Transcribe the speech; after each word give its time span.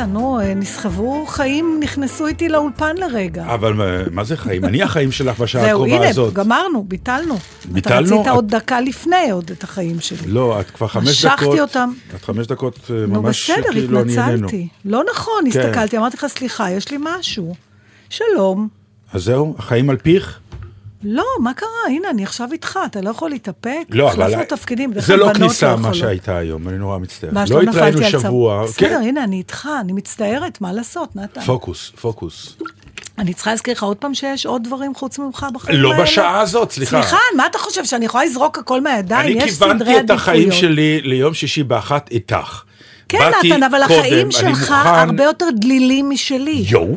בסדר, 0.00 0.12
נתן, 0.12 0.12
נו, 0.12 0.40
אה, 0.40 0.54
נסחבו 0.54 1.26
חיים, 1.26 1.80
נכנסו 1.82 2.26
איתי 2.26 2.48
לאולפן 2.48 2.96
לרגע. 2.96 3.54
אבל 3.54 3.72
מה- 3.72 3.84
מה 4.10 4.24
זה 4.24 4.36
חיים? 4.36 4.64
אני 4.64 4.82
החיים 4.82 5.12
שלך 5.12 5.38
בשעה 5.40 5.62
זהו, 5.62 5.70
הקרובה 5.70 5.96
הנה, 5.96 6.08
הזאת. 6.08 6.32
גמרנו, 6.34 6.84
ביטלנו. 6.88 7.34
אתה 7.34 7.68
ביטלנו? 7.68 8.06
רצית 8.20 8.26
את- 8.26 8.34
עוד 8.34 8.54
דקה 8.54 8.80
לפני 8.80 9.30
עוד 9.32 9.50
את 9.50 9.64
החיים 9.64 10.00
שלי. 10.00 10.18
לא, 10.26 10.60
את 10.60 10.70
כבר 10.70 10.86
חמש 10.88 11.08
משכתי 11.08 11.44
דקות. 11.44 11.58
אותם. 11.58 11.90
את 12.16 12.24
חמש 12.24 12.46
דקות 12.46 12.78
אה, 12.90 13.06
נו, 13.06 13.22
ממש 13.22 13.50
בסדר, 13.50 13.72
כאילו 13.72 14.00
ענייננו. 14.00 14.32
התנצלתי. 14.34 14.68
לא 14.84 15.02
נכון, 15.12 15.44
כן. 15.52 15.60
הסתכלתי, 15.60 15.98
אמרתי 15.98 16.16
לך, 16.16 16.26
סליחה, 16.28 16.70
יש 16.70 16.90
לי 16.90 16.96
משהו. 17.00 17.54
שלום. 18.10 18.68
אז 19.12 19.24
זהו, 19.24 19.54
החיים 19.58 19.90
על 19.90 19.96
פיך? 19.96 20.40
לא, 21.04 21.24
מה 21.40 21.54
קרה? 21.54 21.68
הנה, 21.88 22.10
אני 22.10 22.22
עכשיו 22.22 22.48
איתך, 22.52 22.78
אתה 22.86 23.00
לא 23.00 23.10
יכול 23.10 23.30
להתאפק? 23.30 23.82
לא, 23.90 24.12
אבל... 24.12 24.22
החלפנו 24.22 24.56
תפקידים, 24.56 24.90
בדרך 24.90 25.06
זה 25.06 25.16
לא 25.16 25.24
בנות 25.24 25.36
כניסה 25.36 25.66
מה 25.66 25.72
יכולות. 25.80 25.94
שהייתה 25.94 26.36
היום, 26.38 26.68
אני 26.68 26.78
נורא 26.78 26.98
מצטער. 26.98 27.30
מה, 27.32 27.40
לא 27.40 27.46
שלא 27.46 27.60
התראינו 27.60 27.98
נפלתי 28.00 28.16
על 28.16 28.22
שבוע. 28.22 28.64
בסדר, 28.64 28.88
כן. 28.88 29.02
הנה, 29.02 29.24
אני 29.24 29.36
איתך, 29.36 29.68
אני 29.80 29.92
מצטערת, 29.92 30.60
מה 30.60 30.72
לעשות, 30.72 31.16
נתן? 31.16 31.40
פוקוס, 31.40 31.92
פוקוס. 32.00 32.56
אני 33.18 33.34
צריכה 33.34 33.50
להזכיר 33.50 33.74
לך 33.74 33.82
עוד 33.82 33.96
פעם 33.96 34.14
שיש 34.14 34.46
עוד 34.46 34.64
דברים 34.64 34.94
חוץ 34.94 35.18
ממך 35.18 35.46
בחיים 35.54 35.80
לא 35.80 35.92
האלה? 35.92 36.02
בשעה 36.04 36.40
הזאת, 36.40 36.70
סליחה. 36.70 37.02
סליחה, 37.02 37.16
מה 37.36 37.46
אתה 37.46 37.58
חושב, 37.58 37.84
שאני 37.84 38.04
יכולה 38.04 38.24
לזרוק 38.24 38.58
הכל 38.58 38.80
מהידיים? 38.80 39.36
אני 39.36 39.44
יש 39.44 39.52
סדרי 39.52 39.70
עדיפויות. 39.72 39.86
כיוונתי 39.88 40.04
את 40.04 40.18
החיים 40.18 40.52
שלי 40.52 41.00
ליום 41.04 41.34
שישי 41.34 41.62
באחת 41.62 42.10
איתך. 42.10 42.62
כן, 43.08 43.18
נתן, 43.44 43.62
אבל 43.62 43.86
קודם, 43.86 43.98
החיים 44.00 44.30
שלך 44.30 44.48
מוכן- 44.70 44.74
הרבה 44.74 45.24
יותר 45.24 45.46
דלילים 45.60 46.10
משלי. 46.10 46.64
יואו, 46.68 46.96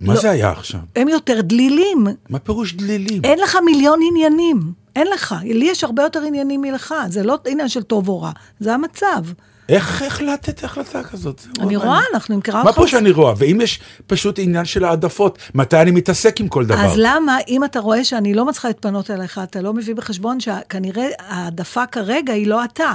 מה 0.00 0.14
לא. 0.14 0.20
זה 0.20 0.30
היה 0.30 0.50
עכשיו? 0.50 0.80
הם 0.96 1.08
יותר 1.08 1.40
דלילים. 1.40 2.06
מה 2.28 2.38
פירוש 2.38 2.74
דלילים? 2.74 3.24
אין 3.24 3.38
לך 3.38 3.58
מיליון 3.64 3.98
עניינים. 4.08 4.72
אין 4.96 5.06
לך. 5.06 5.34
לי 5.44 5.64
יש 5.64 5.84
הרבה 5.84 6.02
יותר 6.02 6.22
עניינים 6.22 6.60
מלך. 6.60 6.94
זה 7.08 7.22
לא 7.22 7.38
עניין 7.46 7.68
של 7.68 7.82
טוב 7.82 8.08
או 8.08 8.20
רע, 8.22 8.30
זה 8.60 8.74
המצב. 8.74 9.22
איך 9.68 10.02
החלטת 10.02 10.64
החלטה 10.64 11.02
כזאת? 11.02 11.42
אני 11.58 11.74
נורא 11.74 11.76
רואה, 11.76 11.86
מעניין. 11.86 12.10
אנחנו 12.14 12.34
נמכרה 12.34 12.62
מה 12.62 12.68
אותך. 12.68 12.80
פה 12.80 12.88
שאני 12.88 13.10
רואה? 13.10 13.32
ואם 13.36 13.58
יש 13.62 13.80
פשוט 14.06 14.38
עניין 14.38 14.64
של 14.64 14.84
העדפות, 14.84 15.38
מתי 15.54 15.76
אני 15.76 15.90
מתעסק 15.90 16.40
עם 16.40 16.48
כל 16.48 16.66
דבר? 16.66 16.84
אז 16.84 16.92
למה, 16.96 17.38
אם 17.48 17.64
אתה 17.64 17.80
רואה 17.80 18.04
שאני 18.04 18.34
לא 18.34 18.44
מצליחה 18.44 18.68
להתפנות 18.68 19.10
אליך, 19.10 19.40
אתה 19.42 19.60
לא 19.60 19.72
מביא 19.72 19.94
בחשבון 19.94 20.40
שכנראה 20.40 21.06
העדפה 21.18 21.86
כרגע 21.86 22.32
היא 22.32 22.46
לא 22.46 22.64
אתה. 22.64 22.92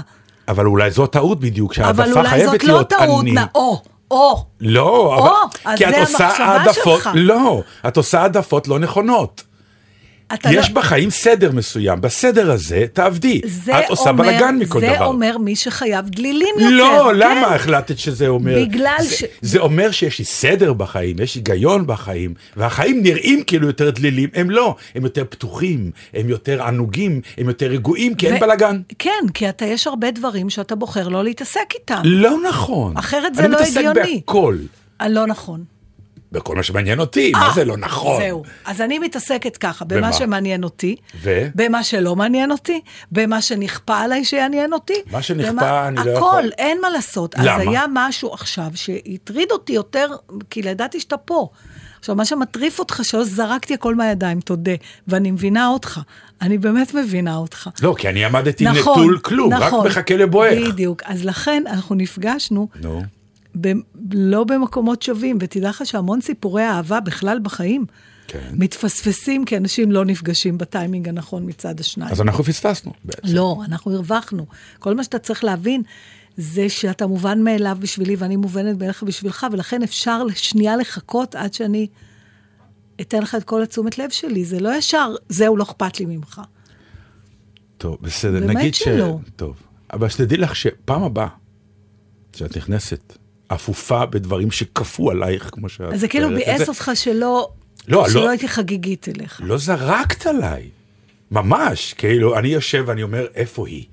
אבל 0.47 0.66
אולי 0.66 0.91
זו 0.91 1.08
טעות 1.08 1.39
בדיוק, 1.39 1.80
אבל 1.80 2.06
שהעדפה 2.06 2.19
אולי 2.19 2.30
חייבת 2.30 2.52
זאת 2.52 2.63
לא 2.63 2.73
להיות 2.73 2.89
טעות, 2.89 3.22
אני. 3.23 3.36
או, 4.12 4.18
או. 4.18 4.46
לא, 4.62 4.90
או, 4.90 5.20
אבל... 5.20 5.31
אז 5.66 5.78
כי 5.78 5.88
את 5.88 5.94
זה 5.94 6.02
עושה 6.02 6.25
המחשבה 6.28 6.46
העדפות, 6.46 7.02
שלך. 7.03 7.09
לא, 7.16 7.62
את 7.88 7.97
עושה 7.97 8.22
העדפות 8.22 8.68
לא 8.68 8.80
נכונות. 8.80 9.44
יש 10.51 10.69
לא- 10.69 10.75
בחיים 10.75 11.09
סדר 11.09 11.51
מסוים, 11.51 12.01
בסדר 12.01 12.51
הזה 12.51 12.85
תעבדי. 12.94 13.41
זה 13.45 13.79
את 13.79 13.90
עושה 13.90 14.09
אומר- 14.09 14.23
בלאגן 14.23 14.56
מכל 14.59 14.79
זה 14.79 14.91
דבר. 14.95 15.06
אומר 15.06 15.38
מי 15.38 15.56
שחייב 15.56 16.09
דלילים 16.09 16.56
יותר. 16.59 16.69
לא, 16.69 17.09
כן? 17.12 17.17
למה 17.19 17.56
החלטת 17.56 17.97
שזה 17.97 18.28
אומר? 18.28 18.56
בגלל 18.62 18.95
זה, 19.01 19.16
ש- 19.16 19.23
זה 19.41 19.59
אומר 19.59 19.91
שיש 19.91 20.19
לי 20.19 20.25
סדר 20.25 20.73
בחיים, 20.73 21.19
יש 21.19 21.35
היגיון 21.35 21.88
בחיים, 21.88 22.34
והחיים 22.57 23.03
נראים 23.03 23.44
כאילו 23.44 23.67
יותר 23.67 23.90
דלילים, 23.90 24.29
הם 24.34 24.50
לא, 24.50 24.75
הם 24.95 25.03
יותר 25.03 25.23
פתוחים, 25.29 25.91
הם 26.13 26.29
יותר 26.29 26.63
ענוגים, 26.63 27.22
הם 27.38 27.47
יותר 27.47 27.66
רגועים, 27.67 28.16
כי 28.16 28.28
אין 28.28 28.35
ו- 28.35 28.40
בלאגן. 28.40 28.81
כן, 29.00 29.11
כי 29.34 29.50
אתה, 29.50 29.66
יש 29.66 29.88
הרבה 29.88 30.11
דברים 30.11 30.50
שאתה 30.50 30.75
בוחר 30.75 31.07
לא 31.07 31.23
להתעסק 31.23 31.59
איתם. 31.75 32.01
לא 32.03 32.38
נכון. 32.50 32.97
אחרת 32.97 33.35
זה 33.35 33.44
אני 33.44 33.51
לא 33.51 33.57
מתעסק 33.61 33.78
הגיוני. 33.78 34.22
בהכל, 34.25 34.57
אה, 35.01 35.09
לא 35.09 35.28
נכון. 35.28 35.63
בכל 36.31 36.56
מה 36.56 36.63
שמעניין 36.63 37.00
אותי, 37.00 37.31
מה 37.31 37.47
אה, 37.47 37.53
זה 37.53 37.66
לא 37.66 37.78
נכון? 37.78 38.22
זהו. 38.22 38.44
אז 38.66 38.81
אני 38.81 39.00
מתעסקת 39.00 39.57
ככה, 39.57 39.85
במה 39.85 40.00
במה? 40.01 40.13
שמעניין 40.13 40.63
אותי, 40.63 40.95
ו? 41.23 41.47
במה 41.56 41.84
שלא 41.84 42.16
מעניין 42.16 42.51
אותי, 42.51 42.81
במה 43.12 43.41
שנכפה 43.41 43.97
עליי 43.97 44.25
שיעניין 44.25 44.73
אותי. 44.73 44.94
מה 45.12 45.22
שנכפה, 45.22 45.51
במה- 45.51 45.88
אני 45.88 45.95
לא 45.95 46.01
הכל, 46.01 46.16
יכול. 46.17 46.50
אין 46.57 46.81
מה 46.81 46.90
לעשות. 46.90 47.35
למה? 47.38 47.56
אז 47.56 47.62
היה 47.67 47.84
משהו 47.94 48.34
עכשיו 48.34 48.67
שהטריד 48.75 49.51
אותי 49.51 49.73
יותר, 49.73 50.07
כי 50.50 50.59
ידעתי 50.59 51.00
שאתה 51.00 51.17
פה. 51.17 51.50
עכשיו, 52.00 52.16
מה 52.16 52.25
שמטריף 52.25 52.79
אותך, 52.79 53.00
שלא 53.03 53.23
זרקתי 53.23 53.73
הכל 53.73 53.96
מהידיים, 53.96 54.40
תודה, 54.40 54.72
ואני 55.07 55.31
מבינה 55.31 55.67
אותך. 55.67 56.00
אני 56.41 56.57
באמת 56.57 56.94
מבינה 56.94 57.35
אותך. 57.35 57.69
לא, 57.81 57.96
כי 57.97 58.09
אני 58.09 58.25
עמדתי 58.25 58.63
נכון, 58.66 58.94
נטול 59.03 59.19
כלום, 59.19 59.53
נכון, 59.53 59.79
רק 59.79 59.91
מחכה 59.91 60.17
לבואך. 60.17 60.53
בדיוק. 60.67 61.01
אז 61.06 61.25
לכן 61.25 61.63
אנחנו 61.67 61.96
נפגשנו, 61.96 62.67
נו. 62.81 63.03
ב- 63.61 63.73
לא 64.13 64.43
במקומות 64.43 65.01
שווים, 65.01 65.37
ותדע 65.41 65.69
לך 65.69 65.85
שהמון 65.85 66.21
סיפורי 66.21 66.63
אהבה 66.63 66.99
בכלל 66.99 67.39
בחיים 67.43 67.85
כן. 68.27 68.49
מתפספסים, 68.53 69.45
כי 69.45 69.57
אנשים 69.57 69.91
לא 69.91 70.05
נפגשים 70.05 70.57
בטיימינג 70.57 71.09
הנכון 71.09 71.43
מצד 71.45 71.79
השניים. 71.79 72.11
אז 72.11 72.21
אנחנו 72.21 72.43
פספסנו 72.43 72.93
בעצם. 73.05 73.35
לא, 73.35 73.61
אנחנו 73.65 73.93
הרווחנו. 73.93 74.45
כל 74.79 74.95
מה 74.95 75.03
שאתה 75.03 75.19
צריך 75.19 75.43
להבין 75.43 75.83
זה 76.37 76.69
שאתה 76.69 77.07
מובן 77.07 77.43
מאליו 77.43 77.77
בשבילי 77.79 78.15
ואני 78.15 78.35
מובנת 78.35 78.77
בערך 78.77 79.03
בשבילך, 79.03 79.47
ולכן 79.51 79.83
אפשר 79.83 80.23
לשנייה 80.23 80.77
לחכות 80.77 81.35
עד 81.35 81.53
שאני 81.53 81.87
אתן 83.01 83.21
לך 83.21 83.35
את 83.35 83.43
כל 83.43 83.63
התשומת 83.63 83.97
לב 83.97 84.09
שלי. 84.09 84.45
זה 84.45 84.59
לא 84.59 84.75
ישר, 84.75 85.16
זהו, 85.29 85.57
לא 85.57 85.63
אכפת 85.63 85.99
לי 85.99 86.05
ממך. 86.05 86.41
טוב, 87.77 87.97
בסדר, 88.01 88.39
נגיד 88.39 88.75
ש... 88.75 88.83
שלא. 88.83 89.19
טוב. 89.35 89.55
אבל 89.93 90.09
שתדעי 90.09 90.37
לך 90.37 90.55
שפעם 90.55 91.03
הבאה, 91.03 91.27
שאת 92.35 92.57
נכנסת 92.57 93.17
אפופה 93.53 94.05
בדברים 94.05 94.51
שכפו 94.51 95.11
עלייך, 95.11 95.49
כמו 95.53 95.69
שאת... 95.69 95.93
אז 95.93 95.99
זה 95.99 96.07
כאילו 96.07 96.29
את 96.29 96.33
ביאס 96.33 96.69
אותך 96.69 96.91
שלא, 96.93 97.49
לא, 97.87 98.09
שלא 98.09 98.21
לא. 98.23 98.29
הייתי 98.29 98.47
חגיגית 98.47 99.09
אליך. 99.09 99.41
לא 99.43 99.57
זרקת 99.57 100.27
עליי. 100.27 100.69
ממש. 101.31 101.93
כאילו, 101.93 102.37
אני 102.39 102.47
יושב 102.47 102.83
ואני 102.87 103.03
אומר, 103.03 103.27
איפה 103.35 103.67
היא? 103.67 103.85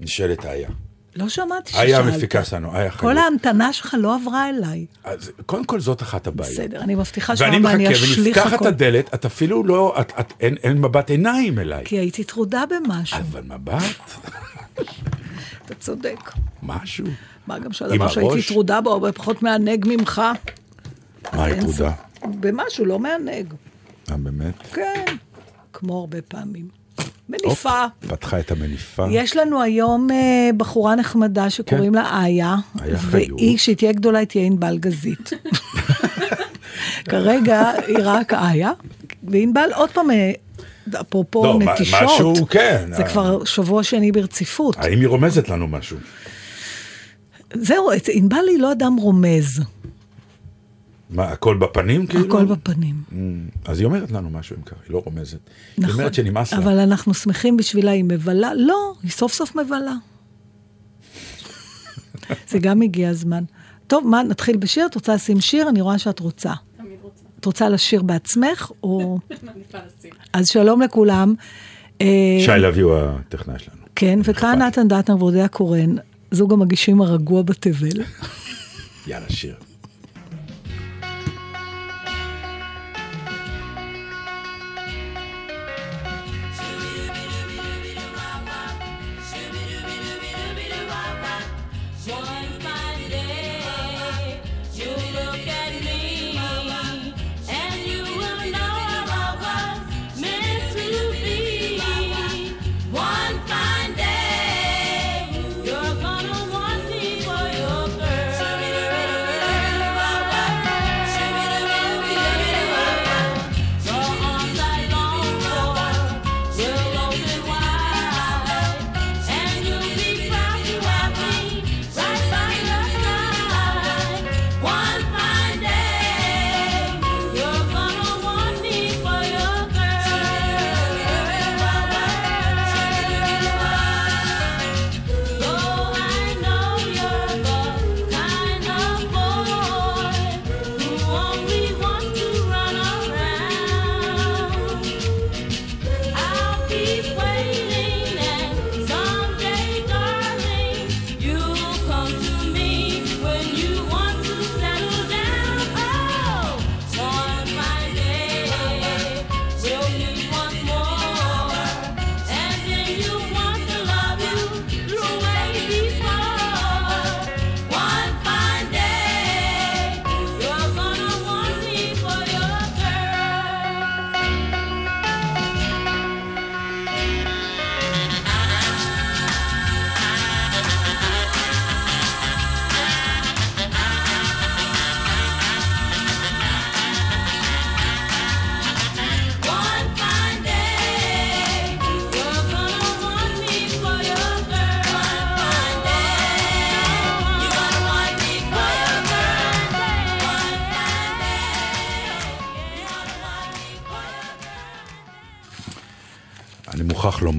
נשאלת 0.00 0.46
איה. 0.46 0.68
לא 1.16 1.28
שמעתי 1.28 1.70
ששאלת. 1.70 1.84
איה 1.84 1.98
המפיקה 1.98 2.44
שלנו, 2.44 2.76
איה 2.76 2.90
כל 2.90 2.96
חיות. 2.98 3.16
ההמתנה 3.16 3.72
שלך 3.72 3.96
לא 3.98 4.14
עברה 4.14 4.48
אליי. 4.48 4.86
אז 5.04 5.32
קודם 5.46 5.64
כל 5.64 5.80
זאת 5.80 6.02
אחת 6.02 6.26
הבעיות. 6.26 6.52
בסדר, 6.52 6.80
אני 6.80 6.94
מבטיחה 6.94 7.34
ואני 7.38 7.56
שאמרתי, 7.56 7.76
מחכה 7.76 7.86
אני 7.86 7.94
אשליך 7.94 8.36
ונפתחת 8.36 8.52
הכל. 8.52 8.66
הדלת, 8.66 9.14
את 9.14 9.24
אפילו 9.24 9.64
לא, 9.64 9.94
את, 10.00 10.12
את, 10.20 10.32
אין, 10.40 10.56
אין 10.62 10.78
מבט 10.78 11.10
עיניים 11.10 11.58
אליי. 11.58 11.84
כי 11.84 11.98
הייתי 11.98 12.24
טרודה 12.24 12.64
במשהו, 12.70 13.18
אבל 13.18 13.42
מבט, 13.42 13.82
אתה 15.66 15.74
צודק. 15.80 16.32
משהו. 16.62 17.06
מה 17.46 17.58
גם 17.58 17.72
שהדבר 17.72 18.08
שהייתי? 18.08 18.42
טרודה 18.42 18.80
בו 18.80 18.92
הרבה 18.92 19.12
פחות 19.12 19.42
מענג 19.42 19.84
ממך. 19.88 20.22
מה 21.32 21.44
היא? 21.44 21.60
ספק. 21.60 21.90
במשהו 22.40 22.84
לא 22.84 22.98
מענג. 22.98 23.54
אה, 24.10 24.16
באמת? 24.16 24.54
כן, 24.72 25.04
כמו 25.72 25.98
הרבה 25.98 26.22
פעמים. 26.22 26.82
מניפה. 27.28 27.84
פתחה 28.00 28.40
את 28.40 28.50
המניפה. 28.50 29.06
יש 29.10 29.36
לנו 29.36 29.62
היום 29.62 30.10
אה, 30.10 30.50
בחורה 30.56 30.94
נחמדה 30.94 31.50
שקוראים 31.50 31.94
לה 31.94 32.24
איה. 32.24 32.56
והיא, 32.96 33.56
כשהיא 33.56 33.76
תהיה 33.76 33.92
גדולה, 33.92 34.18
היא 34.18 34.26
תהיה 34.26 34.44
ענבל 34.44 34.78
גזית. 34.78 35.30
כרגע 37.10 37.70
היא 37.86 37.96
רק 38.02 38.34
איה, 38.34 38.72
וענבל 39.22 39.70
עוד 39.74 39.90
פעם, 39.90 40.10
אה, 40.10 40.32
אפרופו 41.00 41.44
לא, 41.44 41.58
נטישות, 41.58 42.00
משהו, 42.04 42.34
כן. 42.50 42.84
זה 42.92 43.02
אה. 43.02 43.08
כבר 43.08 43.44
שבוע 43.44 43.82
שני 43.82 44.12
ברציפות. 44.12 44.76
האם 44.78 45.00
היא 45.00 45.08
רומזת 45.08 45.48
לנו 45.48 45.68
משהו? 45.68 45.96
זהו, 47.54 47.90
ענבל 48.12 48.44
היא 48.48 48.58
לא 48.58 48.72
אדם 48.72 48.96
רומז, 48.96 49.60
מה, 51.12 51.24
הכל 51.24 51.56
בפנים 51.56 52.06
כאילו? 52.06 52.26
הכל 52.26 52.44
בפנים. 52.44 53.02
Mm, 53.10 53.14
אז 53.64 53.78
היא 53.78 53.86
אומרת 53.86 54.10
לנו 54.10 54.30
משהו 54.30 54.56
אם 54.56 54.62
ככה, 54.62 54.76
היא 54.86 54.92
לא 54.92 55.02
רומזת. 55.04 55.38
היא 55.76 55.84
נכון. 55.84 55.94
אומרת 55.94 56.14
שנמאס 56.14 56.52
לה. 56.52 56.58
אבל 56.58 56.78
אנחנו 56.78 57.14
שמחים 57.14 57.56
בשבילה, 57.56 57.90
היא 57.90 58.04
מבלה. 58.04 58.54
לא, 58.54 58.94
היא 59.02 59.10
סוף 59.10 59.32
סוף 59.32 59.56
מבלה. 59.56 59.94
זה 62.50 62.58
גם 62.58 62.82
הגיע 62.82 63.08
הזמן. 63.08 63.44
טוב, 63.86 64.06
מה, 64.06 64.22
נתחיל 64.22 64.56
בשיר? 64.56 64.86
את 64.86 64.94
רוצה 64.94 65.14
לשים 65.14 65.40
שיר? 65.40 65.68
אני 65.68 65.80
רואה 65.80 65.98
שאת 65.98 66.20
רוצה. 66.20 66.52
תמיד 66.76 66.98
רוצה. 67.02 67.24
את 67.40 67.44
רוצה 67.44 67.68
לשיר 67.68 68.02
בעצמך, 68.02 68.70
או... 68.82 69.18
אז 70.32 70.48
שלום 70.48 70.82
לכולם. 70.82 71.34
אה, 72.00 72.06
שי 72.40 72.58
לוי 72.58 72.80
הוא 72.80 72.94
הטכנאי 72.96 73.58
שלנו. 73.58 73.82
כן, 73.96 74.18
וכאן. 74.24 74.62
נתן 74.62 74.88
דטנר 74.88 75.16
ואודיה 75.18 75.48
קורן, 75.48 75.96
זוג 76.32 76.52
המגישים 76.52 77.00
הרגוע 77.00 77.42
בתבל. 77.42 78.02
יאללה, 79.06 79.30
שיר. 79.30 79.71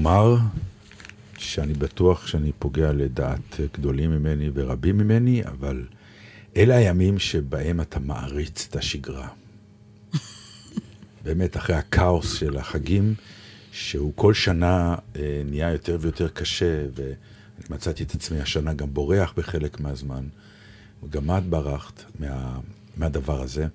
לומר 0.04 0.36
שאני 1.38 1.74
בטוח 1.74 2.26
שאני 2.26 2.52
פוגע 2.58 2.92
לדעת 2.92 3.60
גדולים 3.74 4.10
ממני 4.10 4.50
ורבים 4.54 4.98
ממני, 4.98 5.44
אבל 5.44 5.86
אלה 6.56 6.76
הימים 6.76 7.18
שבהם 7.18 7.80
אתה 7.80 8.00
מעריץ 8.00 8.66
את 8.70 8.76
השגרה. 8.76 9.28
באמת, 11.24 11.56
אחרי 11.56 11.76
הכאוס 11.76 12.34
של 12.34 12.56
החגים, 12.56 13.14
שהוא 13.72 14.12
כל 14.14 14.34
שנה 14.34 14.94
אה, 15.16 15.42
נהיה 15.44 15.72
יותר 15.72 15.98
ויותר 16.00 16.28
קשה, 16.28 16.86
ומצאתי 17.70 18.02
את 18.02 18.14
עצמי 18.14 18.40
השנה 18.40 18.74
גם 18.74 18.94
בורח 18.94 19.32
בחלק 19.36 19.80
מהזמן, 19.80 20.24
וגם 21.02 21.30
את 21.30 21.44
ברחת 21.46 22.04
מה, 22.18 22.58
מהדבר 22.96 23.42
הזה. 23.42 23.66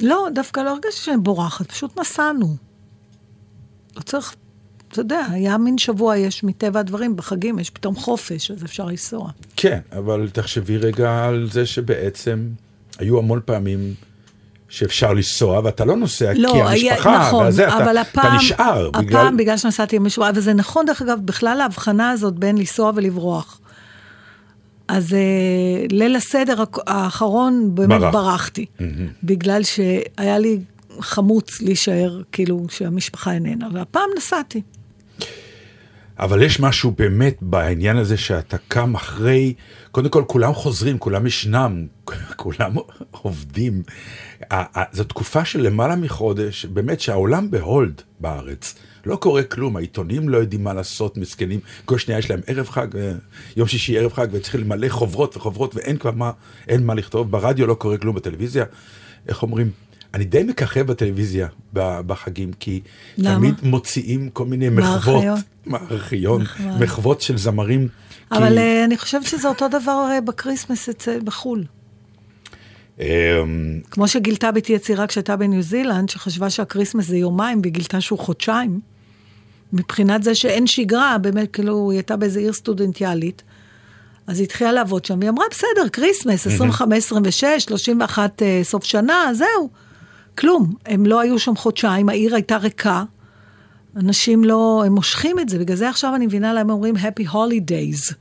לא, 0.00 0.28
דווקא 0.34 0.60
לא 0.60 0.70
הרגשתי 0.70 1.00
שאני 1.04 1.16
בורחת, 1.16 1.70
פשוט 1.70 2.00
נסענו. 2.00 2.56
לא 3.96 4.00
צריך, 4.00 4.36
אתה 4.98 5.04
יודע, 5.04 5.26
היה 5.30 5.58
מין 5.58 5.78
שבוע, 5.78 6.16
יש 6.16 6.44
מטבע 6.44 6.80
הדברים, 6.80 7.16
בחגים 7.16 7.58
יש 7.58 7.70
פתאום 7.70 7.96
חופש, 7.96 8.50
אז 8.50 8.64
אפשר 8.64 8.84
לנסוע. 8.84 9.30
כן, 9.56 9.78
אבל 9.92 10.28
תחשבי 10.32 10.76
רגע 10.76 11.24
על 11.24 11.48
זה 11.52 11.66
שבעצם 11.66 12.48
היו 12.98 13.18
המון 13.18 13.40
פעמים 13.44 13.94
שאפשר 14.68 15.12
לנסוע, 15.12 15.60
ואתה 15.64 15.84
לא 15.84 15.96
נוסע 15.96 16.34
כי 16.34 16.40
לא, 16.40 16.68
היה, 16.68 16.92
המשפחה, 16.92 17.18
נכון, 17.28 17.46
וזה, 17.46 17.68
אתה, 17.68 17.76
אבל 17.76 17.98
אתה 17.98 18.20
הפעם, 18.20 18.36
נשאר. 18.36 18.88
הפעם 18.88 19.06
בגלל... 19.06 19.36
בגלל 19.36 19.56
שנסעתי 19.56 19.96
עם 19.96 20.02
מישהו, 20.02 20.24
וזה 20.34 20.54
נכון 20.54 20.86
דרך 20.86 21.02
אגב, 21.02 21.18
בכלל 21.24 21.60
ההבחנה 21.60 22.10
הזאת 22.10 22.34
בין 22.34 22.58
לנסוע 22.58 22.92
ולברוח. 22.94 23.60
אז 24.88 25.14
אה, 25.14 25.86
ליל 25.90 26.16
הסדר 26.16 26.64
האחרון 26.86 27.74
באמת 27.74 28.00
ברח. 28.00 28.12
ברחתי, 28.12 28.66
בגלל 29.22 29.62
שהיה 29.62 30.38
לי 30.38 30.58
חמוץ 31.00 31.60
להישאר, 31.62 32.22
כאילו, 32.32 32.66
שהמשפחה 32.70 33.32
איננה, 33.32 33.68
והפעם 33.72 34.08
נסעתי. 34.16 34.62
אבל 36.18 36.42
יש 36.42 36.60
משהו 36.60 36.90
באמת 36.90 37.36
בעניין 37.40 37.96
הזה 37.96 38.16
שאתה 38.16 38.56
קם 38.68 38.94
אחרי, 38.94 39.54
קודם 39.90 40.08
כל 40.08 40.24
כולם 40.26 40.54
חוזרים, 40.54 40.98
כולם 40.98 41.26
ישנם, 41.26 41.86
כולם 42.36 42.74
עובדים. 43.10 43.82
זו 44.92 45.04
תקופה 45.04 45.44
של 45.44 45.60
למעלה 45.60 45.96
מחודש, 45.96 46.64
באמת 46.64 47.00
שהעולם 47.00 47.50
בהולד 47.50 48.02
בארץ. 48.20 48.74
לא 49.06 49.16
קורה 49.16 49.42
כלום, 49.42 49.76
העיתונים 49.76 50.28
לא 50.28 50.38
יודעים 50.38 50.64
מה 50.64 50.74
לעשות, 50.74 51.16
מסכנים. 51.16 51.60
כל 51.84 51.98
שנייה 51.98 52.18
יש 52.18 52.30
להם 52.30 52.40
ערב 52.46 52.68
חג, 52.68 52.96
אה, 52.96 53.12
יום 53.56 53.68
שישי 53.68 53.98
ערב 53.98 54.12
חג, 54.12 54.26
וצריכים 54.30 54.60
למלא 54.60 54.88
חוברות 54.88 55.36
וחוברות, 55.36 55.74
ואין 55.74 55.96
כבר 55.96 56.10
מה, 56.10 56.30
אין 56.68 56.86
מה 56.86 56.94
לכתוב. 56.94 57.30
ברדיו 57.30 57.66
לא 57.66 57.74
קורה 57.74 57.98
כלום, 57.98 58.16
בטלוויזיה, 58.16 58.64
איך 59.28 59.42
אומרים? 59.42 59.70
אני 60.16 60.24
די 60.24 60.42
מככב 60.42 60.86
בטלוויזיה 60.86 61.48
בחגים, 61.72 62.52
כי 62.52 62.80
למה? 63.18 63.34
תמיד 63.34 63.54
מוציאים 63.62 64.30
כל 64.30 64.44
מיני 64.44 64.68
מחוות. 64.68 65.24
מארכיון. 65.66 66.44
מחוות 66.80 67.20
של 67.20 67.38
זמרים. 67.38 67.88
אבל 68.32 68.48
כי, 68.48 68.58
אה, 68.58 68.84
אני 68.84 68.96
חושבת 68.96 69.24
שזה 69.24 69.48
אותו 69.48 69.68
דבר 69.68 70.08
אה, 70.10 70.20
ב 70.20 70.27
Christmas 70.27 70.88
בחו"ל. 71.24 71.64
אמ, 73.00 73.04
כמו 73.90 74.08
שגילתה 74.08 74.52
בתי 74.52 74.72
הצעירה 74.72 75.06
כשהייתה 75.06 75.36
בניו 75.36 75.62
זילנד, 75.62 76.08
שחשבה 76.08 76.50
שה 76.50 76.64
Christmas 76.64 77.06
זה 77.06 77.16
יומיים, 77.16 77.60
והיא 77.62 77.72
גילתה 77.72 78.00
שהוא 78.00 78.18
חודשיים. 78.18 78.80
מבחינת 79.72 80.22
זה 80.22 80.34
שאין 80.34 80.66
שגרה, 80.66 81.18
באמת, 81.18 81.50
כאילו, 81.52 81.90
היא 81.90 81.96
הייתה 81.98 82.16
באיזה 82.16 82.40
עיר 82.40 82.52
סטודנטיאלית. 82.52 83.42
אז 84.26 84.38
היא 84.38 84.44
התחילה 84.44 84.72
לעבוד 84.72 85.04
שם, 85.04 85.18
והיא 85.18 85.30
אמרה, 85.30 85.44
בסדר, 85.50 85.88
Christmas, 85.92 86.46
25, 86.46 87.04
26, 87.04 87.44
31 87.58 88.42
אה, 88.42 88.60
סוף 88.64 88.84
שנה, 88.84 89.30
זהו. 89.34 89.85
כלום. 90.38 90.74
הם 90.86 91.06
לא 91.06 91.20
היו 91.20 91.38
שם 91.38 91.56
חודשיים, 91.56 92.08
העיר 92.08 92.34
הייתה 92.34 92.56
ריקה. 92.56 93.04
אנשים 93.96 94.44
לא, 94.44 94.82
הם 94.86 94.94
מושכים 94.94 95.38
את 95.38 95.48
זה, 95.48 95.58
בגלל 95.58 95.76
זה 95.76 95.88
עכשיו 95.88 96.14
אני 96.14 96.26
מבינה 96.26 96.54
למה 96.54 96.72
אומרים 96.72 96.96
Happy 96.96 97.32
Holidays. 97.32 98.14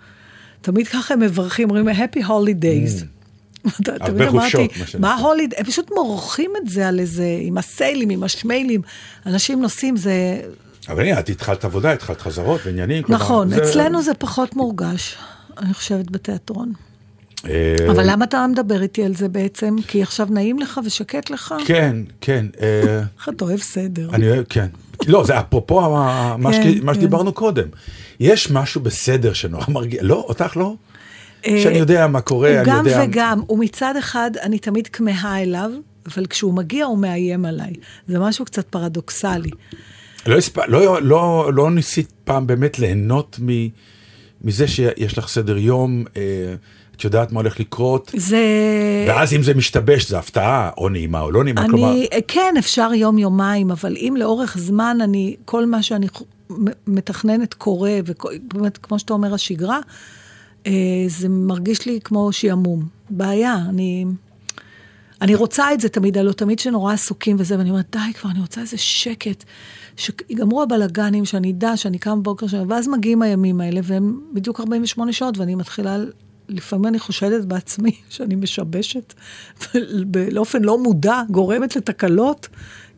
תמיד 0.62 0.88
ככה 0.88 1.14
הם 1.14 1.20
מברכים, 1.20 1.70
אומרים 1.70 1.90
Happy 1.90 2.20
Holidays. 2.20 3.06
הרבה 3.66 4.06
תמיד 4.06 4.30
חופשות, 4.30 4.60
אמרתי, 4.60 4.80
מה 4.80 4.88
שנקרא. 4.88 5.00
מה 5.00 5.16
holiday? 5.16 5.54
הם 5.58 5.66
פשוט 5.66 5.92
מורחים 5.96 6.52
את 6.58 6.70
זה 6.70 6.88
על 6.88 7.00
איזה, 7.00 7.38
עם 7.42 7.58
הסיילים, 7.58 8.10
עם 8.10 8.24
השמיילים. 8.24 8.82
אנשים 9.26 9.62
נוסעים, 9.62 9.98
זה... 9.98 10.42
אבל 10.90 11.06
הנה, 11.06 11.20
את 11.20 11.30
התחלת 11.30 11.66
עבודה, 11.66 11.92
התחלת 11.92 12.22
חזרות 12.22 12.62
ועניינים. 12.66 13.04
נכון, 13.10 13.54
אצלנו 13.54 14.02
זה 14.02 14.14
פחות 14.14 14.56
מורגש, 14.56 15.18
אני 15.58 15.74
חושבת, 15.74 16.12
בתיאטרון. 16.12 16.74
אה, 17.50 17.92
אבל 17.92 18.12
למה 18.12 18.26
אתה 18.26 18.48
מדבר 18.48 18.82
איתי 18.82 19.04
על 19.04 19.16
זה 19.16 19.30
בעצם? 19.30 19.76
כי 19.88 20.02
עכשיו 20.02 20.28
נעים 20.32 20.60
לך 20.60 20.80
ושקט 20.86 21.30
לך? 21.30 21.56
כן, 21.66 21.96
כן. 22.22 22.46
אה, 22.62 23.02
איך 23.18 23.30
אתה 23.30 23.46
אוהב 23.46 23.60
סדר. 23.60 24.10
אני 24.14 24.30
אוהב, 24.30 24.44
כן. 24.50 24.68
לא, 25.08 25.24
זה 25.24 25.40
אפרופו 25.40 25.82
מה 25.82 26.52
כן, 26.52 26.86
כן. 26.86 26.94
שדיברנו 26.94 27.34
קודם. 27.34 27.68
יש 28.20 28.52
משהו 28.52 28.82
בסדר 28.82 29.34
שנורא 29.34 29.66
מרגיע, 29.68 30.04
לא, 30.04 30.26
אותך 30.28 30.58
לא? 30.58 30.76
אה, 31.46 31.62
שאני 31.64 31.78
יודע 31.78 32.08
מה 32.08 32.22
קורה, 32.22 32.50
הוא 32.50 32.58
אני 32.58 32.66
גם 32.66 32.86
יודע... 32.86 33.04
וגם, 33.04 33.42
הוא 33.48 33.60
מצד 33.60 33.94
אחד, 34.00 34.32
אני 34.42 34.60
תמיד 34.60 34.88
כמהה 34.88 35.42
אליו, 35.42 35.72
אבל 36.06 36.26
כשהוא 36.26 36.54
מגיע 36.54 36.86
הוא 36.86 36.98
מאיים 36.98 37.46
עליי. 37.46 37.74
זה 38.08 38.20
משהו 38.20 38.46
קצת 38.46 38.68
פרדוקסלי. 38.68 39.50
לא. 40.28 40.38
לא, 40.68 41.02
לא, 41.02 41.52
לא 41.54 41.72
ניסית 41.72 42.12
פעם 42.24 42.48
באמת 42.48 42.80
ליהנות 42.80 43.40
מ... 43.42 43.50
מזה 44.42 44.68
שיש 44.68 45.18
לך 45.18 45.28
סדר 45.28 45.58
יום, 45.58 46.04
אה, 46.18 46.22
את 46.96 47.04
יודעת 47.04 47.32
מה 47.32 47.40
הולך 47.40 47.60
לקרות, 47.60 48.12
זה... 48.18 48.38
ואז 49.08 49.34
אם 49.34 49.44
זה 49.44 49.54
משתבש, 49.54 50.10
זה 50.10 50.18
הפתעה, 50.20 50.70
או 50.78 50.90
נעימה 50.90 51.22
או 51.22 51.32
לא 51.32 51.44
נעימה, 51.44 51.68
כלומר, 51.70 51.92
אני, 51.92 52.08
כן, 52.28 52.54
אפשר 52.60 52.94
יום-יומיים, 52.94 53.72
אבל 53.72 53.96
אם 53.98 54.16
לאורך 54.20 54.58
זמן 54.60 54.98
אני, 55.02 55.36
כל 55.46 55.66
מה 55.66 55.84
שאני 55.84 56.08
מתכננת 56.88 57.54
קורה, 57.54 57.98
ובאמת, 58.06 58.78
כמו 58.78 59.00
שאתה 59.00 59.14
אומר, 59.14 59.34
השגרה, 59.34 59.80
אה, 60.68 60.72
זה 61.08 61.30
מרגיש 61.30 61.86
לי 61.86 62.00
כמו 62.04 62.32
שעמום. 62.32 62.86
בעיה, 63.10 63.56
אני... 63.70 64.06
אני 65.22 65.36
רוצה 65.36 65.74
את 65.74 65.82
זה 65.82 65.90
תמיד, 65.90 66.18
הלוא 66.18 66.34
תמיד 66.34 66.60
שנורא 66.60 66.94
עסוקים 66.94 67.36
וזה, 67.40 67.58
ואני 67.58 67.70
אומרת, 67.70 67.86
די 67.92 68.14
כבר, 68.14 68.32
אני 68.32 68.40
רוצה 68.40 68.62
איזה 68.62 68.78
שקט, 68.78 69.44
שיגמרו 69.98 70.62
הבלגנים, 70.62 71.26
שאני 71.26 71.52
אדע 71.52 71.78
שאני 71.78 71.98
קם 71.98 72.20
בבוקר. 72.20 72.46
ואז 72.68 72.88
מגיעים 72.88 73.22
הימים 73.22 73.62
האלה, 73.62 73.82
והם 73.84 74.20
בדיוק 74.34 74.60
48 74.60 75.14
שעות, 75.14 75.38
ואני 75.38 75.56
מתחילה, 75.56 75.98
לפעמים 76.50 76.86
אני 76.86 77.00
חושדת 77.00 77.46
בעצמי 77.46 77.92
שאני 78.10 78.36
משבשת, 78.36 79.14
באופן 80.06 80.62
לא 80.62 80.78
מודע, 80.84 81.22
גורמת 81.30 81.76
לתקלות, 81.76 82.48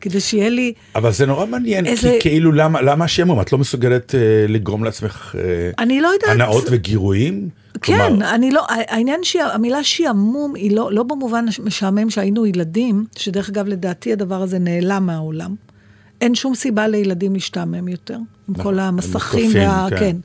כדי 0.00 0.20
שיהיה 0.20 0.48
לי... 0.48 0.72
אבל 0.94 1.12
זה 1.12 1.26
נורא 1.26 1.46
מעניין, 1.46 1.86
איזה- 1.86 2.10
כי 2.20 2.30
כאילו 2.30 2.52
למה, 2.52 2.82
למה 2.82 3.04
השעמום? 3.04 3.40
את 3.40 3.52
לא 3.52 3.58
מסוגלת 3.58 4.14
אה, 4.14 4.20
לגרום 4.48 4.84
לעצמך 4.84 5.34
אה, 5.38 5.70
אני 5.78 6.00
לא 6.00 6.08
יודעת... 6.08 6.30
הנאות 6.30 6.64
וגירויים? 6.70 7.48
כן, 7.82 7.96
כלומר, 8.08 8.34
אני 8.34 8.50
לא, 8.50 8.66
העניין 8.68 9.20
שהמילה 9.22 9.84
שעמום 9.84 10.54
היא 10.54 10.76
לא, 10.76 10.92
לא 10.92 11.02
במובן 11.02 11.44
משעמם 11.64 12.10
שהיינו 12.10 12.46
ילדים, 12.46 13.04
שדרך 13.16 13.48
אגב, 13.48 13.66
לדעתי 13.66 14.12
הדבר 14.12 14.42
הזה 14.42 14.58
נעלם 14.58 15.06
מהעולם. 15.06 15.54
אין 16.20 16.34
שום 16.34 16.54
סיבה 16.54 16.88
לילדים 16.88 17.34
להשתעמם 17.34 17.88
יותר, 17.88 18.14
עם 18.14 18.24
נכון, 18.48 18.64
כל 18.64 18.78
המסכים 18.78 19.50
וה... 19.54 19.86
כן. 19.90 19.96
כן. 19.98 20.16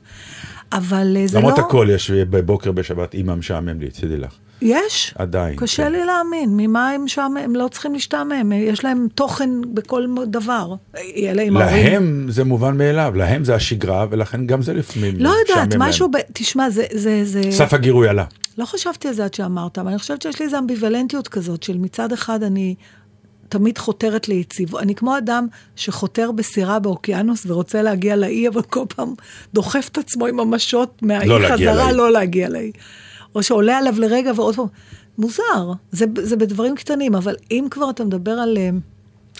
אבל 0.74 1.16
אה, 1.16 1.26
זה 1.26 1.34
לא... 1.34 1.40
למרות 1.40 1.58
הכל 1.58 1.88
יש 1.90 2.10
בבוקר 2.10 2.72
בשבת, 2.72 3.14
אמא 3.14 3.34
משעמם 3.34 3.80
לי, 3.80 3.90
תדעי 3.90 4.16
לך. 4.16 4.32
יש. 4.62 5.14
עדיין, 5.18 5.56
קשה 5.56 5.84
כן. 5.84 5.92
לי 5.92 6.04
להאמין, 6.04 6.50
ממה 6.56 6.90
הם 6.90 7.04
משעמם? 7.04 7.36
הם 7.36 7.56
לא 7.56 7.68
צריכים 7.68 7.92
להשתעמם, 7.92 8.52
יש 8.52 8.84
להם 8.84 9.06
תוכן 9.14 9.50
בכל 9.74 10.06
דבר. 10.26 10.74
אם 11.16 11.56
ההורים- 11.56 11.92
להם 11.92 12.26
זה 12.28 12.44
מובן 12.44 12.76
מאליו, 12.76 13.12
להם 13.16 13.44
זה 13.44 13.54
השגרה, 13.54 14.06
ולכן 14.10 14.46
גם 14.46 14.62
זה 14.62 14.74
לפעמים 14.74 15.14
לא 15.18 15.34
יודעת, 15.48 15.74
להם. 15.74 15.82
משהו, 15.82 16.08
ב... 16.08 16.16
תשמע, 16.32 16.70
זה... 16.70 16.84
זה, 16.92 17.20
זה... 17.24 17.42
סף 17.50 17.74
הגירוי 17.74 18.08
עלה. 18.08 18.24
לא 18.58 18.64
חשבתי 18.64 19.08
על 19.08 19.14
זה 19.14 19.24
עד 19.24 19.34
שאמרת, 19.34 19.78
אבל 19.78 19.88
אני 19.88 19.98
חושבת 19.98 20.22
שיש 20.22 20.38
לי 20.38 20.44
איזו 20.46 20.58
אמביוולנטיות 20.58 21.28
כזאת, 21.28 21.62
של 21.62 21.78
מצד 21.78 22.12
אחד 22.12 22.42
אני 22.42 22.74
תמיד 23.54 23.78
חותרת 23.78 24.28
ליציבות. 24.28 24.82
אני 24.82 24.94
כמו 24.94 25.18
אדם 25.18 25.46
שחותר 25.76 26.32
בסירה 26.32 26.78
באוקיינוס 26.78 27.46
ורוצה 27.46 27.82
להגיע 27.82 28.16
לאי, 28.16 28.48
אבל 28.48 28.62
כל 28.62 28.84
פעם 28.88 29.14
דוחף 29.54 29.88
את 29.92 29.98
עצמו 29.98 30.26
עם 30.26 30.40
המשות 30.40 31.02
מהאי 31.02 31.28
לא 31.28 31.40
להגיע 31.40 31.72
חזרה, 31.72 31.86
לאי. 31.86 31.96
לא 31.96 32.12
להגיע 32.12 32.48
לאי. 32.48 32.72
או 33.34 33.42
שעולה 33.42 33.78
עליו 33.78 33.94
לרגע 34.00 34.32
ועוד 34.36 34.56
פעם. 34.56 34.66
מוזר, 35.18 35.72
זה, 35.92 36.04
זה 36.22 36.36
בדברים 36.36 36.74
קטנים, 36.76 37.14
אבל 37.14 37.34
אם 37.50 37.66
כבר 37.70 37.90
אתה 37.90 38.04
מדבר 38.04 38.30
על... 38.30 38.58
אה, 38.58 38.70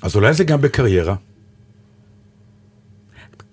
אז 0.02 0.16
אולי 0.16 0.34
זה 0.34 0.44
גם 0.44 0.60
בקריירה. 0.60 1.14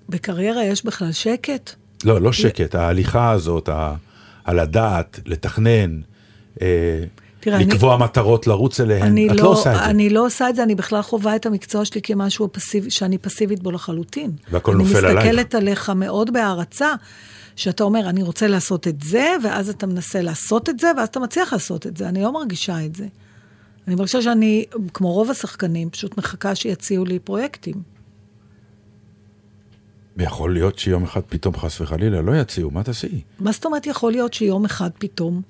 בקריירה 0.09 0.63
יש 0.63 0.85
בכלל 0.85 1.11
שקט? 1.11 1.71
לא, 2.03 2.21
לא 2.21 2.31
שקט, 2.31 2.75
ההליכה 2.75 3.31
הזאת, 3.31 3.69
ה- 3.69 3.95
על 4.43 4.59
הדעת, 4.59 5.19
לתכנן, 5.25 6.01
אה, 6.61 7.03
תראה, 7.41 7.57
אני- 7.57 7.65
לקבוע 7.65 7.97
מטרות, 7.97 8.47
לרוץ 8.47 8.79
אליהן, 8.79 9.03
אני 9.03 9.27
את 9.31 9.35
לא 9.39 9.47
עושה 9.47 9.71
את 9.71 9.77
זה. 9.77 9.85
אני 9.85 10.09
לא 10.09 10.25
עושה 10.25 10.49
את 10.49 10.55
זה, 10.55 10.63
אני 10.63 10.75
בכלל 10.75 11.01
חווה 11.01 11.35
את 11.35 11.45
המקצוע 11.45 11.85
שלי 11.85 12.01
כמשהו 12.01 12.49
פסיבי, 12.51 12.91
שאני 12.91 13.17
פסיבית 13.17 13.63
בו 13.63 13.71
לחלוטין. 13.71 14.31
והכל 14.51 14.75
נופל 14.75 14.97
אני 14.97 15.07
עלייך. 15.07 15.17
מסתכלת 15.17 15.55
עליך 15.55 15.89
מאוד 15.89 16.33
בהערצה, 16.33 16.93
שאתה 17.55 17.83
אומר, 17.83 18.09
אני 18.09 18.23
רוצה 18.23 18.47
לעשות 18.47 18.87
את 18.87 19.01
זה, 19.01 19.35
ואז 19.43 19.69
אתה 19.69 19.87
מנסה 19.87 20.21
לעשות 20.21 20.69
את 20.69 20.79
זה, 20.79 20.91
ואז 20.97 21.07
אתה 21.07 21.19
מצליח 21.19 21.53
לעשות 21.53 21.87
את 21.87 21.97
זה. 21.97 22.09
אני 22.09 22.21
לא 22.21 22.33
מרגישה 22.33 22.85
את 22.85 22.95
זה. 22.95 23.07
אני 23.87 23.95
מרגישה 23.95 24.21
שאני, 24.21 24.65
כמו 24.93 25.11
רוב 25.13 25.29
השחקנים, 25.31 25.89
פשוט 25.89 26.17
מחכה 26.17 26.55
שיציעו 26.55 27.05
לי 27.05 27.19
פרויקטים. 27.19 27.75
ויכול 30.17 30.53
להיות 30.53 30.79
שיום 30.79 31.03
אחד 31.03 31.21
פתאום 31.29 31.57
חס 31.57 31.81
וחלילה 31.81 32.21
לא 32.21 32.31
יציעו, 32.35 32.71
מה 32.71 32.83
תעשי? 32.83 33.21
מה 33.39 33.51
זאת 33.51 33.65
אומרת 33.65 33.87
יכול 33.87 34.11
להיות 34.11 34.33
שיום 34.33 34.65
אחד 34.65 34.89
פתאום... 34.97 35.41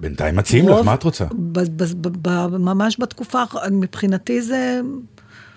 בינתיים 0.00 0.36
מציעים 0.36 0.68
לך, 0.68 0.84
מה 0.84 0.94
את 0.94 1.02
רוצה? 1.02 1.24
ב- 1.32 1.58
ב- 1.82 2.08
ב- 2.08 2.28
ב- 2.28 2.56
ממש 2.56 2.96
בתקופה, 3.00 3.42
מבחינתי 3.70 4.42
זה 4.42 4.80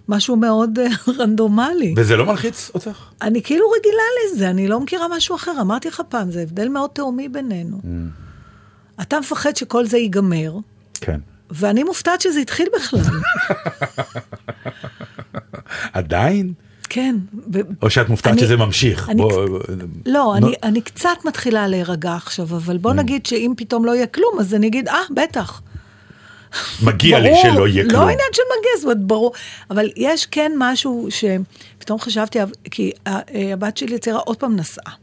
משהו 0.10 0.36
מאוד 0.36 0.80
אה, 0.80 0.88
רנדומלי. 1.20 1.94
וזה 1.98 2.16
לא 2.16 2.26
מלחיץ 2.26 2.72
אותך? 2.74 3.04
אני 3.22 3.44
כאילו 3.44 3.66
רגילה 3.80 4.04
לזה, 4.36 4.50
אני 4.50 4.68
לא 4.68 4.80
מכירה 4.80 5.08
משהו 5.18 5.36
אחר. 5.36 5.52
אמרתי 5.62 5.88
לך 5.88 6.02
פעם, 6.10 6.32
זה 6.32 6.42
הבדל 6.42 6.68
מאוד 6.68 6.90
תהומי 6.90 7.30
בינינו. 7.30 7.78
Mm. 7.84 9.02
אתה 9.02 9.20
מפחד 9.20 9.56
שכל 9.56 9.86
זה 9.86 9.98
ייגמר, 9.98 10.54
כן. 11.02 11.20
ואני 11.50 11.84
מופתעת 11.84 12.22
שזה 12.22 12.40
התחיל 12.40 12.68
בכלל. 12.76 13.00
עדיין? 15.94 16.54
כן. 16.90 17.16
ו- 17.54 17.60
או 17.82 17.90
שאת 17.90 18.10
מופתעת 18.10 18.34
אני- 18.34 18.42
שזה 18.42 18.58
ממשיך? 18.58 19.10
אני 19.10 19.22
בוא- 19.22 19.60
לא, 20.06 20.36
נו. 20.42 20.48
אני, 20.48 20.56
אני 20.64 20.82
קצת 20.82 21.18
מתחילה 21.26 21.68
להירגע 21.68 22.16
עכשיו, 22.16 22.46
אבל 22.56 22.76
Mm. 22.76 22.80
בוא 22.80 22.94
נגיד 22.94 23.26
שאם 23.26 23.54
פתאום 23.58 23.86
לא 23.86 23.96
יהיה 23.96 24.08
כלום, 24.08 24.40
אז 24.40 24.54
אני 24.54 24.68
אגיד, 24.68 24.88
אה, 24.88 24.96
בטח. 25.16 25.62
מגיע 26.84 27.20
לי 27.20 27.30
ברור, 27.30 27.42
שלא 27.54 27.68
יהיה 27.68 27.84
לא 27.84 27.90
כלום. 27.90 28.02
עניין 28.02 28.20
של 28.34 28.42
מגיע, 28.60 28.72
זאת 28.76 28.84
אומרת, 28.84 29.00
ברור. 29.08 29.32
אבל 29.72 29.90
יש 29.96 30.26
כן 30.26 30.52
משהו 30.58 31.08
שפתאום 31.10 32.00
חשבתי, 32.00 32.40
כי 32.72 32.92
אה, 33.08 33.20
הבת 33.54 33.78
שלי 33.78 33.96
הצעירה 33.96 34.20
עוד 34.20 34.38
פעם 34.38 34.56
נסעה. 34.56 34.94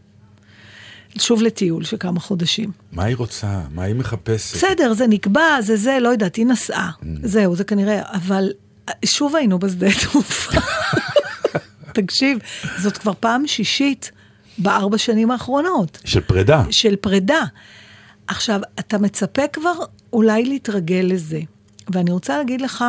שוב 1.19 1.43
לטיול 1.43 1.85
של 1.85 1.97
כמה 2.01 2.21
חודשים. 2.21 2.71
מה 2.93 3.05
היא 3.05 3.17
רוצה? 3.17 3.61
מה 3.75 3.83
היא 3.83 3.95
מחפשת? 3.95 4.57
בסדר, 4.57 4.93
זה 4.93 5.07
נקבע, 5.07 5.43
זה 5.61 5.77
זה, 5.77 5.99
לא 6.01 6.09
יודעת, 6.09 6.37
היא 6.37 6.47
נסעה. 6.47 6.91
Mm. 7.01 7.05
זהו, 7.23 7.57
זה 7.57 7.65
כנראה, 7.65 8.03
אבל 8.13 8.53
שוב 9.05 9.37
היינו 9.37 9.59
בשדה 9.59 9.87
תעופה. 10.03 10.61
תקשיב, 11.95 12.39
זאת 12.79 12.99
כבר 12.99 13.13
פעם 13.21 13.47
שישית 13.47 14.13
בארבע 14.59 14.99
שנים 14.99 15.31
האחרונות. 15.31 15.99
של 16.05 16.21
פרידה. 16.21 16.65
של 16.71 16.97
פרידה. 16.97 17.45
עכשיו, 18.27 18.61
אתה 18.79 18.99
מצפה 18.99 19.49
כבר 19.53 19.75
אולי 20.13 20.45
להתרגל 20.45 21.05
לזה. 21.09 21.41
ואני 21.89 22.11
רוצה 22.11 22.39
להגיד 22.39 22.61
לך 22.61 22.85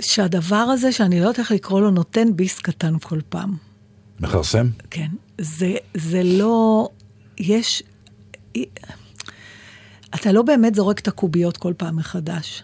שהדבר 0.00 0.56
הזה, 0.56 0.92
שאני 0.92 1.20
לא 1.20 1.24
יודעת 1.24 1.38
איך 1.38 1.50
לקרוא 1.50 1.80
לו, 1.80 1.90
נותן 1.90 2.36
ביס 2.36 2.58
קטן 2.58 2.98
כל 3.02 3.20
פעם. 3.28 3.56
מכרסם? 4.20 4.66
כן. 4.90 5.08
זה, 5.40 5.74
זה 5.94 6.22
לא... 6.22 6.88
יש... 7.38 7.82
אתה 10.14 10.32
לא 10.32 10.42
באמת 10.42 10.74
זורק 10.74 10.98
את 10.98 11.08
הקוביות 11.08 11.56
כל 11.56 11.72
פעם 11.76 11.96
מחדש. 11.96 12.62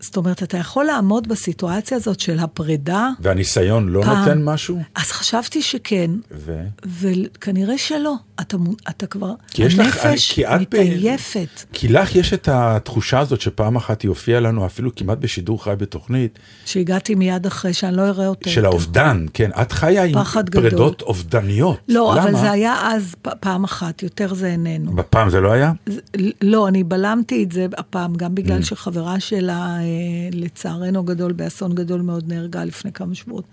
זאת 0.00 0.16
אומרת, 0.16 0.42
אתה 0.42 0.56
יכול 0.58 0.84
לעמוד 0.84 1.28
בסיטואציה 1.28 1.96
הזאת 1.96 2.20
של 2.20 2.38
הפרידה, 2.38 3.08
והניסיון 3.20 3.88
לא 3.88 4.02
פעם. 4.02 4.18
נותן 4.18 4.42
משהו? 4.44 4.78
אז 4.94 5.02
חשבתי 5.12 5.62
שכן, 5.62 6.10
ו... 6.32 6.62
וכנראה 7.00 7.78
שלא. 7.78 8.14
אתה, 8.40 8.56
אתה 8.90 9.06
כבר, 9.06 9.32
כי 9.50 9.62
יש 9.62 9.78
לך- 9.78 10.04
הנפש 10.06 10.32
כי 10.32 10.46
את 10.46 10.50
ב- 10.58 10.60
מתעייפת. 10.62 11.48
כי 11.72 11.88
לך 11.88 12.16
יש 12.16 12.32
את 12.32 12.48
התחושה 12.52 13.18
הזאת 13.18 13.40
שפעם 13.40 13.76
אחת 13.76 14.02
היא 14.02 14.08
הופיעה 14.08 14.40
לנו 14.40 14.66
אפילו 14.66 14.94
כמעט 14.94 15.18
בשידור 15.18 15.64
חי 15.64 15.74
בתוכנית, 15.78 16.38
שהגעתי 16.64 17.14
מיד 17.14 17.46
אחרי, 17.46 17.72
שאני 17.72 17.96
לא 17.96 18.02
אראה 18.02 18.26
אותה. 18.28 18.50
של. 18.50 18.64
האובדן, 18.64 19.26
כן, 19.34 19.50
את 19.62 19.72
חיה 19.72 20.04
עם 20.04 20.14
גדול. 20.44 20.70
פרדות 20.70 21.02
אובדניות. 21.02 21.78
לא, 21.88 22.12
למה? 22.16 22.22
אבל 22.22 22.40
זה 22.40 22.50
היה 22.50 22.90
אז 22.94 23.14
פ- 23.22 23.28
פעם 23.40 23.64
אחת, 23.64 24.02
יותר 24.02 24.34
זה 24.34 24.46
איננו. 24.46 24.92
בפעם 24.92 25.30
זה 25.30 25.40
לא 25.40 25.52
היה? 25.52 25.72
זה- 25.86 26.00
לא, 26.42 26.68
אני 26.68 26.84
בלמתי 26.84 27.42
את 27.44 27.52
זה 27.52 27.66
הפעם, 27.78 28.14
גם 28.14 28.30
Mm. 28.30 28.34
בגלל 28.34 28.62
שחברה 28.62 29.20
שלה, 29.20 29.76
אה, 29.80 29.82
לצערנו 30.32 30.98
הגדול, 30.98 31.32
באסון 31.32 31.74
גדול 31.74 32.00
מאוד, 32.00 32.32
נהרגה 32.32 32.64
לפני 32.64 32.92
כמה 32.92 33.14
שבועות 33.14 33.44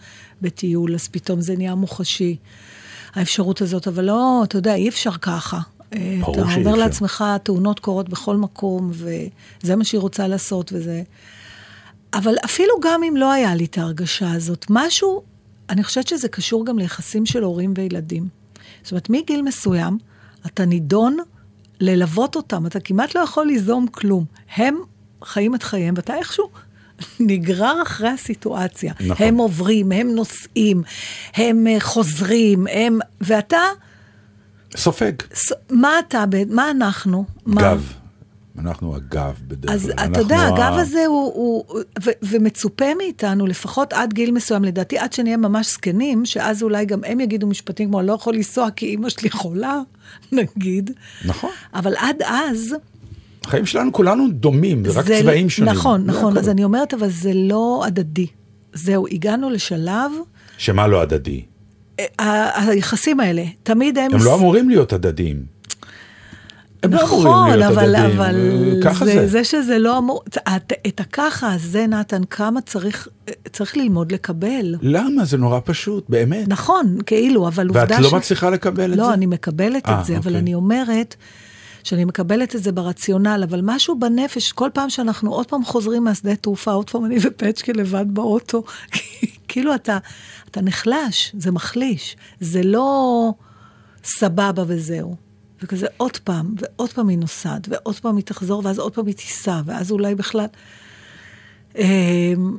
בטיול, 0.42 0.96
אז 0.96 1.08
פתאום 1.08 1.42
זה 1.42 1.56
נהיה 1.56 1.76
מוחשי, 1.76 2.36
האפשרות 3.16 3.62
הזאת. 3.62 3.88
אבל 3.88 4.06
לא, 4.06 4.42
אתה 4.44 4.58
יודע, 4.58 4.76
אי 4.76 4.90
אפשר 4.90 5.12
ככה. 5.12 5.60
אה, 5.94 6.20
אתה 6.20 6.42
אומר. 6.42 6.76
לעצמך, 6.76 7.24
תאונות 7.44 7.80
קורות 7.80 8.10
בכל 8.10 8.36
מקום, 8.36 8.92
וזה 8.92 9.76
מה 9.76 9.84
שהיא 9.84 10.02
רוצה 10.02 10.28
לעשות, 10.28 10.74
וזה... 10.74 11.04
אבל 12.14 12.36
אפילו 12.46 12.74
גם 12.82 13.04
אם 13.04 13.18
לא 13.18 13.32
היה 13.32 13.56
לי 13.56 13.66
את 13.66 13.78
ההרגשה 13.78 14.32
הזאת, 14.32 14.66
משהו, 14.70 15.24
אני 15.70 15.84
חושבת 15.84 16.08
שזה 16.08 16.28
קשור 16.28 16.66
גם 16.66 16.80
ליחסים 16.80 17.26
של 17.26 17.44
הורים 17.44 17.74
וילדים. 17.78 18.28
זאת 18.84 18.92
אומרת, 18.92 19.10
מגיל 19.10 19.42
מסוים, 19.42 19.98
אתה 20.46 20.66
נידון 20.66 21.18
ללוות 21.80 22.36
אותם, 22.36 22.66
אתה 22.66 22.80
כמעט 22.80 23.16
לא 23.16 23.20
יכול 23.20 23.48
ליזום 23.48 23.88
כלום. 23.88 24.26
הם 24.56 24.78
חיים 25.24 25.56
את 25.56 25.64
חייהם, 25.64 25.94
ואתה 25.98 26.16
איכשהו 26.16 26.50
נגרר 27.20 27.82
אחרי 27.84 28.10
הסיטואציה. 28.10 28.94
נכון. 29.08 29.28
הם 29.28 29.38
עוברים, 29.38 29.92
הם 29.92 30.08
נוסעים, 30.16 30.84
הם 31.34 31.68
אה, 31.68 31.78
חוזרים, 31.80 32.68
הם... 32.72 33.00
ואתה, 33.22 33.58
סופג. 34.78 35.12
ס- 35.34 35.52
מה 35.72 36.00
אתה, 36.00 36.24
מה 36.50 36.72
אנחנו? 36.72 37.26
מה? 37.46 37.62
גב. 37.62 37.94
אנחנו 38.60 38.96
הגב 38.96 39.34
בדרך 39.48 39.72
אז 39.74 39.84
כלל. 39.84 39.94
אתה 39.94 40.04
אנחנו 40.04 40.20
יודע, 40.20 40.38
ה- 40.38 40.48
הגב 40.48 40.78
הזה 40.78 41.06
הוא, 41.06 41.34
הוא 41.34 41.64
ו, 42.04 42.10
ומצופה 42.24 42.86
מאיתנו, 42.98 43.48
לפחות 43.48 43.94
עד 43.94 44.14
גיל 44.14 44.32
מסוים, 44.32 44.64
לדעתי, 44.64 44.98
עד 44.98 45.14
שנהיה 45.14 45.38
ממש 45.38 45.68
זקנים, 45.74 46.26
שאז 46.26 46.64
אולי 46.64 46.86
גם 46.86 47.04
הם 47.04 47.20
יגידו 47.20 47.48
משפטים 47.48 47.88
כמו, 47.90 48.02
לא 48.02 48.14
יכול 48.14 48.34
לנסוע 48.36 48.72
כי 48.72 48.86
אימא 48.86 49.10
שלי 49.10 49.30
חולה, 49.30 49.80
נגיד. 50.32 50.92
נכון. 51.26 51.50
אבל 51.74 51.94
עד 51.98 52.22
אז, 52.26 52.76
החיים 53.48 53.66
שלנו 53.66 53.94
כולנו 53.94 54.28
דומים, 54.30 54.86
זה 54.86 55.00
רק 55.00 55.06
צבעים 55.06 55.50
שונים. 55.50 55.74
נכון, 55.74 56.06
נכון. 56.06 56.38
אז 56.38 56.50
אני 56.50 56.64
אומרת, 56.64 56.94
אבל 56.94 57.10
זה 57.10 57.32
לא 57.34 57.84
הדדי. 57.88 58.28
זהו, 58.74 59.08
הגענו 59.12 59.50
לשלב, 59.50 60.12
שמה 60.58 60.88
לא 60.88 61.02
הדדי? 61.02 61.42
אה, 62.20 62.70
היחסים 62.70 63.20
האלה, 63.20 63.44
תמיד 63.64 63.98
הם... 63.98 64.14
הם 64.14 64.20
לא 64.26 64.36
אמורים 64.36 64.70
להיות 64.70 64.94
הדדיים. 64.94 65.58
הם 66.84 66.94
לא 66.94 67.02
אמורים 67.02 67.28
נכון, 67.28 67.50
להיות 67.50 67.72
אבל, 67.72 67.96
הדדיים, 67.96 68.20
אבל 68.20 68.36
ככה 68.84 69.06
זה, 69.06 69.12
זה. 69.14 69.28
זה 69.28 69.44
שזה 69.44 69.80
לא 69.80 69.98
אמור, 69.98 70.24
את, 70.56 70.74
את 70.88 71.00
הככה 71.00 71.54
הזה, 71.54 71.88
נתן, 71.88 72.24
כמה 72.24 72.62
צריך, 72.62 73.08
צריך 73.52 73.78
ללמוד 73.78 74.12
לקבל. 74.12 74.76
למה? 74.82 75.26
זה 75.26 75.38
נורא 75.38 75.60
פשוט, 75.64 76.10
באמת. 76.10 76.48
נכון, 76.48 76.98
כאילו, 77.06 77.48
אבל 77.48 77.68
ואת 77.72 77.92
עובדה 77.92 78.00
לא 78.00 78.18
מצליחה 78.18 78.50
לקבל 78.50 78.94
את 78.94 78.98
לא, 78.98 79.06
זה? 79.06 79.14
אני 79.14 79.26
מקבלת 79.26 79.88
אה, 79.88 80.00
את 80.00 80.06
זה, 80.06 80.18
אבל 80.18 80.28
אוקיי. 80.28 80.40
אני 80.40 80.54
אומרת 80.54 81.16
שאני 81.88 82.06
מקבלת 82.06 82.56
את 82.56 82.64
זה 82.64 82.72
ברציונל, 82.72 83.44
אבל 83.50 83.62
משהו 83.64 84.00
בנפש, 84.00 84.52
כל 84.52 84.70
פעם 84.74 84.90
שאנחנו 84.90 85.34
עוד 85.34 85.48
פעם 85.48 85.64
חוזרים 85.64 86.04
מהשדה 86.04 86.36
תעופה, 86.36 86.72
עוד 86.72 86.90
פעם 86.90 87.06
אני 87.06 87.18
ופצ'קי 87.22 87.74
לבד 87.74 88.06
באוטו, 88.08 88.64
כאילו 89.48 89.76
אתה, 89.76 89.98
אתה 90.52 90.62
נחלש, 90.62 91.36
זה 91.38 91.52
מחליש, 91.52 92.18
זה 92.40 92.64
לא 92.64 93.32
סבבה 94.04 94.64
וזהו. 94.68 95.16
וכזה 95.62 95.88
עוד 95.98 96.18
פעם, 96.18 96.54
ועוד 96.58 96.94
פעם 96.94 97.08
היא 97.08 97.18
נוסעת, 97.18 97.68
ועוד 97.70 97.96
פעם 97.96 98.16
היא 98.16 98.24
תחזור, 98.26 98.62
ואז 98.66 98.80
עוד 98.80 98.94
פעם 98.94 99.08
היא 99.08 99.16
תיסע, 99.16 99.62
ואז 99.66 99.92
אולי 99.92 100.16
בכלל... 100.16 100.46
אמ, 101.76 102.58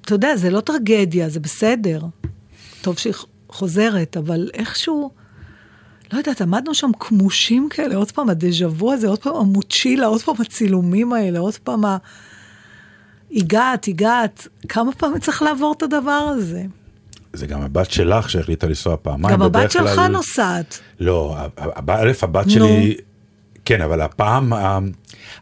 אתה 0.00 0.14
יודע, 0.14 0.36
זה 0.36 0.50
לא 0.50 0.60
טרגדיה, 0.60 1.28
זה 1.28 1.40
בסדר. 1.40 2.02
טוב 2.82 2.98
שהיא 2.98 3.14
חוזרת, 3.48 4.16
אבל 4.16 4.50
איכשהו, 4.54 5.10
לא 6.12 6.18
יודעת, 6.18 6.40
עמדנו 6.40 6.74
שם 6.74 6.90
כמושים 7.00 7.68
כאלה, 7.70 7.96
עוד 7.96 8.10
פעם 8.12 8.28
הדז'ה 8.28 8.68
וו 8.68 8.92
הזה, 8.92 9.08
עוד 9.08 9.18
פעם 9.18 9.36
המוצ'ילה, 9.36 10.06
עוד 10.06 10.22
פעם 10.22 10.34
הצילומים 10.40 11.12
האלה, 11.12 11.38
עוד 11.38 11.56
פעם 11.56 11.84
ה... 11.84 11.96
הגעת, 13.32 13.88
הגעת, 13.88 14.48
כמה 14.68 14.92
פעמים 14.92 15.18
צריך 15.18 15.42
לעבור 15.42 15.74
את 15.76 15.82
הדבר 15.82 16.32
הזה? 16.36 16.62
זה 17.32 17.46
גם 17.46 17.62
הבת 17.62 17.90
שלך 17.90 18.30
שהחליטה 18.30 18.66
לנסוע 18.66 18.96
פעמיים. 19.02 19.34
גם 19.34 19.42
הבת 19.42 19.70
שלך 19.70 19.94
כלל- 19.94 20.06
נוסעת. 20.08 20.80
לא, 21.00 21.36
א', 21.88 22.12
הבת 22.22 22.46
נו. 22.46 22.52
שלי, 22.52 22.96
כן, 23.64 23.80
אבל 23.82 24.00
הפעם, 24.00 24.52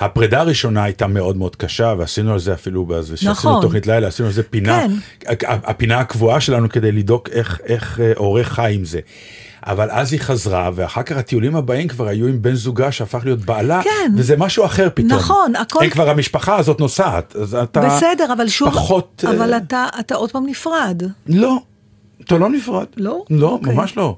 הפרידה 0.01 0.41
הראשונה 0.41 0.85
הייתה 0.85 1.07
מאוד 1.07 1.37
מאוד 1.37 1.57
קשה, 1.57 1.95
ועשינו 1.99 2.33
על 2.33 2.39
זה 2.39 2.55
אפילו, 2.55 2.87
כשעשינו 3.05 3.33
נכון. 3.33 3.63
תוכנית 3.63 3.87
לילה, 3.87 4.07
עשינו 4.09 4.29
על 4.29 4.35
זה 4.35 4.43
פינה, 4.43 4.83
כן. 5.21 5.37
הפינה 5.47 5.99
הקבועה 5.99 6.41
שלנו 6.41 6.69
כדי 6.69 6.93
לבדוק 6.93 7.29
איך, 7.29 7.61
איך 7.65 8.01
אה, 8.01 8.13
הורה 8.17 8.45
חי 8.45 8.73
עם 8.75 8.85
זה. 8.85 9.01
אבל 9.67 9.89
אז 9.91 10.13
היא 10.13 10.21
חזרה, 10.21 10.71
ואחר 10.75 11.03
כך 11.03 11.17
הטיולים 11.17 11.57
הבאים 11.57 11.89
כבר 11.89 12.09
היו 12.09 12.27
עם 12.27 12.43
בן 12.43 12.55
זוגה 12.55 12.93
שהפך 12.93 13.21
להיות 13.25 13.39
בעלה, 13.41 13.83
כן. 13.83 14.13
וזה 14.17 14.37
משהו 14.37 14.65
אחר 14.65 14.89
פתאום. 14.95 15.13
נכון, 15.13 15.57
הכל- 15.57 15.81
אין 15.83 15.91
כבר 15.91 16.11
המשפחה 16.11 16.57
הזאת 16.57 16.81
נוסעת, 16.81 17.37
אז 17.37 17.55
אתה 17.55 17.81
בסדר, 17.81 18.33
אבל 18.33 18.49
שוב, 18.49 18.71
פחות... 18.71 19.25
אה, 19.27 19.31
אבל 19.37 19.57
אתה, 19.57 19.87
אתה 20.01 20.15
עוד 20.15 20.31
פעם 20.33 20.47
נפרד. 20.47 21.03
לא, 21.27 21.57
אתה 22.25 22.39
לא 22.39 22.49
נפרד. 22.49 22.87
לא? 22.97 23.25
לא, 23.31 23.49
אוקיי. 23.49 23.75
ממש 23.75 23.97
לא. 23.97 24.17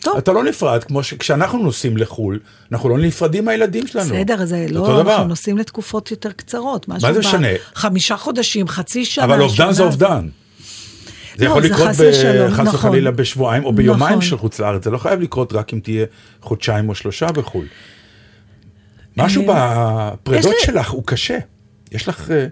טוב, 0.00 0.16
אתה 0.16 0.32
לא 0.32 0.44
נפרד, 0.44 0.84
כמו 0.84 1.02
שכשאנחנו 1.02 1.58
נוסעים 1.58 1.96
לחו"ל, 1.96 2.38
אנחנו 2.72 2.88
לא 2.88 2.98
נפרדים 2.98 3.44
מהילדים 3.44 3.86
שלנו. 3.86 4.04
בסדר, 4.14 4.44
זה 4.44 4.66
לא, 4.70 4.80
אותו 4.80 5.02
דבר. 5.02 5.12
אנחנו 5.12 5.28
נוסעים 5.28 5.58
לתקופות 5.58 6.10
יותר 6.10 6.32
קצרות. 6.32 6.88
משהו 6.88 7.12
זה 7.12 7.18
משנה? 7.18 7.48
חמישה 7.74 8.16
חודשים, 8.16 8.68
חצי 8.68 9.04
שנה. 9.04 9.24
אבל 9.24 9.40
אובדן. 9.42 9.72
זה 9.72 9.82
אובדן. 9.82 10.28
זה 11.36 11.44
לא, 11.44 11.50
יכול 11.50 11.62
זה 11.62 11.68
לקרות 11.68 11.88
חס 11.88 12.60
נכון. 12.60 12.74
וחלילה 12.74 13.10
בשבועיים 13.10 13.64
או 13.64 13.72
ביומיים 13.72 14.18
נכון. 14.18 14.22
של 14.22 14.38
חוץ 14.38 14.60
לארץ, 14.60 14.84
זה 14.84 14.90
לא 14.90 14.98
חייב 14.98 15.20
לקרות 15.20 15.52
רק 15.52 15.74
אם 15.74 15.80
תהיה 15.80 16.06
חודשיים 16.40 16.88
או 16.88 16.94
שלושה 16.94 17.26
בחו"ל. 17.26 17.66
משהו 19.16 19.50
אה, 19.50 20.10
בפרידות 20.22 20.54
שלך 20.60 20.90
הוא 20.90 21.02
קשה. 21.06 21.38
יש 21.92 22.08
לך, 22.08 22.30
אה, 22.30 22.46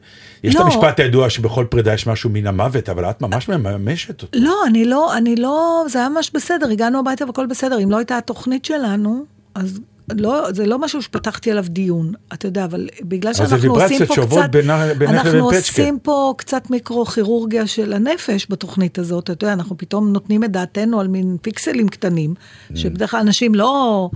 יש 0.45 0.55
את 0.55 0.61
לא. 0.61 0.65
המשפט 0.65 1.01
הידוע 1.01 1.31
שבכל 1.31 1.67
פרידה 1.69 1.95
יש 1.95 2.07
משהו 2.07 2.31
מן 2.31 2.47
המוות, 2.47 2.89
אבל 2.89 3.11
את 3.11 3.23
ממש 3.23 3.49
מממשת 3.49 4.23
אותו. 4.23 4.39
לא, 4.39 4.55
אני 4.67 4.85
לא, 4.85 5.17
אני 5.17 5.37
לא, 5.37 5.85
זה 5.89 5.99
היה 5.99 6.09
ממש 6.09 6.31
בסדר, 6.35 6.71
הגענו 6.71 6.99
הביתה 6.99 7.25
והכל 7.25 7.47
בסדר. 7.47 7.79
אם 7.83 7.91
לא 7.91 7.97
הייתה 7.97 8.19
התוכנית 8.19 8.65
שלנו, 8.65 9.25
אז 9.55 9.81
לא, 10.13 10.53
זה 10.53 10.67
לא 10.67 10.79
משהו 10.79 11.03
שפתחתי 11.03 11.51
עליו 11.51 11.65
דיון, 11.69 12.13
אתה 12.33 12.47
יודע, 12.47 12.65
אבל 12.65 12.89
בגלל 13.03 13.33
זה 13.33 13.39
שאנחנו 13.39 13.55
עושים 13.57 13.71
ויברציות 14.01 14.09
פה 14.29 14.37
קצת, 14.41 14.51
בינה- 14.51 14.95
בינך 14.99 15.11
אנחנו 15.11 15.29
לבין 15.31 15.43
פצ'קה. 15.43 15.57
עושים 15.59 15.99
פה 16.03 16.35
קצת 16.37 16.71
מיקרו-כירורגיה 16.71 17.67
של 17.67 17.93
הנפש 17.93 18.47
בתוכנית 18.51 18.99
הזאת, 18.99 19.31
אתה 19.31 19.45
יודע, 19.45 19.53
אנחנו 19.53 19.79
פתאום 19.79 20.13
נותנים 20.13 20.45
את 20.45 20.51
דעתנו 20.51 21.01
על 21.01 21.09
מין 21.09 21.37
פיקסלים 21.43 21.89
קטנים, 21.89 22.35
Mm. 22.35 22.77
שבדרך 22.77 23.11
כלל 23.11 23.21
אנשים 23.21 23.55
לא... 23.55 24.11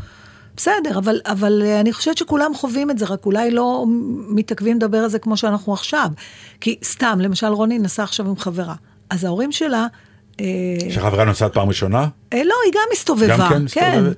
בסדר, 0.56 0.98
אבל, 0.98 1.20
אבל 1.26 1.62
אני 1.80 1.92
חושבת 1.92 2.18
שכולם 2.18 2.54
חווים 2.54 2.90
את 2.90 2.98
זה, 2.98 3.04
רק 3.04 3.26
אולי 3.26 3.50
לא 3.50 3.84
מתעכבים 4.28 4.76
לדבר 4.76 4.98
על 4.98 5.08
זה 5.08 5.18
כמו 5.18 5.36
שאנחנו 5.36 5.72
עכשיו. 5.72 6.08
כי 6.60 6.76
סתם, 6.84 7.18
למשל 7.22 7.46
רוני 7.46 7.78
נסעה 7.78 8.04
עכשיו 8.04 8.28
עם 8.28 8.36
חברה, 8.36 8.74
אז 9.10 9.24
ההורים 9.24 9.52
שלה... 9.52 9.86
אה, 10.40 10.46
שחברה 10.90 11.24
נוסעת 11.24 11.54
פעם 11.54 11.68
ראשונה? 11.68 12.08
אה, 12.32 12.42
לא, 12.44 12.54
היא 12.64 12.72
גם 12.74 12.80
מסתובבה. 12.92 13.36
גם 13.38 13.48
כן 13.48 13.62
מסתובבת? 13.62 13.86
אה, 13.94 14.12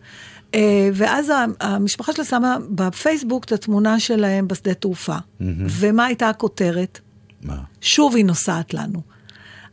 ואז 0.95 1.31
ה- 1.31 1.45
המשפחה 1.61 2.13
שלה 2.13 2.25
שמה 2.25 2.57
בפייסבוק 2.71 3.45
את 3.45 3.53
התמונה 3.53 4.01
שלהם 4.01 4.49
בשדה 4.49 4.75
תעופה. 4.75 5.17
ומה 5.69 6.05
הייתה 6.07 6.29
הכותרת? 6.29 7.01
מה? 7.43 7.57
שוב 7.81 8.17
היא 8.17 8.25
נוסעת 8.25 8.75
לנו. 8.75 9.03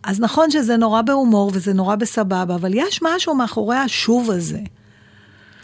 אז 0.04 0.20
נכון 0.20 0.52
שזה 0.52 0.78
נורא 0.78 1.02
בהומור 1.02 1.52
וזה 1.54 1.74
נורא 1.74 1.96
בסבבה, 1.96 2.56
אבל 2.56 2.72
יש 2.74 3.00
משהו 3.04 3.36
מאחורי 3.36 3.76
השוב 3.78 4.32
הזה. 4.32 4.60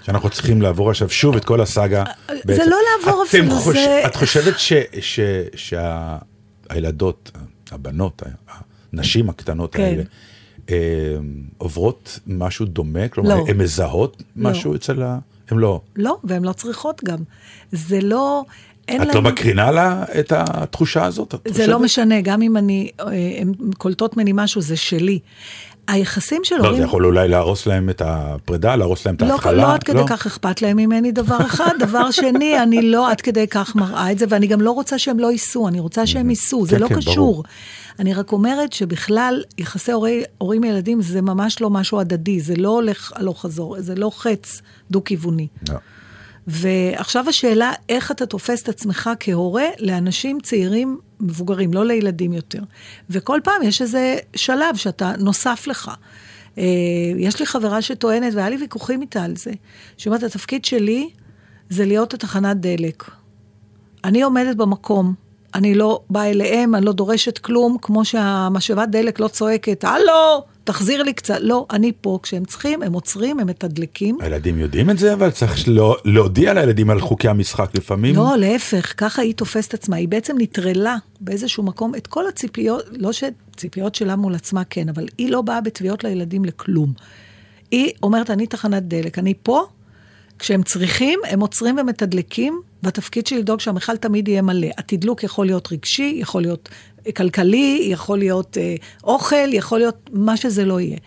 שאנחנו 0.04 0.30
צריכים 0.30 0.62
לעבור 0.62 0.90
עכשיו 0.90 1.10
שוב 1.10 1.36
את 1.36 1.46
כל 1.46 1.62
הסאגה. 1.62 2.04
בעצם. 2.46 2.64
לא 2.70 2.78
לעבור 3.06 3.24
אפילו, 3.28 3.52
חוש... 3.52 3.78
זה- 3.78 4.02
את 4.06 4.16
חושבת 4.16 4.60
ש... 4.60 4.74
ש... 5.02 5.20
שהילדות, 6.70 7.32
הבנות, 7.72 8.22
הנשים 8.94 9.30
הקטנות 9.30 9.76
כן. 9.76 9.84
האלה, 9.84 10.02
אה, 10.02 10.08
עוברות 11.58 12.20
משהו 12.28 12.66
דומה? 12.66 13.08
כלומר, 13.08 13.36
לא. 13.36 13.46
הן 13.48 13.58
מזהות 13.58 14.24
משהו 14.36 14.76
אצל 14.76 15.02
ה... 15.02 15.20
הן 15.52 15.58
לא. 15.58 15.82
לא, 15.96 16.18
והן 16.24 16.44
לא 16.44 16.54
צריכות 16.54 17.02
גם. 17.04 17.18
זה 17.72 18.02
לא... 18.02 18.44
אין 18.88 19.02
את 19.02 19.08
להם... 19.08 19.16
לא 19.16 19.22
מקרינה 19.22 19.72
לה 19.72 20.04
את 20.20 20.32
התחושה 20.36 21.06
הזאת? 21.06 21.34
את 21.34 21.40
זה 21.46 21.52
חושבת? 21.52 21.68
לא 21.68 21.80
משנה, 21.80 22.22
גם 22.22 22.42
אם 22.42 22.58
אני, 22.58 22.90
אה, 23.00 23.06
הן 23.40 23.54
קולטות 23.78 24.18
ממני 24.18 24.32
משהו, 24.34 24.62
זה 24.62 24.78
שלי. 24.78 25.20
היחסים 25.88 26.42
של 26.44 26.56
לא, 26.56 26.64
הורים... 26.64 26.78
זה 26.78 26.84
יכול 26.84 27.06
אולי 27.06 27.28
להרוס 27.28 27.66
להם 27.66 27.90
את 27.90 28.02
הפרידה, 28.06 28.76
להרוס 28.76 29.06
להם 29.06 29.16
את 29.16 29.22
לא, 29.22 29.34
ההתחלה? 29.34 29.54
לא 29.54 29.74
עד 29.74 29.84
כדי 29.84 30.02
כך 30.08 30.26
אכפת 30.26 30.62
להם 30.62 30.78
ממני 30.78 31.12
דבר 31.12 31.38
אחד. 31.46 31.72
דבר 31.80 32.12
שני, 32.12 32.64
אני 32.64 32.82
לא 32.82 33.12
עד 33.12 33.22
כדי 33.22 33.48
כך 33.48 33.76
מראה 33.76 34.12
את 34.12 34.20
זה, 34.20 34.26
ואני 34.30 34.48
גם 34.48 34.62
לא 34.62 34.72
רוצה 34.72 35.00
שהם 35.00 35.20
לא 35.20 35.32
ייסעו, 35.32 35.68
אני 35.68 35.80
רוצה 35.80 36.08
שהם 36.08 36.30
ייסעו, 36.30 36.66
זה 36.66 36.76
כן, 36.76 36.82
לא 36.82 36.88
כן, 36.88 36.96
קשור. 36.96 37.16
ברור. 37.16 37.44
אני 38.00 38.14
רק 38.14 38.32
אומרת 38.32 38.74
שבכלל, 38.74 39.44
יחסי 39.58 39.92
הורי, 39.92 40.24
הורים 40.38 40.64
ילדים 40.64 41.02
זה 41.02 41.22
ממש 41.22 41.62
לא 41.62 41.70
משהו 41.70 42.00
הדדי, 42.00 42.40
זה 42.40 42.56
לא 42.56 42.70
הולך 42.70 43.12
הלוך 43.16 43.42
חזור, 43.42 43.76
זה 43.80 43.96
לא 43.96 44.12
חץ 44.16 44.62
דו-כיווני. 44.92 45.48
לא. 45.70 45.76
ועכשיו 46.48 47.30
השאלה, 47.30 47.72
איך 47.90 48.12
אתה 48.12 48.26
תופס 48.26 48.64
את 48.64 48.70
עצמך 48.70 49.10
כהורה 49.20 49.66
לאנשים 49.80 50.40
צעירים 50.44 51.00
מבוגרים, 51.24 51.74
לא 51.74 51.86
לילדים 51.86 52.34
יותר. 52.34 52.62
וכל 53.10 53.40
פעם 53.44 53.64
יש 53.64 53.82
איזה 53.82 54.18
שלב 54.36 54.76
שאתה 54.76 55.14
נוסף 55.20 55.68
לך. 55.68 55.92
אה, 56.58 56.64
יש 57.18 57.40
לי 57.40 57.46
חברה 57.46 57.82
שטוענת, 57.82 58.34
והיה 58.34 58.50
לי 58.50 58.58
ויכוחים 58.58 59.02
איתה 59.02 59.24
על 59.24 59.36
זה, 59.36 59.52
שאומרת, 59.98 60.24
התפקיד 60.24 60.66
שלי 60.66 61.10
זה 61.70 61.86
להיות 61.86 62.14
התחנת 62.14 62.58
דלק. 62.58 63.04
אני 64.04 64.22
עומדת 64.22 64.56
במקום, 64.56 65.14
אני 65.56 65.76
לא 65.76 66.00
באה 66.10 66.30
אליהם, 66.30 66.76
אני 66.76 66.86
לא 66.86 66.92
דורשת 66.94 67.38
כלום, 67.38 67.78
כמו 67.82 68.06
שהמשאבת 68.06 68.90
דלק 68.90 69.20
לא 69.20 69.28
צועקת, 69.28 69.84
הלו, 69.84 70.44
תחזיר 70.64 71.04
לי 71.04 71.14
קצת. 71.14 71.38
לא, 71.42 71.66
אני 71.72 71.92
פה, 72.02 72.20
כשהם 72.24 72.46
צריכים, 72.46 72.84
הם 72.84 72.94
עוצרים, 72.94 73.40
הם 73.40 73.48
מתדלקים. 73.48 74.18
הילדים 74.22 74.60
יודעים 74.60 74.90
את 74.90 74.98
זה, 74.98 75.14
אבל 75.14 75.32
צריך 75.32 75.64
לא- 75.68 75.98
להודיע 76.06 76.54
לילדים 76.54 76.90
על 76.90 77.02
חוקי 77.02 77.28
המשחק 77.30 77.70
לפעמים. 77.76 78.16
לא, 78.16 78.38
להפך, 78.38 78.94
ככה 78.98 79.22
היא 79.22 79.34
תופסת 79.34 79.74
עצמה. 79.74 79.96
היא 79.96 80.08
בעצם 80.08 80.36
נטרלה 80.40 80.98
באיזשהו 81.22 81.64
מקום 81.64 81.96
את 81.96 82.08
כל 82.08 82.28
הציפיות, 82.28 82.84
לא 82.92 83.12
שציפיות 83.12 83.96
שלה 83.96 84.16
מול 84.16 84.36
עצמה 84.36 84.64
כן, 84.64 84.90
אבל 84.90 85.06
היא 85.18 85.30
לא 85.30 85.42
באה 85.42 85.62
בתביעות 85.62 86.04
לילדים 86.04 86.46
לכלום. 86.46 86.94
היא 87.72 87.92
אומרת, 88.04 88.30
אני 88.30 88.48
תחנת 88.48 88.84
דלק, 88.84 89.20
אני 89.20 89.34
פה, 89.44 89.66
כשהם 90.40 90.64
צריכים, 90.64 91.20
הם 91.30 91.40
עוצרים 91.40 91.78
ומתדלקים, 91.78 92.62
והתפקיד 92.84 93.28
שלי 93.28 93.40
לדאוג 93.40 93.60
שהמכל 93.60 93.98
תמיד 93.98 94.28
יהיה 94.28 94.42
מלא. 94.42 94.68
התדלוק 94.78 95.24
יכול 95.24 95.46
להיות 95.46 95.72
רגשי, 95.72 96.18
יכול 96.22 96.42
להיות 96.42 96.70
כלכלי, 97.12 97.88
יכול 97.92 98.18
להיות 98.18 98.58
אה, 98.58 98.76
אוכל, 99.04 99.54
יכול 99.54 99.80
להיות 99.80 100.10
מה 100.14 100.38
שזה 100.38 100.66
לא 100.66 100.80
יהיה. 100.80 100.98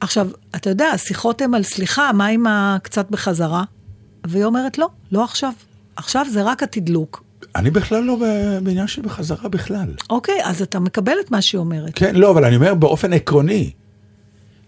עכשיו, 0.00 0.28
אתה 0.56 0.70
יודע, 0.70 0.86
השיחות 0.86 1.40
הן 1.40 1.54
על 1.54 1.62
סליחה, 1.62 2.12
מה 2.12 2.26
עם 2.26 2.46
הקצת 2.46 3.10
בחזרה? 3.10 3.64
והיא 4.26 4.44
אומרת, 4.44 4.78
לא, 4.78 4.88
לא 5.12 5.24
עכשיו. 5.24 5.52
עכשיו 5.96 6.26
זה 6.32 6.42
רק 6.42 6.62
התדלוק. 6.62 7.24
אני 7.56 7.70
בכלל 7.70 8.02
לא 8.02 8.16
בעניין 8.62 8.86
של 8.86 9.02
בחזרה 9.02 9.48
בכלל. 9.48 9.88
אוקיי, 10.10 10.38
אז 10.44 10.62
אתה 10.62 10.80
מקבל 10.80 11.14
את 11.24 11.30
מה 11.30 11.42
שהיא 11.42 11.58
אומרת. 11.58 11.92
כן, 11.94 12.14
לא, 12.14 12.30
אבל 12.30 12.44
אני 12.44 12.56
אומר 12.56 12.74
באופן 12.74 13.12
עקרוני. 13.12 13.70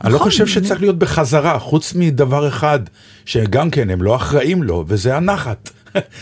אני 0.04 0.12
לא 0.12 0.18
נכון, 0.18 0.30
חושב 0.30 0.46
שצריך 0.46 0.80
להיות 0.80 0.98
בחזרה, 0.98 1.58
חוץ 1.58 1.94
מדבר 1.94 2.48
אחד, 2.48 2.80
שגם 3.24 3.70
כן, 3.70 3.90
הם 3.90 4.02
לא 4.02 4.16
אחראים 4.16 4.62
לו, 4.62 4.84
וזה 4.88 5.16
הנחת. 5.16 5.70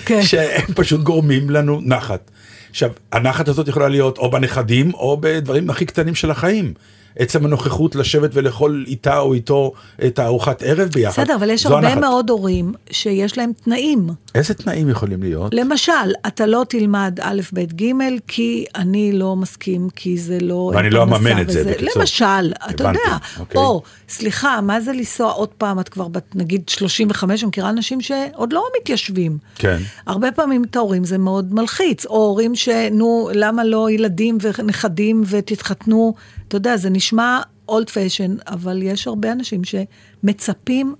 כן. 0.04 0.22
שהם 0.22 0.74
פשוט 0.74 1.00
גורמים 1.00 1.50
לנו 1.50 1.80
נחת. 1.84 2.30
עכשיו, 2.72 2.90
הנחת 3.12 3.48
הזאת 3.48 3.68
יכולה 3.68 3.88
להיות 3.88 4.18
או 4.18 4.30
בנכדים, 4.30 4.94
או 4.94 5.16
בדברים 5.20 5.70
הכי 5.70 5.86
קטנים 5.86 6.14
של 6.14 6.30
החיים. 6.30 6.74
עצם 7.18 7.44
הנוכחות 7.44 7.94
לשבת 7.96 8.30
ולאכול 8.32 8.84
איתה 8.88 9.18
או 9.18 9.34
איתו 9.34 9.72
את 10.06 10.18
הארוחת 10.18 10.62
ערב 10.62 10.88
ביחד. 10.88 11.22
בסדר, 11.22 11.34
אבל 11.34 11.50
יש 11.50 11.66
הרבה 11.66 11.78
הנחת. 11.78 11.98
מאוד 11.98 12.30
הורים 12.30 12.72
שיש 12.90 13.38
להם 13.38 13.50
תנאים. 13.64 14.08
איזה 14.34 14.54
תנאים 14.54 14.88
יכולים 14.88 15.22
להיות? 15.22 15.54
למשל, 15.54 15.92
אתה 16.26 16.46
לא 16.46 16.64
תלמד 16.68 17.18
א', 17.22 17.40
ב', 17.52 17.60
ג', 17.82 17.92
כי 18.28 18.64
אני 18.74 19.12
לא 19.12 19.36
מסכים, 19.36 19.88
כי 19.96 20.18
זה 20.18 20.38
לא... 20.40 20.72
ואני 20.74 20.90
לא 20.90 21.02
אממן 21.02 21.40
את 21.40 21.50
זה, 21.50 21.60
וזה- 21.60 21.70
בקיצור. 21.70 21.88
למשל, 22.00 22.24
אתה 22.70 22.84
הבנתי, 22.84 22.98
יודע. 23.04 23.16
אוקיי. 23.40 23.60
או, 23.60 23.82
סליחה, 24.08 24.60
מה 24.60 24.80
זה 24.80 24.92
לנסוע 24.92 25.30
עוד 25.32 25.48
פעם, 25.48 25.80
את 25.80 25.88
כבר 25.88 26.08
בת 26.08 26.36
נגיד 26.36 26.68
35, 26.68 27.42
אני 27.42 27.48
מכירה 27.48 27.70
אנשים 27.70 28.00
שעוד 28.00 28.52
לא 28.52 28.64
מתיישבים. 28.80 29.38
כן. 29.54 29.76
הרבה 30.06 30.32
פעמים 30.32 30.64
את 30.70 30.76
ההורים 30.76 31.04
זה 31.04 31.18
מאוד 31.18 31.54
מלחיץ, 31.54 32.06
או 32.06 32.16
הורים 32.16 32.54
שנו, 32.54 33.30
למה 33.34 33.64
לא 33.64 33.90
ילדים 33.90 34.38
ונכדים 34.58 35.22
ותתחתנו, 35.26 36.14
אתה 36.52 36.58
יודע, 36.58 36.76
זה 36.76 36.90
נשמע 36.90 37.40
אולד 37.68 37.90
פשן, 37.90 38.36
אבל 38.46 38.82
יש 38.82 39.06
הרבה 39.06 39.32
אנשים 39.32 39.62
שמצפים 39.64 40.94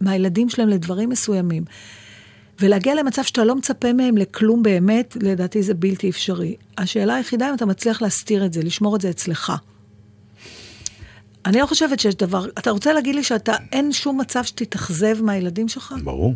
מהילדים 0.00 0.48
שלהם 0.48 0.68
לדברים 0.68 1.08
מסוימים. 1.08 1.64
ולהגיע 2.60 2.94
למצב 2.94 3.22
שאתה 3.22 3.44
לא 3.44 3.54
מצפה 3.54 3.92
מהם 3.92 4.16
לכלום 4.16 4.62
באמת, 4.62 5.16
לדעתי 5.22 5.62
זה 5.62 5.74
בלתי 5.74 6.10
אפשרי. 6.10 6.56
השאלה 6.78 7.14
היחידה 7.14 7.48
אם 7.48 7.54
אתה 7.54 7.66
מצליח 7.66 8.02
להסתיר 8.02 8.46
את 8.46 8.52
זה, 8.52 8.62
לשמור 8.62 8.96
את 8.96 9.00
זה 9.00 9.10
אצלך. 9.10 9.52
אני 11.46 11.58
לא 11.58 11.66
חושבת 11.66 12.00
שיש 12.00 12.14
דבר, 12.14 12.46
אתה 12.48 12.70
רוצה 12.70 12.92
להגיד 12.92 13.14
לי 13.14 13.24
שאתה, 13.24 13.54
אין 13.72 13.92
שום 13.92 14.20
מצב 14.20 14.44
שתתאכזב 14.44 15.22
מהילדים 15.22 15.68
שלך? 15.68 15.94
ברור. 16.04 16.34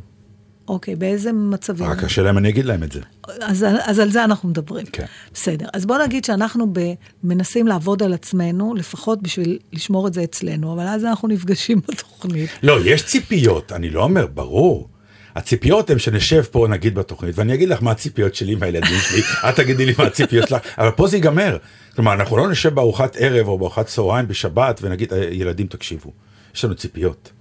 אוקיי, 0.70 0.96
באיזה 0.96 1.32
מצבים? 1.32 1.86
רק 1.86 2.04
השאלה 2.04 2.30
אם 2.30 2.38
אני 2.38 2.48
אגיד 2.48 2.64
להם 2.64 2.82
את 2.82 2.92
זה. 2.92 3.00
אז, 3.40 3.66
אז 3.84 3.98
על 3.98 4.10
זה 4.10 4.24
אנחנו 4.24 4.48
מדברים. 4.48 4.86
כן. 4.86 5.04
בסדר. 5.34 5.66
אז 5.72 5.86
בוא 5.86 5.98
נגיד 5.98 6.24
שאנחנו 6.24 6.66
ב, 6.72 6.80
מנסים 7.24 7.66
לעבוד 7.66 8.02
על 8.02 8.12
עצמנו, 8.12 8.74
לפחות 8.74 9.22
בשביל 9.22 9.58
לשמור 9.72 10.08
את 10.08 10.14
זה 10.14 10.24
אצלנו, 10.24 10.72
אבל 10.72 10.86
אז 10.86 11.04
אנחנו 11.04 11.28
נפגשים 11.28 11.80
בתוכנית. 11.88 12.50
לא, 12.62 12.78
יש 12.84 13.06
ציפיות, 13.06 13.72
אני 13.72 13.90
לא 13.90 14.02
אומר, 14.02 14.26
ברור. 14.26 14.88
הציפיות 15.36 15.90
הן 15.90 15.98
שנשב 15.98 16.42
פה 16.42 16.66
נגיד 16.70 16.94
בתוכנית, 16.94 17.38
ואני 17.38 17.54
אגיד 17.54 17.68
לך 17.68 17.82
מה 17.82 17.90
הציפיות 17.90 18.34
שלי 18.34 18.54
מהילדים 18.54 18.98
שלי, 19.00 19.20
את 19.48 19.56
תגידי 19.56 19.86
לי 19.86 19.92
מה 19.98 20.04
הציפיות 20.04 20.48
שלך, 20.48 20.60
אבל 20.78 20.90
פה 20.90 21.06
זה 21.06 21.16
ייגמר. 21.16 21.56
כלומר, 21.94 22.12
אנחנו 22.12 22.36
לא 22.36 22.50
נשב 22.50 22.74
בארוחת 22.74 23.16
ערב 23.18 23.48
או 23.48 23.58
בארוחת 23.58 23.86
צהריים 23.86 24.28
בשבת 24.28 24.80
ונגיד, 24.82 25.12
"אה, 25.12 25.24
ילדים 25.30 25.66
תקשיבו, 25.66 26.12
יש 26.54 26.64
לנו 26.64 26.74
ציפיות. 26.74 27.32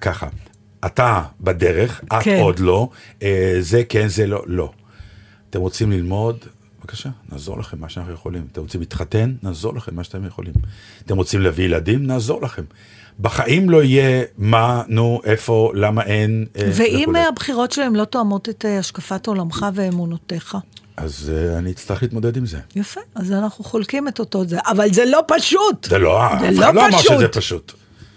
ככה, 0.00 0.28
אתה 0.86 1.22
בדרך, 1.40 2.00
את 2.04 2.22
כן. 2.22 2.40
עוד 2.40 2.58
לא, 2.58 2.88
אה, 3.22 3.56
זה 3.60 3.82
כן, 3.88 4.08
זה 4.08 4.26
לא, 4.26 4.42
לא. 4.46 4.70
אתם 5.50 5.60
רוצים 5.60 5.92
ללמוד? 5.92 6.38
בבקשה, 6.80 7.08
נעזור 7.32 7.58
לכם 7.58 7.80
מה 7.80 7.88
שאנחנו 7.88 8.12
יכולים. 8.12 8.46
אתם 8.52 8.60
רוצים 8.60 8.80
להתחתן? 8.80 9.34
נעזור 9.42 9.74
לכם 9.74 9.94
מה 9.94 10.04
שאתם 10.04 10.26
יכולים. 10.26 10.54
אתם 11.06 11.16
רוצים 11.16 11.40
להביא 11.40 11.64
ילדים? 11.64 12.06
נעזור 12.06 12.42
לכם. 12.42 12.62
בחיים 13.20 13.70
לא 13.70 13.82
יהיה 13.82 14.24
מה, 14.38 14.82
נו, 14.88 15.20
איפה, 15.24 15.72
למה 15.74 16.02
אין. 16.02 16.46
אה, 16.56 16.70
ואם 16.74 17.00
וכולי. 17.02 17.18
אה, 17.18 17.28
הבחירות 17.28 17.72
שלהם 17.72 17.96
לא 17.96 18.04
תואמות 18.04 18.48
את 18.48 18.64
השקפת 18.80 19.26
עולמך 19.26 19.66
ואמונותיך? 19.74 20.56
אז 20.96 21.32
אה, 21.34 21.58
אני 21.58 21.70
אצטרך 21.70 22.02
להתמודד 22.02 22.36
עם 22.36 22.46
זה. 22.46 22.58
יפה, 22.76 23.00
אז 23.14 23.32
אנחנו 23.32 23.64
חולקים 23.64 24.08
את 24.08 24.18
אותו 24.18 24.44
זה, 24.44 24.58
אבל 24.66 24.92
זה 24.92 25.04
לא 25.04 25.20
פשוט. 25.28 25.84
זה 25.84 25.98
לא, 25.98 26.20
זה 26.40 26.48
אף 26.48 26.54
לא 26.54 26.64
אחד 26.64 26.74
לא 26.74 26.86
אמר 26.88 26.98
פשוט. 26.98 27.12
שזה 27.12 27.28
פשוט. 27.28 27.72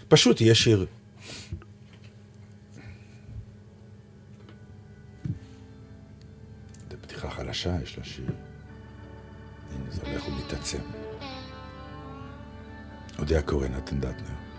פשוט 0.08 0.42
יהיה 0.42 0.56
שיר. 0.56 0.86
חלשה, 7.56 7.76
יש 7.84 7.98
לה 7.98 8.04
שיר. 8.04 8.26
הנה, 9.76 9.92
זה 9.92 10.02
הולך 10.06 10.28
ומתעצם. 10.28 10.78
אודיה 13.20 13.42
קורן, 13.42 13.72
נתן 13.72 14.00
דטנר. 14.00 14.55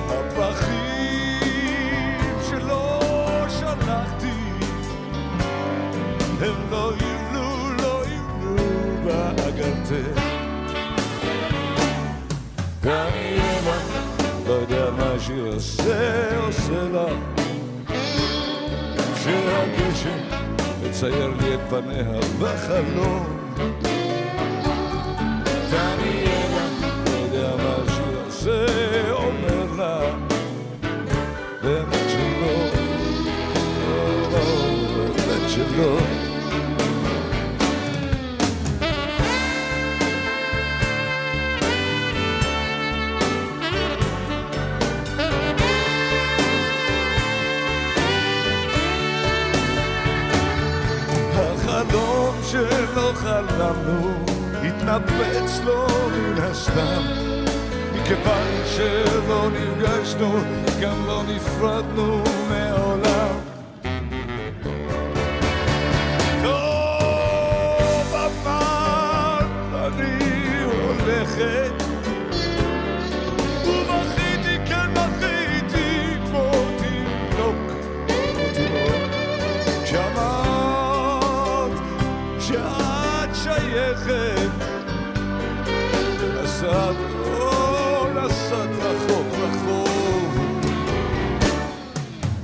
הפרחים 0.10 1.40
שלא 2.50 3.00
שלחתי 3.60 4.40
הם 6.42 6.56
לא 6.72 6.94
יבלו, 6.96 7.74
לא 7.78 8.04
יבלו 8.06 8.56
בעגלתך 9.06 10.24
הנה, 12.84 13.44
לא 13.48 13.53
הזה 15.42 16.38
עושה 16.46 16.84
לך 16.94 17.14
שהגשם 19.24 20.20
מצייר 20.84 21.32
לי 21.42 21.54
את 21.56 21.60
פניה 21.70 22.20
בחלום. 22.40 23.26
דניאלה, 25.72 26.23
שחלמנו 53.24 54.26
התנפץ 54.64 55.60
לו 55.64 55.88
מן 55.88 56.38
הסתם. 56.38 57.02
מכיוון 57.94 58.48
שלא 58.66 59.50
נפגשנו 59.50 60.34
גם 60.82 61.06
לא 61.08 61.24
נפרדנו 61.28 62.24
מעולם 62.50 62.93
נסעת, 86.64 86.96
או 87.42 88.06
נסעת 88.10 88.70
רחוק. 88.80 89.28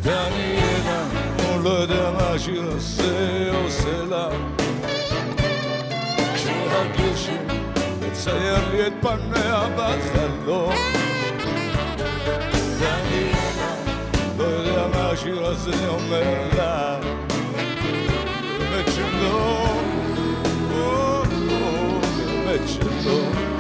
ואני 0.02 0.60
הנה, 0.60 1.04
או 1.46 1.60
לא 1.64 1.70
יודע 1.70 2.12
מה 2.12 2.30
השיר 2.30 2.72
הזה 2.72 3.52
עושה 3.64 4.04
לה. 4.10 4.30
כשהגשם 6.34 7.46
מצייר 8.02 8.70
לי 8.72 8.88
את 8.88 8.94
פניה 9.02 9.68
בחלום 9.78 10.74
ואני 12.80 13.32
לא 14.38 14.44
יודע 14.44 14.88
מה 14.88 15.10
השיר 15.10 15.46
הזה 15.46 15.88
אומר 15.88 16.48
לה 16.58 17.00
באמת 18.60 18.86
שלא, 18.96 19.74
באמת 22.46 22.62
שלא 22.68 23.59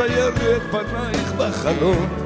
לי 0.00 0.56
את 0.56 0.62
פנייך 0.70 1.32
בחלום 1.32 2.23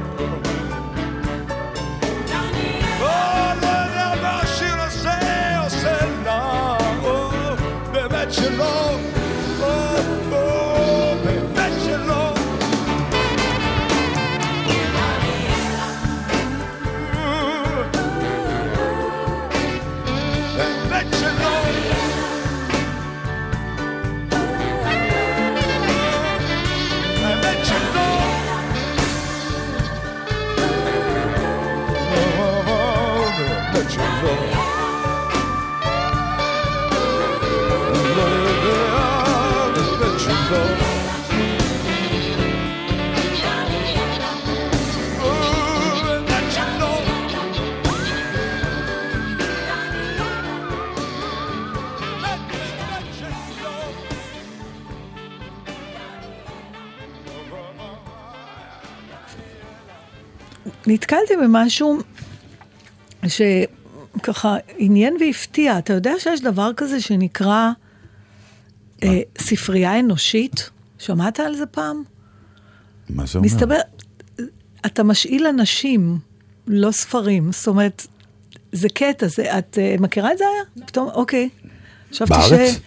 נתקלתי 60.87 61.35
במשהו 61.43 61.99
שככה 63.27 64.57
עניין 64.77 65.17
והפתיע. 65.21 65.79
אתה 65.79 65.93
יודע 65.93 66.13
שיש 66.19 66.41
דבר 66.41 66.71
כזה 66.77 67.01
שנקרא 67.01 67.71
אה, 69.03 69.21
ספרייה 69.39 70.01
אנושית? 70.01 70.71
שמעת 70.99 71.41
על 71.41 71.55
זה 71.55 71.67
פעם? 71.67 72.03
מה 73.11 73.27
זה 73.27 73.39
אומר? 73.39 73.47
מסתבר, 73.47 73.79
אתה 74.87 75.03
משאיל 75.03 75.47
אנשים, 75.47 76.19
לא 76.67 76.91
ספרים. 76.91 77.53
זאת 77.53 77.67
אומרת, 77.67 78.07
זה 78.73 78.89
קטע, 78.89 79.27
זה, 79.27 79.59
את 79.59 79.79
uh, 79.79 80.03
מכירה 80.03 80.33
את 80.33 80.39
זה 80.39 80.45
היה? 80.55 80.87
פתאום, 80.87 81.09
אוקיי. 81.09 81.49
בארץ? 82.21 82.73
ש... 82.73 82.81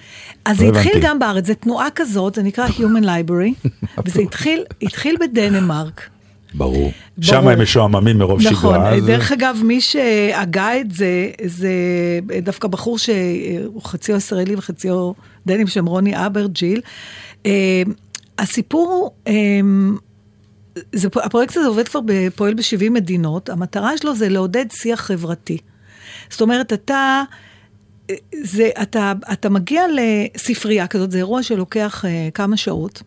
אז 0.46 0.62
לא 0.62 0.66
זה 0.66 0.78
התחיל 0.78 0.92
הבנתי. 0.92 1.08
גם 1.08 1.20
בארץ, 1.20 1.46
זה 1.46 1.56
תנועה 1.56 1.88
כזאת, 1.96 2.36
זה 2.36 2.44
נקרא 2.44 2.68
Human 2.68 3.04
Library, 3.04 3.70
וזה 4.06 4.22
התחיל, 4.22 4.64
התחיל 4.82 5.16
בדנמרק. 5.20 6.10
ברור. 6.54 6.92
שם. 7.22 7.48
הם 7.48 7.62
משועממים 7.62 8.18
מרוב 8.18 8.42
נכון, 8.42 8.74
שגרה. 8.76 8.94
אז- 8.94 9.06
דרך 9.06 9.32
אגב, 9.32 9.62
מי 9.64 9.82
שהגה 9.82 10.80
את 10.80 10.92
זה, 10.92 11.30
זה 11.46 11.72
דווקא 12.44 12.68
בחור 12.68 12.98
שהוא 12.98 13.82
חציו 13.84 14.16
ישראלי 14.16 14.56
וחציו 14.56 15.12
דני 15.46 15.66
בשם 15.66 15.86
רוני 15.86 16.26
אברג'יל. 16.26 16.82
אה, 17.46 17.82
הסיפור 18.40 18.92
הוא, 18.92 19.12
אה, 19.28 19.60
זה, 20.94 21.08
הפרויקט 21.24 21.58
הזה 21.58 21.68
עובד 21.68 21.88
כבר, 21.88 22.00
פועל 22.36 22.54
ב-70 22.54 22.90
מדינות, 22.90 23.50
המטרה 23.50 23.98
שלו 23.98 24.16
זה 24.16 24.30
לעודד 24.30 24.66
שיח 24.72 25.02
חברתי. 25.02 25.58
זאת 26.30 26.42
אומרת, 26.42 26.74
אתה, 26.74 27.24
אה, 28.10 28.16
זה, 28.44 28.70
אתה, 28.82 29.14
אתה 29.34 29.50
מגיע 29.50 29.84
לספרייה 30.36 30.88
כזאת, 30.88 31.12
זה 31.12 31.18
אירוע 31.18 31.44
שלוקח 31.44 32.06
אה, 32.06 32.30
כמה 32.34 32.58
שעות. 32.58 33.04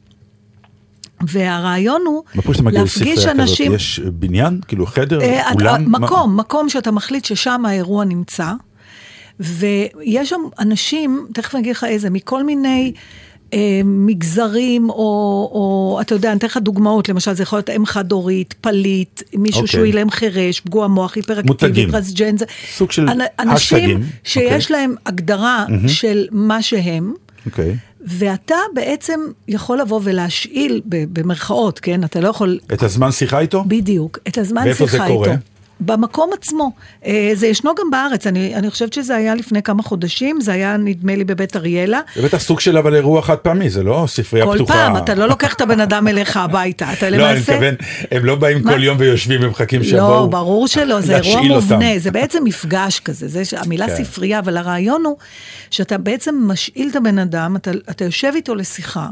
והרעיון 1.28 2.02
הוא 2.06 2.22
מה 2.62 2.70
להפגיש 2.70 3.26
אנשים, 3.26 3.66
כזאת? 3.66 3.80
יש 3.80 4.00
בניין? 4.00 4.60
כאילו 4.68 4.86
חדר? 4.86 5.20
אה, 5.20 5.52
אולם? 5.52 5.84
מה- 5.90 5.98
מקום, 5.98 6.36
מקום 6.36 6.68
שאתה 6.68 6.90
מחליט 6.90 7.24
ששם 7.24 7.62
האירוע 7.66 8.04
נמצא, 8.04 8.52
ויש 9.40 10.28
שם 10.30 10.40
אנשים, 10.58 11.26
תכף 11.34 11.54
אני 11.54 11.62
אגיד 11.62 11.72
לך 11.76 11.84
איזה, 11.84 12.10
מכל 12.10 12.44
מיני 12.44 12.92
אה, 13.54 13.58
מגזרים, 13.84 14.90
או, 14.90 14.94
או 15.52 15.98
אתה 16.00 16.14
יודע, 16.14 16.30
אני 16.30 16.38
אתן 16.38 16.46
לך 16.46 16.56
דוגמאות, 16.56 17.08
למשל 17.08 17.32
זה 17.32 17.42
יכול 17.42 17.56
להיות 17.56 17.70
אם 17.70 17.86
חד-הורית, 17.86 18.54
פליט, 18.60 19.22
מישהו 19.34 19.60
אוקיי. 19.60 19.72
שהוא 19.72 19.84
אילם 19.84 20.10
חירש, 20.10 20.60
פגוע 20.60 20.86
מוח, 20.86 21.16
היפראקטיבי. 21.16 21.86
טרנסג'נדר. 21.90 22.44
סוג 22.76 22.92
של 22.92 23.08
אנ- 23.08 23.20
אנשים 23.38 23.52
השטגים, 23.54 24.02
שיש 24.24 24.64
אוקיי. 24.64 24.76
להם 24.76 24.94
הגדרה 25.06 25.64
של 25.86 26.26
מה 26.30 26.62
שהם. 26.62 27.12
אוקיי. 27.46 27.76
ואתה 28.04 28.56
בעצם 28.74 29.20
יכול 29.48 29.80
לבוא 29.80 30.00
ולהשאיל, 30.04 30.80
במרכאות, 30.86 31.80
כן? 31.80 32.04
אתה 32.04 32.20
לא 32.20 32.28
יכול 32.28 32.58
את 32.72 32.82
הזמן 32.82 33.12
שיחה 33.12 33.40
איתו? 33.40 33.64
בדיוק, 33.66 34.18
את 34.28 34.38
הזמן 34.38 34.62
ואיפה 34.64 34.86
שיחה 34.88 35.06
זה 35.06 35.12
קורה? 35.12 35.30
איתו. 35.32 35.42
במקום 35.80 36.30
עצמו. 36.32 36.70
אה, 37.06 37.30
זה 37.34 37.46
ישנו 37.46 37.74
גם 37.74 37.90
בארץ, 37.90 38.26
אני, 38.26 38.54
אני 38.54 38.70
חושבת 38.70 38.92
שזה 38.92 39.16
היה 39.16 39.34
לפני 39.34 39.62
כמה 39.62 39.82
חודשים, 39.82 40.40
זה 40.40 40.52
היה 40.52 40.76
נדמה 40.76 41.16
לי 41.16 41.24
בבית 41.24 41.56
אריאלה. 41.56 42.00
זה 42.16 42.22
בטח 42.22 42.38
סוג 42.38 42.60
של 42.60 42.78
אבל 42.78 42.94
אירוע 42.94 43.22
חד 43.22 43.36
פעמי, 43.36 43.70
זה 43.70 43.82
לא 43.82 44.04
ספרייה 44.08 44.46
כל 44.46 44.54
פתוחה. 44.54 44.72
פעם, 44.72 44.96
אתה 44.96 45.14
לא 45.14 45.28
לוקח 45.28 45.54
את 45.54 45.60
הבן 45.60 45.80
אדם 45.80 46.08
אליך 46.08 46.36
הביתה, 46.36 46.92
אתה 46.92 47.10
לא, 47.10 47.16
אני 47.16 47.24
למעשה... 47.24 47.52
מתכוון, 47.52 47.74
הם 48.10 48.24
לא 48.24 48.34
באים? 48.34 48.62
כל 48.62 48.84
יום 48.84 48.96
ויושבים 49.00 49.40
ומחכים 49.44 49.84
שיבואו. 49.84 50.10
לא, 50.10 50.26
ברור 50.26 50.68
שלא, 50.68 51.00
זה 51.00 51.16
אירוע. 51.16 51.42
מובנה, 51.42 51.98
זה 51.98 52.10
בעצם 52.10 52.44
מפגש 52.44 53.00
כזה, 53.00 53.28
זה 53.28 53.42
המילה 53.58 53.86
כן. 53.86 54.04
ספרייה, 54.04 54.38
אבל 54.38 54.56
הרעיון 54.56 55.04
הוא 55.04 55.16
שאתה 55.70 55.98
בעצם 55.98 56.34
משאיל 56.46 56.88
את 56.90 56.96
הבן 56.96 57.18
אדם, 57.18 57.56
אתה, 57.56 57.70
אתה 57.90 58.04
יושב 58.04 58.32
איתו 58.34 58.54
לשיחה, 58.54 59.08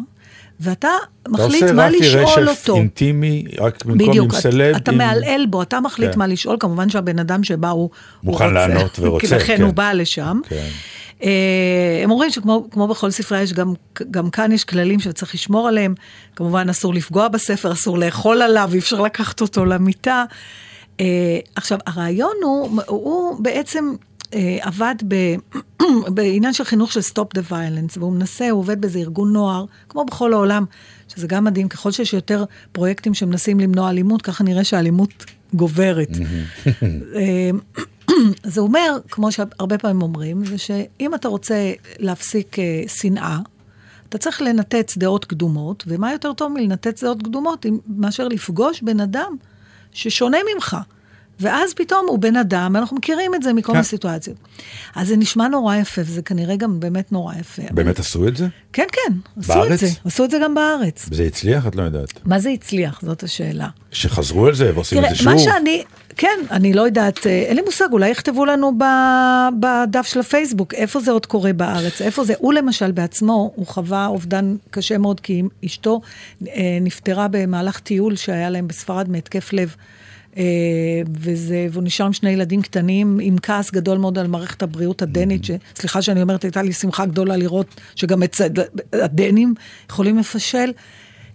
ואתה 0.63 0.89
מחליט 1.29 1.63
מה 1.63 1.89
אתה 1.89 1.95
עושה 1.97 2.07
לשאול 2.07 2.23
רפי 2.25 2.51
רשף 2.51 2.61
אותו. 2.69 2.77
אינטימי, 2.77 3.45
רק 3.59 3.85
במקום 3.85 4.01
עם 4.03 4.09
בדיוק, 4.11 4.35
את- 4.35 4.39
סלב. 4.41 4.77
אתה 4.77 4.91
עם- 4.91 4.99
מעלעל 4.99 5.47
בו, 5.47 5.63
אתה 5.63 5.81
מחליט 5.81 6.13
כן. 6.13 6.19
מה 6.19 6.27
לשאול, 6.27 6.57
כמובן 6.61 6.89
שהבן 6.91 7.19
אדם 7.19 7.45
שבא 7.45 7.69
הוא... 7.71 7.81
הוא 7.81 7.91
מוכן 8.23 8.45
רוצה. 8.45 8.55
לענות 8.69 8.99
ורוצה, 9.01 9.27
כי 9.27 9.35
לכן 9.35 9.57
כן. 9.57 9.63
הוא 9.63 9.73
בא 9.75 9.93
לשם. 9.93 10.41
כן. 10.49 10.69
אה, 11.23 12.01
הם 12.05 12.11
אומרים 12.11 12.31
שכמו 12.31 12.67
כמו 12.71 12.89
בכל 12.89 13.11
ספרייה, 13.11 13.43
יש 13.43 13.53
גם, 13.53 13.73
גם 14.11 14.31
כאן 14.31 14.53
יש 14.53 14.65
כללים 14.65 15.01
שצריך 15.01 15.35
לשמור 15.35 15.69
עליהם. 15.69 15.95
כמובן, 16.37 16.69
אסור 16.69 16.95
לפגוע 16.95 17.29
בספר, 17.29 17.73
אסור 17.73 17.99
לאכול 17.99 18.43
עליו, 18.43 18.71
אי 18.75 18.79
אפשר 18.79 19.01
לקחת 19.01 19.41
אותו 19.41 19.65
למיטה. 19.65 20.25
אה, 21.01 21.07
עכשיו, 21.57 21.79
הרעיון 21.87 22.33
הוא, 22.43 22.81
הוא 22.87 23.37
בעצם 23.43 23.93
עבד 24.61 24.95
ב, 25.09 25.35
בעניין 26.15 26.53
של 26.53 26.65
חינוך 26.65 26.93
של 26.93 27.01
Stop 27.01 27.39
the 27.39 27.51
Violence, 27.51 27.99
והוא 27.99 28.13
מנסה, 28.13 28.51
הוא 28.51 28.59
עובד 28.61 28.81
באיזה 28.81 28.99
ארגון 28.99 29.33
נוער, 29.33 29.65
כמו 29.89 30.05
בכל 30.05 30.33
העולם, 30.33 30.65
שזה 31.09 31.27
גם 31.27 31.45
מדהים, 31.45 31.69
ככל 31.69 31.91
שיש 31.91 32.13
יותר 32.13 32.45
פרויקטים 32.73 33.15
שמנסים 33.15 33.61
למנוע 33.61 33.91
אלימות, 33.91 34.23
ככה 34.23 34.45
נראה 34.45 34.65
שהאלימות 34.65 35.25
גוברת. 35.55 36.09
אה, 37.17 37.51
זה 38.45 38.61
אומר, 38.61 38.99
כמו 39.11 39.33
שהרבה 39.33 39.79
פעמים 39.79 40.03
אומרים, 40.03 40.45
זה 40.45 40.59
שאם 40.59 41.15
אתה 41.15 41.29
רוצה 41.29 41.73
להפסיק 41.99 42.59
אה, 42.59 42.83
שנאה, 42.87 43.39
אתה 44.09 44.19
צריך 44.19 44.43
לנתץ 44.43 44.97
דעות 44.97 45.25
קדומות, 45.25 45.85
ומה 45.87 46.13
יותר 46.13 46.33
טוב 46.33 46.53
מלנתץ 46.53 47.05
דעות 47.05 47.23
קדומות 47.23 47.67
מאשר 47.87 48.29
לפגוש 48.29 48.83
בן 48.83 49.01
אדם 49.01 49.37
ששונה 49.93 50.39
ממך. 50.55 50.77
ואז 51.41 51.75
פתאום 51.75 52.07
הוא 52.09 52.19
בן 52.19 52.37
אדם, 52.37 52.77
אנחנו 52.77 52.97
מכירים 52.97 53.35
את 53.35 53.43
זה 53.43 53.53
מכל 53.53 53.67
כן. 53.67 53.73
מיני 53.73 53.85
סיטואציות. 53.85 54.37
אז 54.95 55.09
זה 55.09 55.17
נשמע 55.17 55.49
נורא 55.49 55.77
יפה, 55.77 56.01
וזה 56.05 56.23
כנראה 56.23 56.57
גם 56.57 56.81
באמת 56.81 57.13
נורא 57.13 57.35
יפה. 57.35 57.63
באמת 57.71 57.99
עשו 57.99 58.29
את 58.29 58.37
זה? 58.37 58.47
כן, 58.73 58.87
כן, 58.93 59.13
עשו 59.41 59.53
בארץ? 59.53 59.73
את 59.73 59.79
זה. 59.79 59.87
עשו 60.05 60.25
את 60.25 60.31
זה 60.31 60.39
גם 60.43 60.55
בארץ. 60.55 61.09
זה 61.13 61.23
הצליח? 61.23 61.67
את 61.67 61.77
לא 61.77 61.83
יודעת. 61.83 62.13
מה 62.25 62.39
זה 62.39 62.51
הצליח? 62.51 63.01
זאת 63.03 63.23
השאלה. 63.23 63.69
שחזרו 63.93 64.47
על 64.47 64.55
זה 64.55 64.71
ועושים 64.75 64.99
תראה, 64.99 65.11
את 65.11 65.17
זה 65.17 65.23
שוב? 65.23 65.33
מה 65.33 65.39
שאני, 65.39 65.83
כן, 66.17 66.41
אני 66.51 66.73
לא 66.73 66.83
יודעת, 66.83 67.27
אה, 67.27 67.31
אין 67.33 67.57
לי 67.57 67.63
מושג, 67.63 67.89
אולי 67.93 68.09
יכתבו 68.09 68.45
לנו 68.45 68.79
ב- 68.79 69.49
בדף 69.61 70.07
של 70.07 70.21
הפייסבוק, 70.21 70.75
איפה 70.75 71.01
זה 71.01 71.11
עוד 71.11 71.27
קורה 71.27 71.53
בארץ, 71.53 72.03
איפה 72.03 72.25
זה, 72.25 72.35
הוא 72.39 72.53
למשל 72.53 72.93
בעצמו, 72.93 73.53
הוא 73.55 73.67
חווה 73.67 74.07
אובדן 74.07 74.57
קשה 74.71 74.99
מאוד, 74.99 75.21
כי 75.21 75.43
אשתו 75.65 76.01
אה, 76.49 76.79
נפטרה 76.81 77.29
במהלך 77.31 77.79
טיול 77.81 78.17
שהיה 78.17 78.51
להם 78.51 78.69
בספרד 78.69 79.11
מהתקף 79.11 79.53
לב. 79.53 79.75
אה, 80.37 80.43
וזה, 81.21 81.67
והוא 81.71 81.83
נשאר 81.85 82.07
עם 82.07 82.13
שני 82.13 82.31
ילדים 82.31 82.63
קטנים, 82.63 83.19
עם 83.23 83.37
כעס 83.43 83.71
גדול 83.71 83.99
מאוד 83.99 84.19
על 84.19 84.27
מערכת 84.27 84.63
הבריאות 84.63 85.03
הדנית, 85.03 85.43
שסליחה 85.45 86.03
שאני 86.03 86.23
אומרת, 86.23 86.43
הייתה 86.45 86.63
לי 86.63 86.73
שמחה 86.73 87.07
גדולה 87.07 87.37
לראות 87.37 87.81
שגם 87.95 88.23
אצל 88.23 88.47
הדנים 88.93 89.55
יכולים 89.91 90.19
לפשל, 90.19 90.73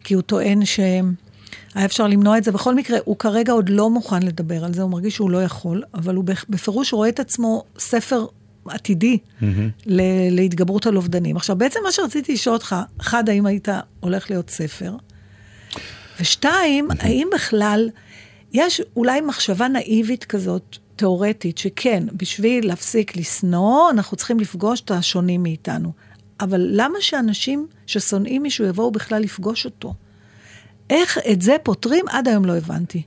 כי 0.03 0.13
הוא 0.13 0.21
טוען 0.21 0.65
שהם... 0.65 1.13
היה 1.75 1.85
אפשר 1.85 2.07
למנוע 2.07 2.37
את 2.37 2.43
זה. 2.43 2.51
בכל 2.51 2.75
מקרה, 2.75 2.97
הוא 3.05 3.17
כרגע 3.17 3.53
עוד 3.53 3.69
לא 3.69 3.89
מוכן 3.89 4.23
לדבר 4.23 4.65
על 4.65 4.73
זה, 4.73 4.81
הוא 4.81 4.91
מרגיש 4.91 5.15
שהוא 5.15 5.29
לא 5.29 5.43
יכול, 5.43 5.83
אבל 5.93 6.15
הוא 6.15 6.23
בפ- 6.25 6.45
בפירוש 6.49 6.93
רואה 6.93 7.09
את 7.09 7.19
עצמו 7.19 7.63
ספר 7.79 8.25
עתידי 8.65 9.17
ל- 9.85 10.01
להתגברות 10.35 10.85
על 10.87 10.95
אובדנים. 10.97 11.35
עכשיו, 11.35 11.55
בעצם 11.55 11.79
מה 11.83 11.91
שרציתי 11.91 12.33
לשאול 12.33 12.53
אותך, 12.55 12.75
אחד, 13.01 13.29
האם 13.29 13.45
היית 13.45 13.67
הולך 13.99 14.29
להיות 14.29 14.49
ספר? 14.49 14.93
ושתיים, 16.19 16.87
האם 16.99 17.27
בכלל 17.35 17.89
יש 18.53 18.81
אולי 18.95 19.21
מחשבה 19.21 19.67
נאיבית 19.67 20.23
כזאת, 20.23 20.77
תיאורטית, 20.95 21.57
שכן, 21.57 22.03
בשביל 22.13 22.67
להפסיק 22.67 23.17
לשנוא, 23.17 23.89
אנחנו 23.89 24.17
צריכים 24.17 24.39
לפגוש 24.39 24.81
את 24.81 24.91
השונים 24.91 25.43
מאיתנו. 25.43 25.91
אבל 26.39 26.67
למה 26.71 26.97
שאנשים 27.01 27.67
ששונאים 27.85 28.43
מישהו 28.43 28.65
יבואו 28.65 28.91
בכלל 28.91 29.21
לפגוש 29.21 29.65
אותו? 29.65 29.93
איך 30.89 31.17
את 31.31 31.41
זה 31.41 31.55
פותרים? 31.63 32.05
עד 32.07 32.27
היום 32.27 32.45
לא 32.45 32.57
הבנתי. 32.57 33.01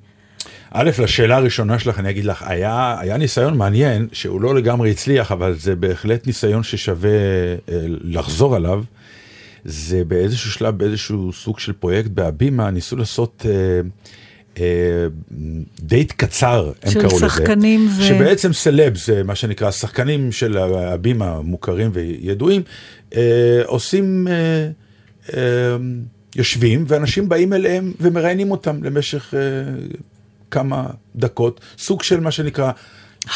א', 0.71 0.91
לשאלה 1.03 1.37
הראשונה 1.37 1.79
שלך 1.79 1.99
אני 1.99 2.11
אגיד 2.11 2.25
לך, 2.25 2.43
היה, 2.47 2.97
היה 3.01 3.17
ניסיון 3.17 3.57
מעניין, 3.57 4.09
שהוא 4.13 4.41
לא 4.41 4.55
לגמרי 4.55 4.91
הצליח, 4.91 5.33
אבל 5.33 5.55
זה 5.55 5.77
בהחלט 5.77 6.27
ניסיון 6.27 6.63
ששווה 6.63 7.11
אה, 7.11 7.57
לחזור 7.87 8.57
עליו. 8.57 8.83
זה 9.65 10.05
באיזשהו 10.05 10.51
שלב, 10.51 10.79
באיזשהו 10.79 11.33
סוג 11.33 11.59
של 11.59 11.73
פרויקט 11.73 12.11
בהבימה, 12.11 12.71
ניסו 12.71 12.97
לעשות 12.97 13.47
אה, 13.49 13.81
דייט 15.81 16.13
קצר, 16.13 16.73
הם 16.83 16.91
של 16.91 17.01
קראו 17.01 17.17
לזה. 17.17 17.29
שחקנים 17.29 17.89
ו- 17.99 18.03
שבעצם 18.03 18.53
סלבס, 18.53 19.11
אה, 19.11 19.23
מה 19.23 19.35
שנקרא, 19.35 19.71
שחקנים 19.71 20.33
של 20.33 20.59
הבימה 20.59 21.41
מוכרים 21.41 21.91
וידועים, 21.93 22.63
אה, 23.17 23.63
עושים, 23.67 24.29
אה, 24.29 24.69
אה, 25.37 25.77
יושבים, 26.37 26.85
ואנשים 26.89 27.29
באים 27.29 27.53
אליהם 27.53 27.93
ומראיינים 28.01 28.51
אותם 28.51 28.85
למשך 28.85 29.35
אה, 29.35 29.41
כמה 30.51 30.87
דקות, 31.17 31.61
סוג 31.79 32.03
של 32.03 32.21
מה 32.21 32.31
שנקרא... 32.31 32.73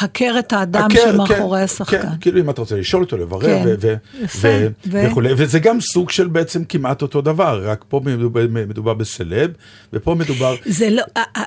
הכר 0.01 0.39
את 0.39 0.53
האדם 0.53 0.89
הכר, 0.91 1.13
שמאחורי 1.13 1.59
כן, 1.59 1.65
השחקן. 1.65 2.03
כן, 2.03 2.09
כאילו 2.21 2.41
אם 2.41 2.51
אתה 2.51 2.61
רוצה 2.61 2.77
לשאול 2.77 3.03
אותו, 3.03 3.17
לברר, 3.17 3.41
כן, 3.41 3.63
ו- 3.67 3.75
ו- 3.81 3.95
ו- 4.41 4.69
ו- 4.87 5.11
וכולי, 5.11 5.29
וזה 5.37 5.59
גם 5.59 5.81
סוג 5.81 6.11
של 6.11 6.29
בעצם 6.29 6.65
כמעט 6.65 7.03
אותו 7.03 7.21
דבר, 7.21 7.63
רק 7.65 7.85
פה 7.89 8.01
מדובר, 8.05 8.47
מדובר 8.51 8.95
בסלב, 8.95 9.51
ופה 9.93 10.15
מדובר... 10.15 10.57
זה 10.65 10.91
לא, 10.91 11.03
אה, 11.17 11.23
אה, 11.37 11.43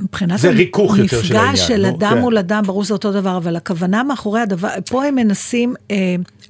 מבחינת 0.00 0.38
זה 0.38 0.50
ריכוך 0.50 0.98
יותר 0.98 1.22
של 1.22 1.36
העניין, 1.36 1.52
מפגש 1.54 1.68
של 1.68 1.86
נו, 1.86 1.96
אדם 1.96 2.10
כן. 2.14 2.18
מול 2.20 2.38
אדם, 2.38 2.62
ברור 2.66 2.84
שזה 2.84 2.94
אותו 2.94 3.12
דבר, 3.12 3.36
אבל 3.36 3.56
הכוונה 3.56 4.02
מאחורי 4.02 4.40
הדבר, 4.40 4.68
פה 4.90 5.04
הם 5.04 5.14
מנסים 5.14 5.74
אה, 5.90 5.96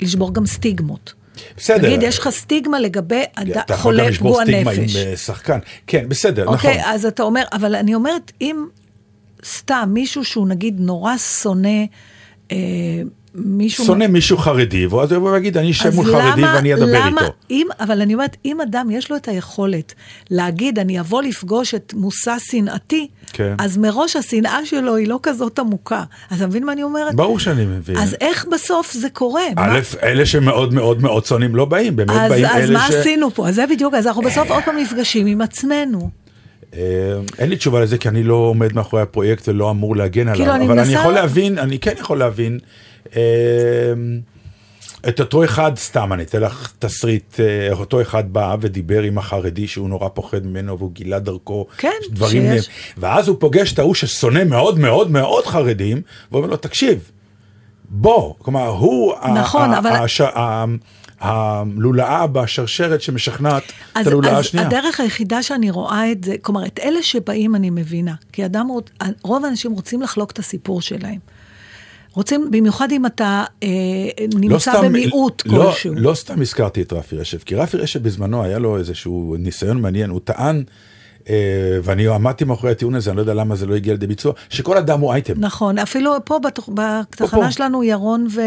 לשבור 0.01 0.35
גם 0.35 0.47
סטיגמות. 0.47 1.13
בסדר. 1.57 1.87
נגיד, 1.87 2.03
יש 2.03 2.19
לך 2.19 2.29
סטיגמה 2.29 2.81
לגבי 2.81 3.23
אד... 3.35 3.51
אתה 3.51 3.75
יכול 3.75 3.75
גם 3.75 3.79
חולה 3.83 4.11
לשבור 4.11 4.33
פגוע 4.33 4.45
סטיגמה 4.45 4.73
נפש. 4.73 4.97
עם 4.97 5.03
אה, 5.07 5.17
שחקן. 5.17 5.59
כן, 5.87 6.09
בסדר, 6.09 6.43
נכון. 6.43 6.55
אוקיי, 6.55 6.83
אז 6.85 7.07
אתה 7.07 7.23
אומר, 7.23 7.43
אבל 7.53 7.75
אני 7.75 7.95
אומרת, 7.95 8.33
אם 8.41 8.67
סתם 9.45 9.91
מישהו 9.93 10.25
שהוא 10.25 10.49
נגיד 10.49 10.81
נורא 10.81 11.17
שונא, 11.17 11.85
אה, 12.53 12.57
מישהו... 13.35 13.85
שונא 13.85 14.07
מישהו 14.07 14.37
חרדי, 14.39 14.87
ואז 14.87 15.13
הוא 15.13 15.31
ויגיד, 15.31 15.57
אני 15.57 15.71
אשב 15.71 15.87
אז 15.87 15.95
מול 15.95 16.13
חרדי 16.13 16.43
ואני 16.43 16.75
אדבר 16.75 16.87
למה, 16.87 17.21
איתו. 17.21 17.33
אם, 17.51 17.67
אבל 17.81 18.01
אני 18.01 18.15
אומרת, 18.15 18.37
אם 18.45 18.61
אדם 18.61 18.91
יש 18.91 19.11
לו 19.11 19.17
את 19.17 19.29
היכולת 19.29 19.95
להגיד, 20.31 20.79
אני 20.79 21.01
אבוא 21.01 21.23
לפגוש 21.23 21.75
את 21.75 21.95
מושא 21.97 22.37
שנאתי, 22.39 23.09
כן. 23.33 23.55
אז 23.59 23.77
מראש 23.77 24.17
השנאה 24.17 24.59
שלו 24.65 24.97
היא 24.97 25.09
לא 25.09 25.21
כזאת 25.23 25.59
עמוקה. 25.59 26.05
אז 26.31 26.37
אתה 26.39 26.47
מבין 26.47 26.65
מה 26.67 26.73
אני 26.73 26.83
אומרת? 26.83 27.15
ברור 27.15 27.39
שאני 27.39 27.65
מבין. 27.65 27.97
אז 27.97 28.17
איך 28.21 28.47
בסוף 28.53 28.93
זה 28.93 29.09
קורה? 29.11 29.43
מה- 29.57 29.75
א', 29.75 29.81
אלה 30.03 30.27
שמאוד 30.27 30.75
מאוד 30.75 31.03
מאוד 31.03 31.25
שונאים 31.25 31.55
לא 31.55 31.65
באים, 31.65 31.97
באמת 31.97 32.11
אז, 32.11 32.31
באים 32.31 32.47
אז 32.47 32.71
אלה 32.71 32.79
מה 32.79 32.87
ש... 32.89 32.95
עשינו 32.95 33.31
פה? 33.35 33.49
אז 33.49 33.55
זה 33.55 33.65
בדיוק, 33.71 33.95
אז 33.95 34.07
אנחנו 34.07 34.23
בסוף 34.23 34.51
עוד 34.51 34.63
פעם 34.65 34.77
נפגשים 34.77 35.27
עם 35.27 35.41
עצמנו. 35.41 36.11
אה, 36.75 36.81
אין 37.39 37.51
לי 37.51 37.57
תשובה 37.57 37.81
לזה, 37.81 37.99
כי 37.99 38.09
אני 38.09 38.23
לא 38.23 38.35
עומד 38.35 38.73
מאחורי 38.73 39.03
הפרויקט 39.03 39.49
ולא 39.49 39.71
אמור 39.71 39.97
להגן 39.97 40.33
כאילו, 40.33 40.45
עליו, 40.45 40.57
אני 40.57 40.67
אבל 40.67 40.79
אני 40.79 40.93
יכול 40.93 41.13
להבין, 41.13 41.59
אני 41.59 41.79
כן 41.79 41.95
יכול 41.99 42.19
להבין 42.19 42.59
אה, 43.17 43.23
את 45.09 45.21
אותו 45.21 45.45
אחד, 45.45 45.73
סתם, 45.77 46.13
אני 46.13 46.23
אתן 46.23 46.41
לך 46.41 46.73
תסריט, 46.79 47.41
אה, 47.41 47.73
אותו 47.73 48.03
אחד 48.03 48.33
בא 48.33 48.57
ודיבר 48.61 49.03
עם 49.03 49.19
החרדי 49.19 49.67
שהוא 49.69 49.89
נורא 49.89 50.09
פוחד 50.09 50.47
ממנו 50.47 50.79
והוא 50.79 50.93
גילה 50.93 51.19
דרכו 51.19 51.67
כן, 51.79 51.91
דברים, 52.11 52.43
שיש. 52.53 52.69
ואז 52.99 53.29
הוא 53.29 53.37
פוגש 53.41 53.73
את 53.73 53.79
ההוא 53.79 53.95
ששונא 53.95 54.45
מאוד 54.45 54.79
מאוד 54.79 55.11
מאוד 55.11 55.47
חרדים, 55.47 56.03
ואומר 56.33 56.47
לו, 56.49 56.57
תקשיב, 56.57 57.11
בוא, 57.91 58.35
כלומר, 58.39 58.67
הוא 58.67 59.15
נכון, 59.35 59.71
ה- 59.71 59.79
אבל- 59.79 59.91
הש- 59.91 60.21
הלולאה 61.21 62.27
בשרשרת 62.27 63.03
שמשכנעת 63.03 63.63
את 63.63 63.73
אז, 63.95 64.07
הלולאה 64.07 64.33
אז 64.33 64.39
השנייה. 64.39 64.67
הדרך 64.67 65.01
היחידה 65.01 65.43
שאני 65.43 65.71
רואה 65.71 66.13
את 66.13 66.25
זה, 66.25 66.35
כלומר, 66.43 66.67
את 66.67 66.81
אלה 66.83 67.03
שבאים 67.03 67.55
אני 67.55 67.71
מבינה. 67.71 68.15
כי 68.33 68.45
אדם, 68.45 68.69
רוב 69.23 69.45
האנשים 69.45 69.73
רוצים 69.73 70.03
לחלוק 70.03 70.31
את 70.31 70.39
הסיפור 70.39 70.83
שלהם. 70.83 71.19
רוצים, 72.13 72.51
במיוחד 72.51 72.93
אם 72.93 73.07
אתה 73.07 73.45
אה, 73.63 73.69
נמצא 74.35 74.83
במיעוט 74.83 75.43
לא, 75.47 75.65
כלשהו. 75.65 75.95
לא 75.95 76.15
סתם 76.15 76.41
הזכרתי 76.41 76.83
את 76.83 76.93
רפי 76.93 77.17
רשף, 77.17 77.45
כי 77.45 77.55
רפי 77.55 77.77
רשף 77.77 78.01
בזמנו 78.01 78.45
היה 78.45 78.59
לו 78.59 78.79
איזשהו 78.79 79.37
ניסיון 79.39 79.81
מעניין, 79.81 80.11
הוא 80.11 80.21
טען, 80.25 80.65
ואני 81.83 82.09
עמדתי 82.09 82.45
מאחורי 82.45 82.73
הטיעון 82.73 82.95
הזה, 82.95 83.11
אני 83.11 83.17
לא 83.17 83.23
יודע 83.23 83.35
למה 83.35 83.57
זה 83.57 83.67
לא 83.67 83.75
הגיע 83.75 83.93
לידי 83.93 84.07
ביצוע, 84.07 84.33
שכל 84.49 84.77
אדם 84.77 85.01
הוא 85.01 85.13
אייטם. 85.13 85.35
נכון, 85.37 85.79
אפילו 85.79 86.13
פה 86.25 86.39
בתח... 86.39 86.69
בתחנה. 86.75 87.51
שלנו 87.51 87.85
ירון 87.85 88.27
ו... 88.35 88.41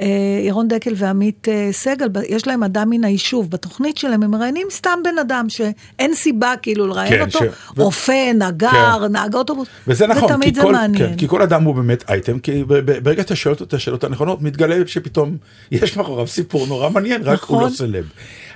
אה, 0.00 0.06
ירון 0.46 0.68
דקל 0.68 0.92
ועמית 0.96 1.48
אה, 1.48 1.68
סגל, 1.72 2.08
יש 2.28 2.46
להם 2.46 2.62
אדם 2.62 2.90
מן 2.90 3.04
היישוב. 3.04 3.50
בתוכנית 3.50 3.98
שלהם 3.98 4.22
הם 4.22 4.30
מראיינים 4.30 4.66
סתם 4.70 4.98
בן 5.04 5.18
אדם 5.18 5.46
שאין 5.48 6.14
סיבה 6.14 6.54
כאילו 6.62 6.86
לראיין 6.86 7.12
כן, 7.12 7.20
אותו, 7.20 7.38
ש- 7.38 7.78
אופן, 7.78 8.42
נגר, 8.42 8.98
כן. 9.00 9.12
נהג 9.12 9.34
אוטובוס. 9.34 9.68
וזה 9.86 10.06
נכון, 10.06 10.32
ותמיד 10.32 10.54
זה 10.54 10.62
כל, 10.62 10.72
מעניין. 10.72 11.08
כן, 11.08 11.16
כי 11.16 11.28
כל 11.28 11.42
אדם 11.42 11.64
הוא 11.64 11.74
באמת 11.74 12.10
אייטם, 12.10 12.38
כי 12.38 12.64
ברגע 13.02 13.22
שאתה 13.22 13.36
שואל 13.36 13.54
אותו 13.54 13.64
את 13.64 13.74
השאלות 13.74 14.04
הנכונות, 14.04 14.42
מתגלה 14.42 14.76
שפתאום 14.86 15.36
יש 15.70 15.96
מאחוריו 15.96 16.26
סיפור 16.26 16.66
נורא 16.66 16.90
מעניין, 16.90 17.22
רק 17.22 17.42
הוא 17.42 17.56
נכון. 17.56 17.70
לא 17.70 17.74
סלב. 17.74 18.04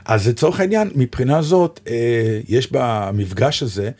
אז 0.06 0.28
לצורך 0.28 0.60
העניין, 0.60 0.90
מבחינה 0.94 1.42
זאת, 1.42 1.80
אה, 1.88 2.40
יש 2.48 2.68
במפגש 2.72 3.62
הזה 3.62 3.90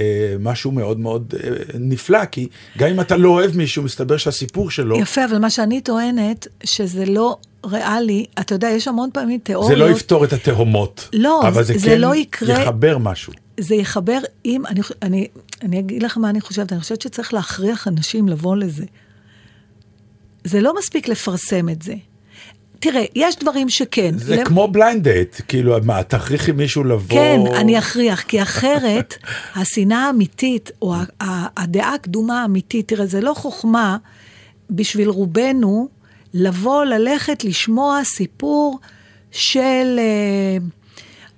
אה, 0.00 0.34
משהו 0.40 0.70
מאוד 0.70 1.00
מאוד 1.00 1.34
אה, 1.44 1.50
נפלא, 1.78 2.24
כי 2.24 2.48
גם 2.78 2.88
אם 2.88 3.00
אתה 3.00 3.16
לא 3.16 3.28
אוהב 3.28 3.56
מישהו, 3.56 3.82
מסתבר 3.82 4.16
שהסיפור 4.16 4.70
שלו, 4.70 4.98
יפה, 5.00 5.24
אבל 5.24 5.38
מה 5.38 5.50
שאני 5.50 5.80
טוענת, 5.80 6.46
שזה 6.64 7.04
לא 7.06 7.36
ריאלי, 7.66 8.26
אתה 8.40 8.54
יודע, 8.54 8.68
יש 8.68 8.88
המון 8.88 9.10
פעמים 9.12 9.40
תיאוריות. 9.42 9.78
זה 9.78 9.84
לא 9.84 9.90
יפתור 9.90 10.24
את 10.24 10.32
התהומות, 10.32 11.08
לא, 11.12 11.48
אבל 11.48 11.64
זה, 11.64 11.74
זה 11.78 11.88
כן 11.88 12.00
לא 12.00 12.14
יקרה. 12.16 12.62
יחבר 12.62 12.98
משהו. 12.98 13.32
זה 13.60 13.74
יחבר 13.74 14.18
עם, 14.44 14.66
אני, 14.66 14.80
אני, 15.02 15.28
אני 15.62 15.78
אגיד 15.78 16.02
לך 16.02 16.18
מה 16.18 16.30
אני 16.30 16.40
חושבת, 16.40 16.72
אני 16.72 16.80
חושבת 16.80 17.02
שצריך 17.02 17.34
להכריח 17.34 17.88
אנשים 17.88 18.28
לבוא 18.28 18.56
לזה. 18.56 18.84
זה 20.44 20.60
לא 20.60 20.74
מספיק 20.78 21.08
לפרסם 21.08 21.68
את 21.68 21.82
זה. 21.82 21.94
תראה, 22.82 23.04
יש 23.14 23.36
דברים 23.36 23.68
שכן. 23.68 24.14
זה 24.18 24.36
למ- 24.36 24.44
כמו 24.44 24.68
blind 24.68 25.04
date, 25.08 25.36
כאילו, 25.48 25.76
מה, 25.84 26.02
תכריחי 26.02 26.52
מישהו 26.52 26.84
לבוא... 26.84 27.16
כן, 27.18 27.40
אני 27.56 27.78
אכריח, 27.78 28.22
כי 28.22 28.42
אחרת, 28.42 29.14
השנאה 29.56 30.06
האמיתית, 30.06 30.70
או 30.82 30.94
הדעה 31.56 31.94
הקדומה 31.94 32.42
האמיתית, 32.42 32.88
תראה, 32.88 33.06
זה 33.06 33.20
לא 33.20 33.34
חוכמה 33.34 33.96
בשביל 34.70 35.08
רובנו 35.08 35.88
לבוא, 36.34 36.84
ללכת, 36.84 37.44
לשמוע 37.44 38.04
סיפור 38.04 38.78
של, 39.30 39.98
אה, 39.98 40.56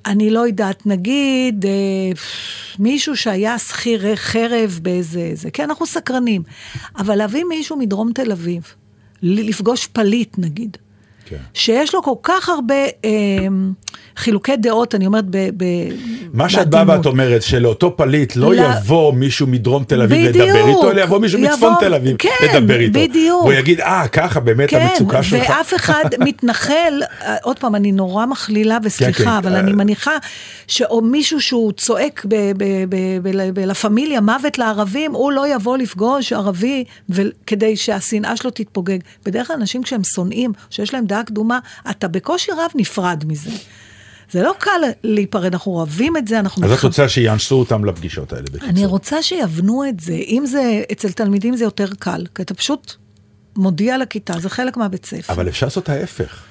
אני 0.06 0.30
לא 0.30 0.46
יודעת, 0.46 0.86
נגיד, 0.86 1.66
אה, 1.66 1.70
מישהו 2.78 3.16
שהיה 3.16 3.58
שכיר 3.58 4.16
חרב 4.16 4.78
באיזה... 4.82 5.30
זה, 5.34 5.50
כן, 5.50 5.62
אנחנו 5.62 5.86
סקרנים. 5.86 6.42
אבל 6.98 7.14
להביא 7.14 7.44
מישהו 7.48 7.76
מדרום 7.76 8.12
תל 8.12 8.32
אביב, 8.32 8.62
לפגוש 9.22 9.86
פליט, 9.86 10.34
נגיד. 10.38 10.76
כן. 11.26 11.36
שיש 11.54 11.94
לו 11.94 12.02
כל 12.02 12.14
כך 12.22 12.48
הרבה 12.48 12.74
אה, 13.04 13.10
חילוקי 14.16 14.56
דעות, 14.56 14.94
אני 14.94 15.06
אומרת, 15.06 15.24
ב... 15.30 15.36
ב 15.56 15.64
מה 16.32 16.48
שאת 16.48 16.68
באה. 16.70 16.84
ואת 16.86 17.06
אומרת, 17.06 17.42
שלאותו 17.42 17.96
פליט 17.96 18.36
לא 18.36 18.54
לא. 18.54 18.62
יבוא 18.62 19.12
מישהו 19.12 19.46
מדרום 19.46 19.84
תל 19.84 20.02
אביב 20.02 20.28
בדיוק. 20.28 20.46
לדבר 20.48 20.68
איתו, 20.68 20.90
אלא 20.90 21.00
יבוא 21.00 21.18
מישהו 21.18 21.40
מצפון 21.40 21.68
יבוא- 21.72 21.80
תל 21.80 21.94
אביב 21.94 22.16
כן, 22.16 22.28
לדבר 22.44 22.80
איתו. 22.80 23.00
בדיוק. 23.00 23.40
והוא 23.42 23.52
יגיד, 23.52 23.80
אה, 23.80 24.08
ככה 24.08 24.40
באמת 24.40 24.70
כן, 24.70 24.80
המצוקה 24.90 25.22
שלך. 25.22 25.50
ואף 25.50 25.74
אחד 25.74 26.04
מתנחל, 26.26 27.02
אה, 27.22 27.36
עוד 27.42 27.58
פעם, 27.58 27.74
אני 27.74 27.92
נורא 27.92 28.26
מכלילה 28.26 28.78
כן, 28.80 28.86
וסליחה, 28.86 29.24
כן, 29.24 29.28
אבל 29.30 29.54
אה. 29.54 29.60
אני 29.60 29.72
מניחה 29.72 30.12
שאו 30.66 31.00
מישהו 31.00 31.40
שהוא 31.40 31.72
צועק 31.72 32.26
בלה 33.52 33.74
פמיליה, 33.74 34.20
מוות 34.20 34.58
לערבים, 34.58 35.12
הוא 35.12 35.32
לא 35.32 35.54
יבוא 35.54 35.76
לפגוש 35.76 36.32
ערבי 36.32 36.84
כדי 37.46 37.76
שהשנאה 37.76 38.36
שלו 38.36 38.50
תתפוגג. 38.50 38.98
בדרך 39.24 39.46
כלל 39.46 39.56
אנשים 39.56 39.82
כשהם 39.82 40.04
שונאים, 40.04 40.52
שיש 40.70 40.94
להם 40.94 41.06
דעה 41.14 41.24
קדומה, 41.24 41.58
אתה 41.90 42.08
בקושי 42.08 42.52
רב 42.52 42.70
נפרד 42.74 43.24
מזה. 43.26 43.50
זה 44.30 44.42
לא 44.42 44.54
קל 44.58 44.70
להיפרד, 45.04 45.44
אנחנו 45.44 45.72
אוהבים 45.72 46.16
את 46.16 46.28
זה, 46.28 46.38
אנחנו... 46.40 46.66
אז 46.66 46.72
את 46.72 46.84
רוצה 46.84 47.08
שיאנסו 47.08 47.54
אותם 47.54 47.84
לפגישות 47.84 48.32
האלה, 48.32 48.44
בקיצור. 48.44 48.68
אני 48.68 48.86
רוצה 48.86 49.22
שיבנו 49.22 49.84
את 49.88 50.00
זה. 50.00 50.14
אם 50.14 50.46
זה, 50.46 50.82
אצל 50.92 51.12
תלמידים 51.12 51.56
זה 51.56 51.64
יותר 51.64 51.88
קל, 51.98 52.26
כי 52.34 52.42
אתה 52.42 52.54
פשוט 52.54 52.94
מודיע 53.56 53.98
לכיתה, 53.98 54.40
זה 54.40 54.48
חלק 54.48 54.76
מהבית 54.76 55.06
ספר. 55.06 55.32
אבל 55.32 55.48
אפשר 55.48 55.66
לעשות 55.66 55.88
ההפך. 55.88 56.42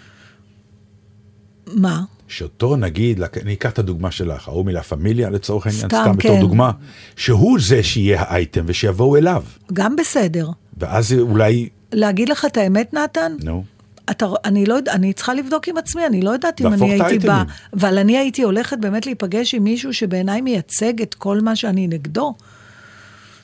מה? 1.68 2.02
שאותו 2.28 2.76
נגיד, 2.76 3.22
אני 3.42 3.54
אקח 3.54 3.70
את 3.70 3.80
הדוגמה 3.80 4.12
שלך, 4.12 4.48
ההוא 4.48 4.66
מלה 4.66 4.84
פמיליה 4.84 5.30
לצורך 5.30 5.68
העניין, 5.68 5.88
סתם, 5.88 6.02
סתם 6.02 6.18
בתור 6.18 6.36
כן. 6.36 6.42
דוגמה, 6.42 6.72
שהוא 7.16 7.60
זה 7.60 7.84
שיהיה 7.84 8.22
האייטם 8.22 8.64
ושיבואו 8.68 9.18
אליו. 9.18 9.44
גם 9.74 9.96
בסדר. 9.96 10.50
ואז 10.78 11.14
אולי, 11.14 11.70
להגיד 11.92 12.30
לך 12.30 12.46
את 12.46 12.58
האמת, 12.58 12.94
נתן? 12.94 13.36
נו, 13.44 13.64
אתה, 14.12 14.26
אני 14.46 14.66
לא 14.66 14.78
אני 14.92 15.14
צריכה 15.14 15.34
לבדוק 15.34 15.68
עם 15.68 15.78
עצמי, 15.78 16.06
אני 16.06 16.22
לא 16.22 16.30
יודעת 16.30 16.62
אם 16.62 16.68
אני 16.74 16.92
הייתי 16.92 17.28
באה, 17.28 17.36
האייטמים. 17.36 17.56
אבל 17.74 17.98
אני 17.98 18.18
הייתי 18.18 18.44
הולכת 18.44 18.78
באמת 18.80 19.06
להיפגש 19.06 19.54
עם 19.54 19.64
מישהו 19.64 19.94
שבעיניי 19.94 20.42
מייצג 20.42 21.02
את 21.02 21.14
כל 21.14 21.40
מה 21.42 21.56
שאני 21.56 21.88
נגדו. 21.88 22.34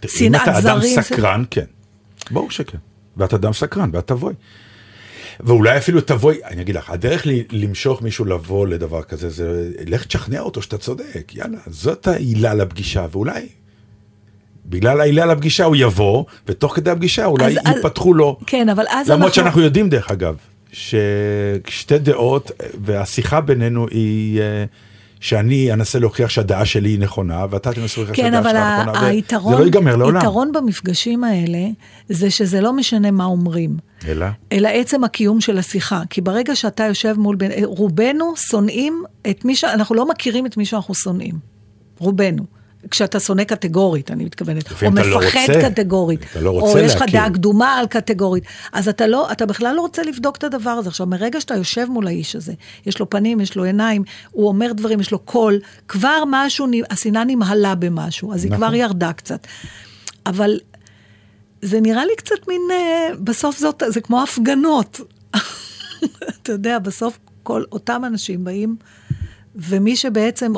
אם 0.04 0.10
שנאת 0.10 0.42
אתה 0.44 0.52
אדם 0.52 0.62
זרים 0.62 0.96
זה- 0.96 1.02
סקרן, 1.02 1.44
כן. 1.52 1.66
ברור 2.32 2.52
שכן. 2.52 2.78
ואת 3.18 3.34
אדם 3.34 3.54
סקרן, 3.54 3.90
ואת 3.94 4.08
תבואי. 4.08 4.34
ואולי 5.40 5.78
אפילו 5.78 6.02
תבואי, 6.02 6.38
אני 6.46 6.62
אגיד 6.62 6.76
לך, 6.76 6.90
הדרך 6.90 7.28
ל- 7.28 7.32
למשוך 7.52 8.02
מישהו 8.02 8.26
לבוא 8.26 8.68
לדבר 8.68 9.02
כזה, 9.04 9.30
זה 9.30 9.70
לך 9.88 10.06
תשכנע 10.06 10.40
אותו 10.40 10.62
שאתה 10.62 10.78
צודק, 10.78 11.32
יאללה, 11.36 11.58
זאת 11.68 12.08
העילה 12.08 12.54
לפגישה, 12.54 13.06
ואולי 13.12 13.48
בגלל 14.70 15.02
העילה 15.02 15.26
לפגישה 15.26 15.64
הוא 15.66 15.76
יבוא, 15.76 16.24
ותוך 16.48 16.76
כדי 16.76 16.90
הפגישה 16.92 17.26
אולי 17.26 17.46
אז- 17.46 17.58
אז- 17.66 17.76
ייפתחו 17.76 18.14
לו. 18.14 18.38
כן, 18.46 18.70
אבל 18.70 18.84
אז 18.90 19.10
למרות 19.10 19.28
אנחנו... 19.28 19.36
שאנחנו 19.36 19.62
יודעים, 19.62 19.90
דרך 19.90 20.12
אגב, 20.12 20.36
ששתי 20.72 21.98
דעות, 22.00 22.52
והשיחה 22.84 23.42
בינינו 23.42 23.88
היא 23.92 24.42
אה, 24.42 24.64
שאני 25.20 25.74
אנסה 25.74 26.00
להוכיח 26.00 26.30
שהדעה 26.30 26.66
שלי 26.66 26.90
היא 26.90 27.00
נכונה, 27.00 27.46
ואתה 27.50 27.74
תנסה 27.74 28.02
להוכיח 28.02 28.16
כן, 28.16 28.24
שהדעה 28.24 28.40
אבל 28.40 28.50
שלך 28.50 28.60
ה- 28.62 28.84
נכונה, 28.84 29.08
היתרון, 29.08 29.54
וזה 29.54 29.62
לא 29.62 29.66
ייגמר 29.66 29.96
לעולם. 29.96 30.16
היתרון 30.16 30.52
במפגשים 30.52 31.24
האלה, 31.24 31.60
זה 32.10 32.32
שזה 32.32 32.62
לא 32.62 32.74
משנה 32.74 33.12
מה 33.12 33.26
אומרים. 33.26 33.78
אלא? 34.08 34.26
אלא 34.52 34.68
עצם 34.68 35.04
הקיום 35.04 35.42
של 35.42 35.58
השיחה. 35.58 36.02
כי 36.10 36.22
ברגע 36.22 36.56
שאתה 36.56 36.84
יושב 36.84 37.14
מול 37.18 37.36
בן... 37.36 37.50
רובנו 37.64 38.34
שונאים 38.36 39.04
את 39.30 39.46
מי 39.46 39.56
ש... 39.56 39.64
אנחנו 39.64 39.96
לא 39.96 40.10
מכירים 40.10 40.46
את 40.46 40.58
מי 40.58 40.66
שאנחנו 40.66 40.94
שונאים. 40.96 41.36
רובנו. 42.00 42.59
כשאתה 42.92 43.20
שונא 43.20 43.44
קטגורית, 43.44 44.12
אני 44.12 44.26
מתכוונת. 44.26 44.72
או 44.72 44.92
לא 44.92 45.20
מפחד 45.20 45.40
רוצה. 45.48 45.70
קטגורית. 45.70 46.20
לא 46.42 46.50
או 46.50 46.60
רוצה 46.60 46.80
יש 46.82 46.96
לך 46.96 47.02
להכיר. 47.02 47.20
דעה 47.20 47.30
קדומה 47.30 47.74
על 47.76 47.88
קטגורית. 47.88 48.44
אז 48.74 48.88
אתה 48.88 49.08
לא, 49.08 49.32
אתה 49.32 49.46
בכלל 49.46 49.76
לא 49.76 49.82
רוצה 49.82 50.04
לבדוק 50.04 50.36
את 50.36 50.44
הדבר 50.44 50.70
הזה. 50.70 50.90
עכשיו, 50.90 51.08
מרגע 51.08 51.42
שאתה 51.42 51.56
יושב 51.56 51.86
מול 51.90 52.08
האיש 52.08 52.36
הזה, 52.36 52.54
יש 52.86 53.00
לו 53.00 53.10
פנים, 53.10 53.40
יש 53.40 53.56
לו 53.56 53.64
עיניים, 53.64 54.04
הוא 54.32 54.48
אומר 54.48 54.74
דברים, 54.74 55.00
יש 55.00 55.12
לו 55.12 55.20
קול, 55.20 55.60
כבר 55.88 56.24
משהו, 56.28 56.68
השנאה 56.90 57.24
נמהלה 57.24 57.76
במשהו, 57.76 58.34
אז 58.34 58.44
היא 58.44 58.52
נכון. 58.52 58.68
כבר 58.68 58.76
ירדה 58.76 59.14
קצת. 59.14 59.48
אבל 60.26 60.60
זה 61.62 61.82
נראה 61.82 62.06
לי 62.06 62.16
קצת 62.18 62.48
מין, 62.48 62.62
אה, 62.72 63.10
בסוף 63.24 63.58
זאת, 63.58 63.84
זה 63.88 64.02
כמו 64.02 64.24
הפגנות. 64.24 65.02
אתה 66.42 66.52
יודע, 66.52 66.80
בסוף 66.80 67.20
כל 67.44 67.64
אותם 67.72 68.02
אנשים 68.06 68.44
באים, 68.44 68.76
ומי 69.56 69.96
שבעצם 69.96 70.56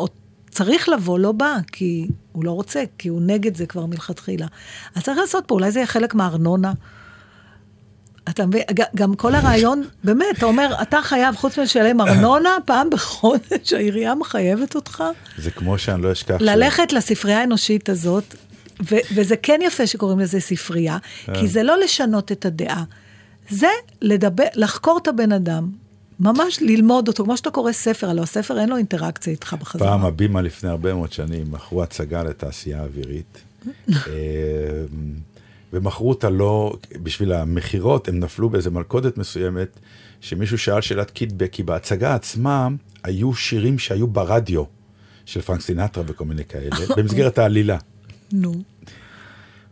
צריך 0.51 0.89
לבוא 0.89 1.19
לא 1.19 1.31
בא, 1.31 1.57
כי 1.71 2.07
הוא 2.31 2.45
לא 2.45 2.51
רוצה, 2.51 2.83
כי 2.97 3.09
הוא 3.09 3.21
נגד 3.21 3.57
זה 3.57 3.65
כבר 3.65 3.85
מלכתחילה. 3.85 4.47
אז 4.95 5.03
צריך 5.03 5.17
לעשות 5.17 5.43
פה, 5.47 5.55
אולי 5.55 5.71
זה 5.71 5.79
יהיה 5.79 5.87
חלק 5.87 6.15
מהארנונה. 6.15 6.73
אתה 8.29 8.45
מבין, 8.45 8.61
גם 8.95 9.15
כל 9.15 9.35
הרעיון, 9.35 9.83
באמת, 10.03 10.25
אתה 10.37 10.45
אומר, 10.45 10.75
אתה 10.81 11.01
חייב, 11.01 11.35
חוץ 11.35 11.59
מלשלם 11.59 12.01
ארנונה, 12.01 12.49
פעם 12.65 12.89
בחודש 12.89 13.73
העירייה 13.77 14.15
מחייבת 14.15 14.75
אותך. 14.75 15.03
זה 15.37 15.51
כמו 15.51 15.77
שאני 15.77 16.01
לא 16.01 16.11
אשכח. 16.11 16.37
ש- 16.39 16.41
ללכת 16.41 16.93
לספרייה 16.93 17.39
האנושית 17.39 17.89
הזאת, 17.89 18.35
ו- 18.91 18.95
וזה 19.15 19.35
כן 19.37 19.59
יפה 19.63 19.87
שקוראים 19.87 20.19
לזה 20.19 20.39
ספרייה, 20.39 20.97
כי 21.33 21.47
זה 21.47 21.63
לא 21.63 21.77
לשנות 21.79 22.31
את 22.31 22.45
הדעה, 22.45 22.83
זה 23.49 23.67
לדבר, 24.01 24.45
לחקור 24.55 24.99
את 25.01 25.07
הבן 25.07 25.31
אדם, 25.31 25.69
ממש 26.21 26.61
ללמוד 26.61 27.07
אותו, 27.07 27.23
כמו 27.23 27.37
שאתה 27.37 27.51
קורא 27.51 27.71
ספר, 27.71 28.09
הלוא 28.09 28.23
הספר 28.23 28.59
אין 28.59 28.69
לו 28.69 28.77
אינטראקציה 28.77 29.31
איתך 29.31 29.55
בחזרה. 29.59 29.87
פעם 29.87 30.05
הבימה 30.05 30.41
לפני 30.41 30.69
הרבה 30.69 30.93
מאוד 30.93 31.13
שנים 31.13 31.51
מכרו 31.51 31.83
הצגה 31.83 32.23
לתעשייה 32.23 32.81
האווירית. 32.81 33.41
אה, 33.89 33.93
ומכרו 35.73 36.09
אותה 36.09 36.29
לא, 36.29 36.73
בשביל 37.03 37.33
המכירות, 37.33 38.07
הם 38.07 38.19
נפלו 38.19 38.49
באיזה 38.49 38.69
מלכודת 38.69 39.17
מסוימת, 39.17 39.79
שמישהו 40.21 40.57
שאל 40.57 40.81
שאלת 40.81 41.11
קיטבק, 41.11 41.49
כי 41.51 41.63
בהצגה 41.63 42.15
עצמה 42.15 42.67
היו 43.03 43.33
שירים 43.33 43.79
שהיו 43.79 44.07
ברדיו, 44.07 44.63
של 45.25 45.41
פרנק 45.41 45.61
סינטרה 45.61 46.03
וכל 46.07 46.25
מיני 46.25 46.45
כאלה, 46.45 46.75
במסגרת 46.97 47.37
העלילה. 47.37 47.77
נו. 48.31 48.53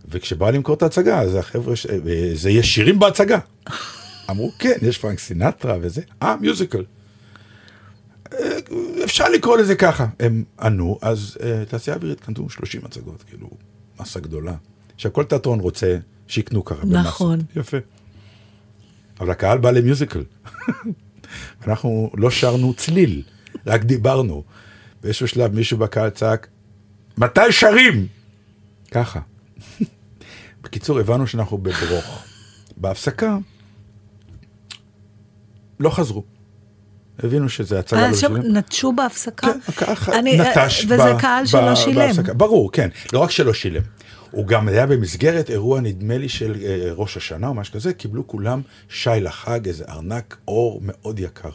וכשבא 0.09 0.49
למכור 0.49 0.75
את 0.75 0.83
ההצגה, 0.83 1.21
אז 1.21 1.35
החבר'ה, 1.35 1.73
אה, 1.89 2.31
זה 2.33 2.49
יש 2.49 2.75
שירים 2.75 2.99
בהצגה. 2.99 3.39
אמרו, 4.29 4.51
כן, 4.59 4.77
יש 4.81 4.97
פרנק 4.97 5.19
סינטרה 5.19 5.77
וזה, 5.81 6.01
אה, 6.23 6.35
מיוזיקל. 6.35 6.83
אה, 8.33 8.57
אפשר 9.03 9.29
לקרוא 9.29 9.57
לזה 9.57 9.75
ככה. 9.75 10.07
הם 10.19 10.43
ענו, 10.61 10.99
אז 11.01 11.37
אה, 11.43 11.63
תעשייה 11.65 11.95
אווירית 11.95 12.19
קנתו 12.19 12.49
30 12.49 12.81
הצגות, 12.85 13.23
כאילו, 13.23 13.49
מסה 13.99 14.19
גדולה. 14.19 14.55
שכל 14.97 15.23
תיאטרון 15.23 15.59
רוצה 15.59 15.97
שיקנו 16.27 16.65
ככה 16.65 16.81
במסות. 16.81 17.05
נכון. 17.05 17.39
יפה. 17.55 17.77
אבל 19.19 19.31
הקהל 19.31 19.57
בא 19.57 19.71
למיוזיקל. 19.71 20.23
אנחנו 21.67 22.11
לא 22.17 22.31
שרנו 22.31 22.73
צליל, 22.73 23.23
רק 23.65 23.83
דיברנו. 23.83 24.43
באיזשהו 25.03 25.27
שלב 25.27 25.55
מישהו 25.55 25.77
בקהל 25.77 26.09
צעק, 26.09 26.47
מתי 27.17 27.51
שרים? 27.51 28.07
ככה. 28.91 29.19
בקיצור, 30.63 30.99
הבנו 30.99 31.27
שאנחנו 31.27 31.57
בברוך. 31.57 32.23
בהפסקה, 32.77 33.37
לא 35.79 35.89
חזרו. 35.89 36.23
הבינו 37.23 37.49
שזה 37.49 37.79
הצגה 37.79 38.01
לא 38.01 38.07
אנשים 38.07 38.33
בשבילם. 38.33 38.57
נטשו 38.57 38.93
בהפסקה? 38.93 39.47
כן, 39.47 39.59
הקהל 39.91 40.13
אני- 40.15 40.37
נטש 40.37 40.85
וזה 40.85 41.13
ב- 41.13 41.19
קהל 41.21 41.43
ב- 41.43 41.47
שלא 41.47 41.75
שילם. 41.75 41.95
בהפסקה. 41.95 42.33
ברור, 42.33 42.71
כן. 42.71 42.89
לא 43.13 43.19
רק 43.19 43.31
שלא 43.31 43.53
שילם. 43.53 43.81
הוא 44.31 44.47
גם 44.47 44.67
היה 44.67 44.85
במסגרת 44.85 45.49
אירוע, 45.49 45.81
נדמה 45.81 46.17
לי, 46.17 46.29
של 46.29 46.55
אה, 46.65 46.89
ראש 46.93 47.17
השנה 47.17 47.47
או 47.47 47.53
משהו 47.53 47.73
כזה, 47.73 47.93
קיבלו 47.93 48.27
כולם 48.27 48.61
שי 48.89 49.09
לחג, 49.21 49.67
איזה 49.67 49.85
ארנק 49.89 50.37
אור 50.47 50.79
מאוד 50.83 51.19
יקר. 51.19 51.49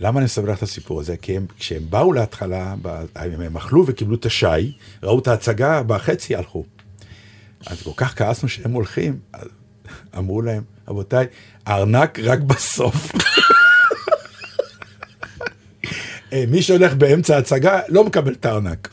למה 0.00 0.18
אני 0.18 0.24
מספר 0.24 0.42
לך 0.42 0.58
את 0.58 0.62
הסיפור 0.62 1.00
הזה? 1.00 1.16
כי 1.16 1.36
הם, 1.36 1.46
כשהם 1.58 1.82
באו 1.90 2.12
להתחלה, 2.12 2.74
הם 3.14 3.40
הם 3.40 3.56
אכלו 3.56 3.84
וקיבלו 3.86 4.14
את 4.16 4.26
השי, 4.26 4.72
ראו 5.02 5.18
את 5.18 5.28
ההצגה, 5.28 5.82
בחצי 5.82 6.36
הלכו. 6.36 6.64
אז 7.66 7.82
כל 7.82 7.90
כך 7.96 8.18
כעסנו 8.18 8.48
שהם 8.48 8.72
הולכים, 8.72 9.18
אמרו 10.18 10.42
להם, 10.42 10.62
רבותיי, 10.88 11.26
הארנק 11.66 12.18
רק 12.24 12.38
בסוף. 12.38 13.12
אה, 16.32 16.44
מי 16.48 16.62
שהולך 16.62 16.94
באמצע 16.94 17.36
ההצגה 17.36 17.80
לא 17.88 18.04
מקבל 18.04 18.32
את 18.32 18.46
הארנק. 18.46 18.88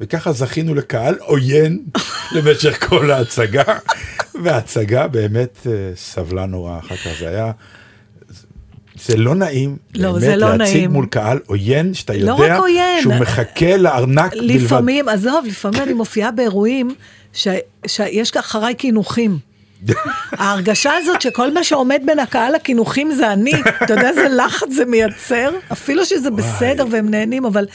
וככה 0.00 0.32
זכינו 0.32 0.74
לקהל 0.74 1.14
עוין 1.20 1.78
למשך 2.32 2.88
כל 2.88 3.10
ההצגה, 3.10 3.62
וההצגה 4.44 5.08
באמת 5.08 5.66
אה, 5.66 5.72
סבלה 5.96 6.46
נורא 6.46 6.78
אחר 6.78 6.96
כך, 6.96 7.10
זה 7.20 7.28
היה... 7.28 7.52
זה 9.04 9.16
לא 9.16 9.34
נעים, 9.34 9.76
לא, 9.94 10.08
באמת, 10.10 10.20
זה 10.24 10.36
לא 10.36 10.56
להציג 10.56 10.76
נעים. 10.76 10.90
מול 10.90 11.06
קהל 11.06 11.38
עוין, 11.46 11.94
שאתה 11.94 12.12
לא 12.12 12.32
יודע 12.32 12.56
עוין. 12.56 13.02
שהוא 13.02 13.14
מחכה 13.14 13.76
לארנק 13.76 14.32
בלבד. 14.32 14.54
לפעמים, 14.64 15.08
עזוב, 15.08 15.44
לפעמים 15.48 15.82
אני 15.82 15.92
מופיעה 15.92 16.30
באירועים 16.30 16.94
ש- 17.32 17.48
שיש 17.86 18.36
אחריי 18.36 18.74
קינוחים. 18.74 19.38
ההרגשה 20.32 20.92
הזאת 20.96 21.22
שכל 21.22 21.52
מה 21.52 21.64
שעומד 21.64 22.02
בין 22.04 22.18
הקהל 22.18 22.54
לקינוחים 22.54 23.12
זה 23.12 23.32
אני, 23.32 23.52
אתה 23.84 23.94
יודע 23.94 24.08
איזה 24.08 24.28
לחץ 24.28 24.68
זה 24.72 24.84
מייצר? 24.84 25.50
אפילו 25.72 26.04
שזה 26.06 26.30
בסדר 26.30 26.86
והם 26.90 27.10
נהנים, 27.10 27.44
אבל... 27.44 27.66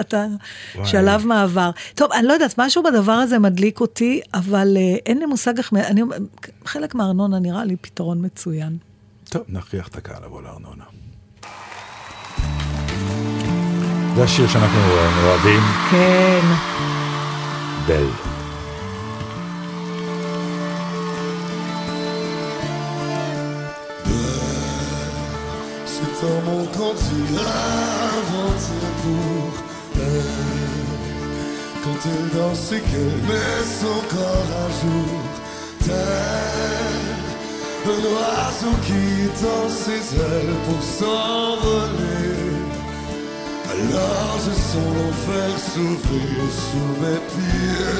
אתה 0.00 0.26
וואי. 0.74 0.86
שלב 0.86 1.26
מעבר. 1.26 1.70
טוב, 1.94 2.12
אני 2.12 2.26
לא 2.26 2.32
יודעת, 2.32 2.54
משהו 2.58 2.82
בדבר 2.82 3.12
הזה 3.12 3.38
מדליק 3.38 3.80
אותי, 3.80 4.20
אבל 4.34 4.76
אה, 4.76 4.96
אין 5.06 5.18
לי 5.18 5.26
מושג 5.26 5.58
איך... 5.58 5.72
אני, 5.74 6.02
חלק 6.64 6.94
מהארנונה 6.94 7.38
נראה 7.38 7.64
לי 7.64 7.76
פתרון 7.76 8.24
מצוין. 8.24 8.76
טוב, 9.28 9.42
נכריח 9.48 9.88
את 9.88 9.96
הקהל 9.96 10.24
לבוא 10.24 10.42
לארנונה. 10.42 10.84
זה 14.16 14.24
השיר 14.24 14.48
שאנחנו 14.48 14.78
אוהבים, 15.24 15.60
כן. 15.90 16.40
בל. 17.86 18.37
Mot 26.20 26.66
quand 26.76 26.94
tu 26.96 27.18
inventé 27.38 28.78
pour 29.02 29.52
elle. 29.94 30.82
Quand 31.84 32.00
elle 32.06 32.28
danse 32.36 32.72
et 32.72 32.80
qu'elle 32.80 33.20
met 33.28 33.62
son 33.80 33.98
corps 34.10 34.52
à 34.64 34.68
jour. 34.80 35.18
Tel 35.84 37.18
un 37.86 38.02
oiseau 38.16 38.74
qui 38.84 39.28
tend 39.40 39.68
ses 39.68 40.16
ailes 40.16 40.56
pour 40.66 40.82
s'envoler. 40.82 42.34
Alors 43.70 44.34
je 44.44 44.52
sens 44.52 44.90
l'enfer 44.96 45.50
s'ouvrir 45.70 46.40
sous 46.66 46.92
mes 47.00 47.20
pieds. 47.30 47.94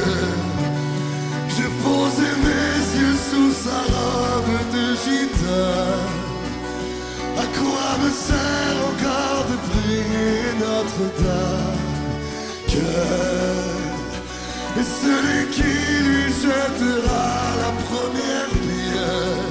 J'ai 1.51 1.71
posé 1.85 2.29
mes 2.47 2.79
yeux 2.99 3.19
sous 3.31 3.53
sa 3.53 3.79
robe 3.95 4.57
de 4.73 4.87
gitane. 5.05 6.28
À 7.39 7.47
quoi 7.59 7.89
me 8.03 8.11
sert 8.11 8.79
encore 8.91 9.45
de 9.51 9.57
prier 9.69 10.41
Notre-Dame? 10.59 11.83
Cœur 12.67 13.59
est 14.81 14.91
celui 15.03 15.41
qui 15.55 15.75
lui 16.09 16.27
jettera 16.43 17.31
la 17.63 17.73
première 17.89 18.53
pierre. 18.65 19.47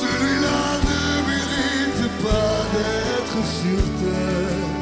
Celui-là 0.00 0.62
ne 0.90 1.02
mérite 1.30 2.04
pas 2.26 2.58
d'être 2.74 3.40
sur 3.58 3.82
terre. 4.00 4.74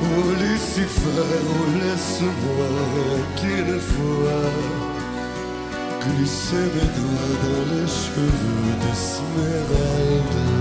Oh 0.00 0.26
Lucifer, 0.40 1.32
oh 1.52 1.66
laisse-moi 1.80 2.72
qu'une 3.36 3.78
fois 3.92 4.44
glisser 6.04 6.66
mes 6.74 6.90
doigts 6.96 7.36
dans 7.44 7.64
les 7.72 7.88
cheveux 7.88 8.74
d'Esmeralda. 8.82 10.54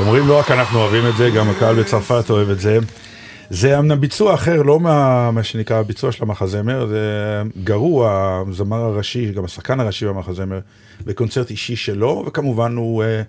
אומרים 0.00 0.26
לא 0.28 0.38
רק 0.38 0.50
אנחנו 0.50 0.78
אוהבים 0.78 1.06
את 1.06 1.16
זה, 1.16 1.30
גם 1.30 1.50
הקהל 1.50 1.82
בצרפת 1.82 2.30
אוהב 2.30 2.50
את 2.50 2.60
זה. 2.60 2.78
זה 3.50 3.78
אמנם 3.78 4.00
ביצוע 4.00 4.34
אחר, 4.34 4.62
לא 4.62 4.80
מה, 4.80 5.30
מה 5.30 5.42
שנקרא 5.42 5.76
הביצוע 5.76 6.12
של 6.12 6.22
המחזמר, 6.24 6.86
זה 6.86 7.02
גרוע, 7.64 8.10
הזמר 8.48 8.76
הראשי, 8.76 9.32
גם 9.32 9.44
השחקן 9.44 9.80
הראשי 9.80 10.06
במחזמר, 10.06 10.60
בקונצרט 11.04 11.50
אישי 11.50 11.76
שלו, 11.76 12.24
וכמובן 12.26 12.76
הוא 12.76 13.02
אה, 13.04 13.22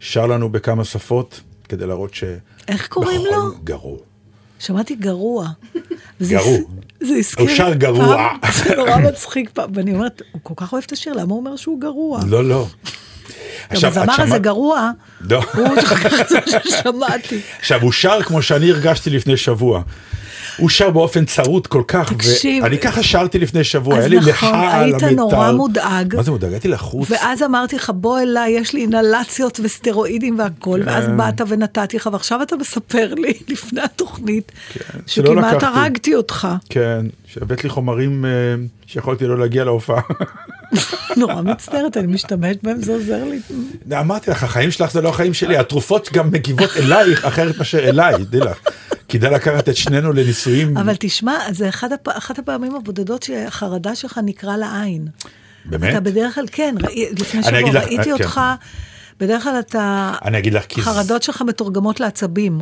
שר 0.00 0.26
לנו 0.26 0.48
בכמה 0.48 0.84
שפות, 0.84 1.40
כדי 1.68 1.86
להראות 1.86 2.14
ש... 2.14 2.24
איך 2.68 2.88
קוראים 2.88 3.20
בכל- 3.20 3.30
לו? 3.36 3.42
גרוע. 3.64 3.98
שמעתי 4.58 4.94
גרוע. 4.94 5.48
גרוע. 6.22 6.58
זה 7.00 7.14
הזכיר... 7.14 7.46
הוא 7.46 7.56
שר 7.56 7.74
גרוע. 7.74 8.16
פעם- 8.16 8.52
זה 8.64 8.76
נורא 8.76 8.96
מצחיק 8.98 9.50
פעם, 9.50 9.70
ואני 9.74 9.94
אומרת, 9.94 10.22
הוא 10.32 10.40
כל 10.42 10.54
כך 10.56 10.72
אוהב 10.72 10.84
את 10.86 10.92
השיר, 10.92 11.12
למה 11.12 11.32
הוא 11.32 11.38
אומר 11.40 11.56
שהוא 11.56 11.80
גרוע? 11.80 12.20
לא, 12.26 12.44
לא. 12.44 12.66
עכשיו, 13.70 13.92
את 13.92 13.96
הזמר 13.96 14.14
הזה 14.18 14.38
גרוע, 14.38 14.90
לא. 15.20 15.42
הוא 15.54 15.68
זה 16.28 16.38
ששמעתי. 16.64 17.40
עכשיו, 17.60 17.82
הוא 17.82 17.92
שר 17.92 18.22
כמו 18.22 18.42
שאני 18.42 18.70
הרגשתי 18.70 19.10
לפני 19.10 19.36
שבוע. 19.36 19.82
הוא 20.56 20.68
שר 20.68 20.90
באופן 20.90 21.24
צרוד 21.24 21.66
כל 21.66 21.82
כך, 21.88 22.12
תקשיב. 22.12 22.62
ואני 22.62 22.78
ככה 22.78 23.02
שרתי 23.02 23.38
לפני 23.38 23.64
שבוע, 23.64 23.94
אז 23.94 24.00
היה 24.00 24.08
לי 24.08 24.16
נכון, 24.16 24.28
לחה 24.28 24.76
על 24.76 24.84
היית 24.84 25.02
המיתר. 25.02 25.16
נורא 25.16 25.52
מודאג. 25.52 26.16
מה 26.16 26.22
זה 26.22 26.30
מודאג? 26.30 26.52
הייתי 26.52 26.68
לחוץ. 26.68 27.10
ואז 27.10 27.42
אמרתי 27.42 27.76
לך, 27.76 27.92
בוא 27.94 28.20
אליי, 28.20 28.52
יש 28.52 28.72
לי 28.72 28.80
אינהלציות 28.80 29.60
וסטרואידים 29.62 30.38
והכל, 30.38 30.80
כן. 30.84 30.88
ואז 30.88 31.04
באת 31.16 31.40
ונתתי 31.48 31.96
לך, 31.96 32.08
ועכשיו 32.12 32.42
אתה 32.42 32.56
מספר 32.56 33.14
לי, 33.14 33.32
לפני 33.48 33.80
התוכנית, 33.80 34.52
שלא 35.06 35.30
שכמעט. 35.30 35.62
הרגתי 35.62 36.14
אותך. 36.14 36.48
כן, 36.68 37.06
שהבאת 37.26 37.64
לי 37.64 37.70
חומרים 37.70 38.24
אה, 38.24 38.30
שיכולתי 38.86 39.26
לא 39.26 39.38
להגיע 39.38 39.64
להופעה. 39.64 40.00
נורא 41.16 41.42
מצטערת, 41.42 41.96
אני 41.96 42.06
משתמשת 42.06 42.62
בהם, 42.62 42.82
זה 42.82 42.92
עוזר 42.92 43.24
לי. 43.24 43.40
אמרתי 44.00 44.30
לך, 44.30 44.42
החיים 44.42 44.70
שלך 44.70 44.92
זה 44.92 45.00
לא 45.00 45.08
החיים 45.08 45.34
שלי, 45.34 45.56
התרופות 45.56 46.12
גם 46.12 46.30
מגיבות 46.30 46.70
אלייך 46.76 47.24
אחרת 47.24 47.58
מאשר 47.58 47.88
אליי, 47.88 48.14
דעי 48.24 48.40
לך. 48.40 48.58
כדאי 49.08 49.30
לקחת 49.30 49.68
את 49.68 49.76
שנינו 49.76 50.12
לניסויים. 50.12 50.76
אבל 50.76 50.94
תשמע, 50.98 51.38
זה 51.52 51.68
אחד 51.68 51.92
הפ... 51.92 52.08
אחת 52.08 52.38
הפעמים 52.38 52.74
הבודדות 52.74 53.22
שהחרדה 53.22 53.94
שלך 53.94 54.20
נקרא 54.24 54.56
לעין. 54.56 55.08
באמת? 55.64 55.90
אתה 55.90 56.00
בדרך 56.00 56.34
כלל, 56.34 56.46
כן, 56.52 56.74
ראי, 56.82 57.06
לפני 57.18 57.40
אני 57.40 57.60
אגיד 57.60 57.72
שבוע 57.72 57.82
לך, 57.82 57.88
ראיתי 57.88 58.12
אה, 58.12 58.18
כן. 58.18 58.24
אותך, 58.24 58.40
בדרך 59.20 59.42
כלל 59.42 59.58
אתה, 59.58 60.12
אני 60.24 60.38
אגיד 60.38 60.54
לך, 60.54 60.64
כי... 60.68 60.82
חרדות 60.82 61.22
שלך 61.22 61.42
מתורגמות 61.42 62.00
לעצבים. 62.00 62.60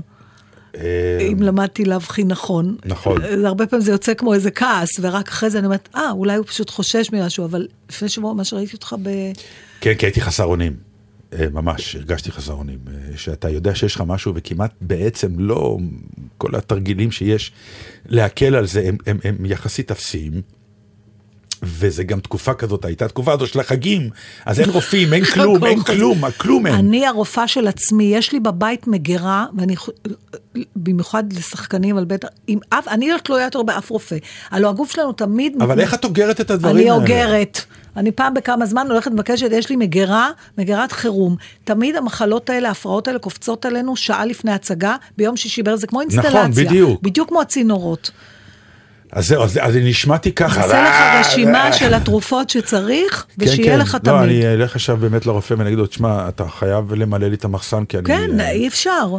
אה, 0.77 1.29
אם 1.33 1.43
למדתי 1.43 1.85
להבחין 1.85 2.29
נכון. 2.29 2.77
נכון. 2.85 3.23
הרבה 3.45 3.67
פעמים 3.67 3.85
זה 3.85 3.93
יוצא 3.93 4.15
כמו 4.15 4.35
איזה 4.35 4.51
כעס, 4.51 4.89
ורק 5.01 5.29
אחרי 5.29 5.51
זה 5.51 5.59
אני 5.59 5.67
אומרת, 5.67 5.89
אה, 5.95 6.11
אולי 6.11 6.37
הוא 6.37 6.47
פשוט 6.47 6.71
חושש 6.71 7.11
ממשהו, 7.13 7.45
אבל 7.45 7.67
לפני 7.91 8.09
שבוע 8.09 8.35
ממש 8.35 8.53
ראיתי 8.53 8.73
אותך 8.73 8.97
ב... 9.03 9.11
כן, 9.81 9.95
כי 9.95 10.07
הייתי 10.07 10.21
חסר 10.21 10.45
אונים. 10.45 10.77
אה, 11.33 11.47
ממש, 11.53 11.97
הרגשתי 11.97 12.33
חסר 12.33 12.53
אונים. 12.53 12.79
אה, 12.89 13.17
שאתה 13.17 13.49
יודע 13.49 13.75
שיש 13.75 13.95
לך 13.95 14.03
משהו 14.07 14.33
וכמעט 14.35 14.75
בעצם 14.81 15.39
לא, 15.39 15.79
כל 16.39 16.57
התרגילים 16.57 17.11
שיש 17.11 17.53
להקל 18.07 18.55
על 18.55 18.67
זה 18.67 18.83
הם, 18.89 18.97
הם, 19.07 19.19
הם 19.25 19.47
יחסית 19.47 19.91
אפסיים. 19.91 20.43
וזה 21.67 22.05
גם 22.05 22.21
תקופה 22.21 22.55
כזאת, 22.55 22.85
הייתה 22.85 23.09
תקופה 23.09 23.33
הזו 23.33 23.47
של 23.47 23.61
החגים, 23.61 24.11
אז 24.47 24.61
אין 24.61 24.71
רופאים, 24.71 25.13
אין 25.13 25.25
כלום, 25.35 25.65
אין. 25.65 25.83
כלום, 25.83 26.31
כלום 26.37 26.67
אין. 26.67 26.75
אני 26.75 27.07
הרופאה 27.07 27.49
של 27.49 27.67
עצמי, 27.67 28.05
יש 28.05 28.33
לי 28.33 28.41
בבית 28.41 28.87
מגירה, 28.87 29.47
ואני, 29.59 29.75
במיוחד 30.77 31.33
לשחקנים 31.33 31.99
על 31.99 32.05
בית, 32.05 32.25
עם 32.47 32.59
אף, 32.69 32.89
אני 32.89 33.11
לא 33.11 33.19
תלויה 33.19 33.45
יותר 33.45 33.63
באף 33.63 33.91
רופא. 33.91 34.17
הלוא 34.51 34.71
הגוף 34.71 34.93
שלנו 34.93 35.13
תמיד... 35.13 35.63
אבל 35.63 35.81
איך 35.81 35.95
את 35.95 36.05
אוגרת 36.05 36.41
את 36.41 36.51
הדברים 36.51 36.77
אני 36.77 36.91
האלה? 36.91 37.03
אוגרת. 37.03 37.61
אני 37.97 38.13
פעם 38.13 38.35
בכמה 38.35 38.67
זמן 38.67 38.87
הולכת 38.91 39.11
מבקשת, 39.11 39.49
יש 39.53 39.71
לי 39.71 39.77
מגירה, 39.77 40.31
מגירת 40.59 40.93
חירום. 40.93 41.37
תמיד 41.65 41.97
המחלות 41.97 42.51
האלה, 42.51 42.69
ההפרעות 42.69 43.09
האלה 43.09 43.19
קופצות 43.19 43.67
עלינו 43.67 43.97
שעה 43.97 44.25
לפני 44.25 44.53
הצגה, 44.53 44.97
ביום 45.17 45.37
שישי 45.37 45.63
בערב, 45.63 45.79
זה 45.79 45.87
כמו 45.87 46.01
אינסטלציה. 46.01 46.49
בדיוק. 46.49 47.03
בדיוק 47.03 47.29
כמו 47.29 47.41
הצינורות. 47.41 48.11
אז 49.15 49.29
זהו, 49.29 49.43
אז, 49.43 49.59
אז 49.63 49.77
נשמעתי 49.77 50.33
ככה. 50.33 50.63
תעשה 50.63 50.83
לך 50.83 50.95
אה, 50.95 51.21
רשימה 51.21 51.67
אה. 51.67 51.73
של 51.73 51.95
התרופות 51.95 52.51
שצריך, 52.51 53.27
כן, 53.29 53.45
ושיהיה 53.45 53.73
כן. 53.73 53.79
לך 53.79 53.95
לא, 53.95 53.99
תמיד. 53.99 54.21
אני 54.21 54.47
אלך 54.55 54.75
עכשיו 54.75 54.97
באמת 54.97 55.27
לרופא 55.27 55.55
ואני 55.59 55.69
אגיד 55.69 55.79
לו, 55.79 55.87
תשמע, 55.87 56.29
אתה 56.29 56.49
חייב 56.49 56.95
למלא 56.95 57.29
לי 57.29 57.35
את 57.35 57.45
המחסן, 57.45 57.85
כי 57.85 57.99
אני... 57.99 58.07
כן, 58.07 58.41
אה, 58.41 58.51
אי 58.51 58.69
אפשר. 58.69 59.17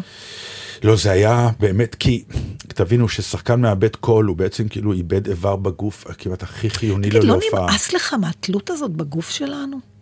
לא, 0.83 0.95
זה 0.95 1.11
היה 1.11 1.49
באמת, 1.59 1.95
כי 1.95 2.23
תבינו 2.67 3.09
ששחקן 3.09 3.61
מאבד 3.61 3.95
קול, 3.95 4.25
הוא 4.25 4.37
בעצם 4.37 4.67
כאילו 4.67 4.93
איבד 4.93 5.27
איבר 5.27 5.55
בגוף 5.55 6.05
כמעט 6.17 6.43
הכי 6.43 6.69
חיוני 6.69 7.09
לו 7.09 7.19
תגיד, 7.19 7.29
לא 7.29 7.39
להופעה. 7.41 7.61
נמאס 7.61 7.93
לך 7.93 8.13
מהתלות 8.13 8.69
הזאת 8.69 8.91
בגוף 8.91 9.29
שלנו? 9.29 9.94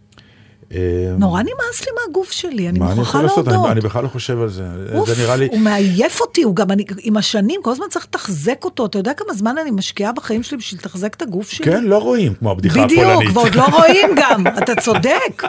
אה, 0.75 0.79
נורא 1.17 1.41
נמאס 1.41 1.81
לי 1.81 1.87
מהגוף 2.01 2.31
שלי, 2.31 2.69
אני 2.69 2.79
מוכרחה? 2.79 3.21
להודות. 3.21 3.47
אני- 3.47 3.71
אני 3.71 3.81
בכלל 3.81 4.03
לא 4.03 4.07
חושב 4.07 4.41
על 4.41 4.49
זה. 4.49 4.63
אוף, 4.95 5.09
זה 5.09 5.23
נראה 5.23 5.35
לי... 5.35 5.47
הוא 5.51 5.59
מעייף 5.59 6.21
אותי, 6.21 6.43
הוא 6.43 6.55
גם, 6.55 6.71
אני, 6.71 6.83
עם 7.01 7.17
השנים, 7.17 7.59
כל 7.63 7.71
הזמן 7.71 7.85
צריך 7.89 8.05
לתחזק 8.05 8.63
אותו. 8.65 8.85
אתה 8.85 8.97
יודע 8.97 9.13
כמה 9.13 9.33
זמן 9.33 9.55
אני 9.57 9.71
משקיעה 9.71 10.11
בחיים 10.11 10.43
שלי 10.43 10.57
בשביל 10.57 10.79
לתחזק 10.79 11.13
את 11.15 11.21
הגוף 11.21 11.49
שלי? 11.49 11.65
כן, 11.65 11.83
לא 11.83 11.97
רואים, 11.97 12.33
כמו 12.33 12.51
הבדיחה 12.51 12.85
בדיוק, 12.85 13.01
הפולנית. 13.03 13.37
ועוד 13.37 13.55
לא 13.55 13.63
רואים 13.77 14.09
גם, 14.15 14.43
אתה 14.47 14.75
צודק. 14.81 15.43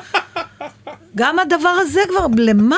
גם 1.17 1.39
הדבר 1.39 1.69
הזה 1.69 2.01
כבר, 2.09 2.27
למה? 2.37 2.77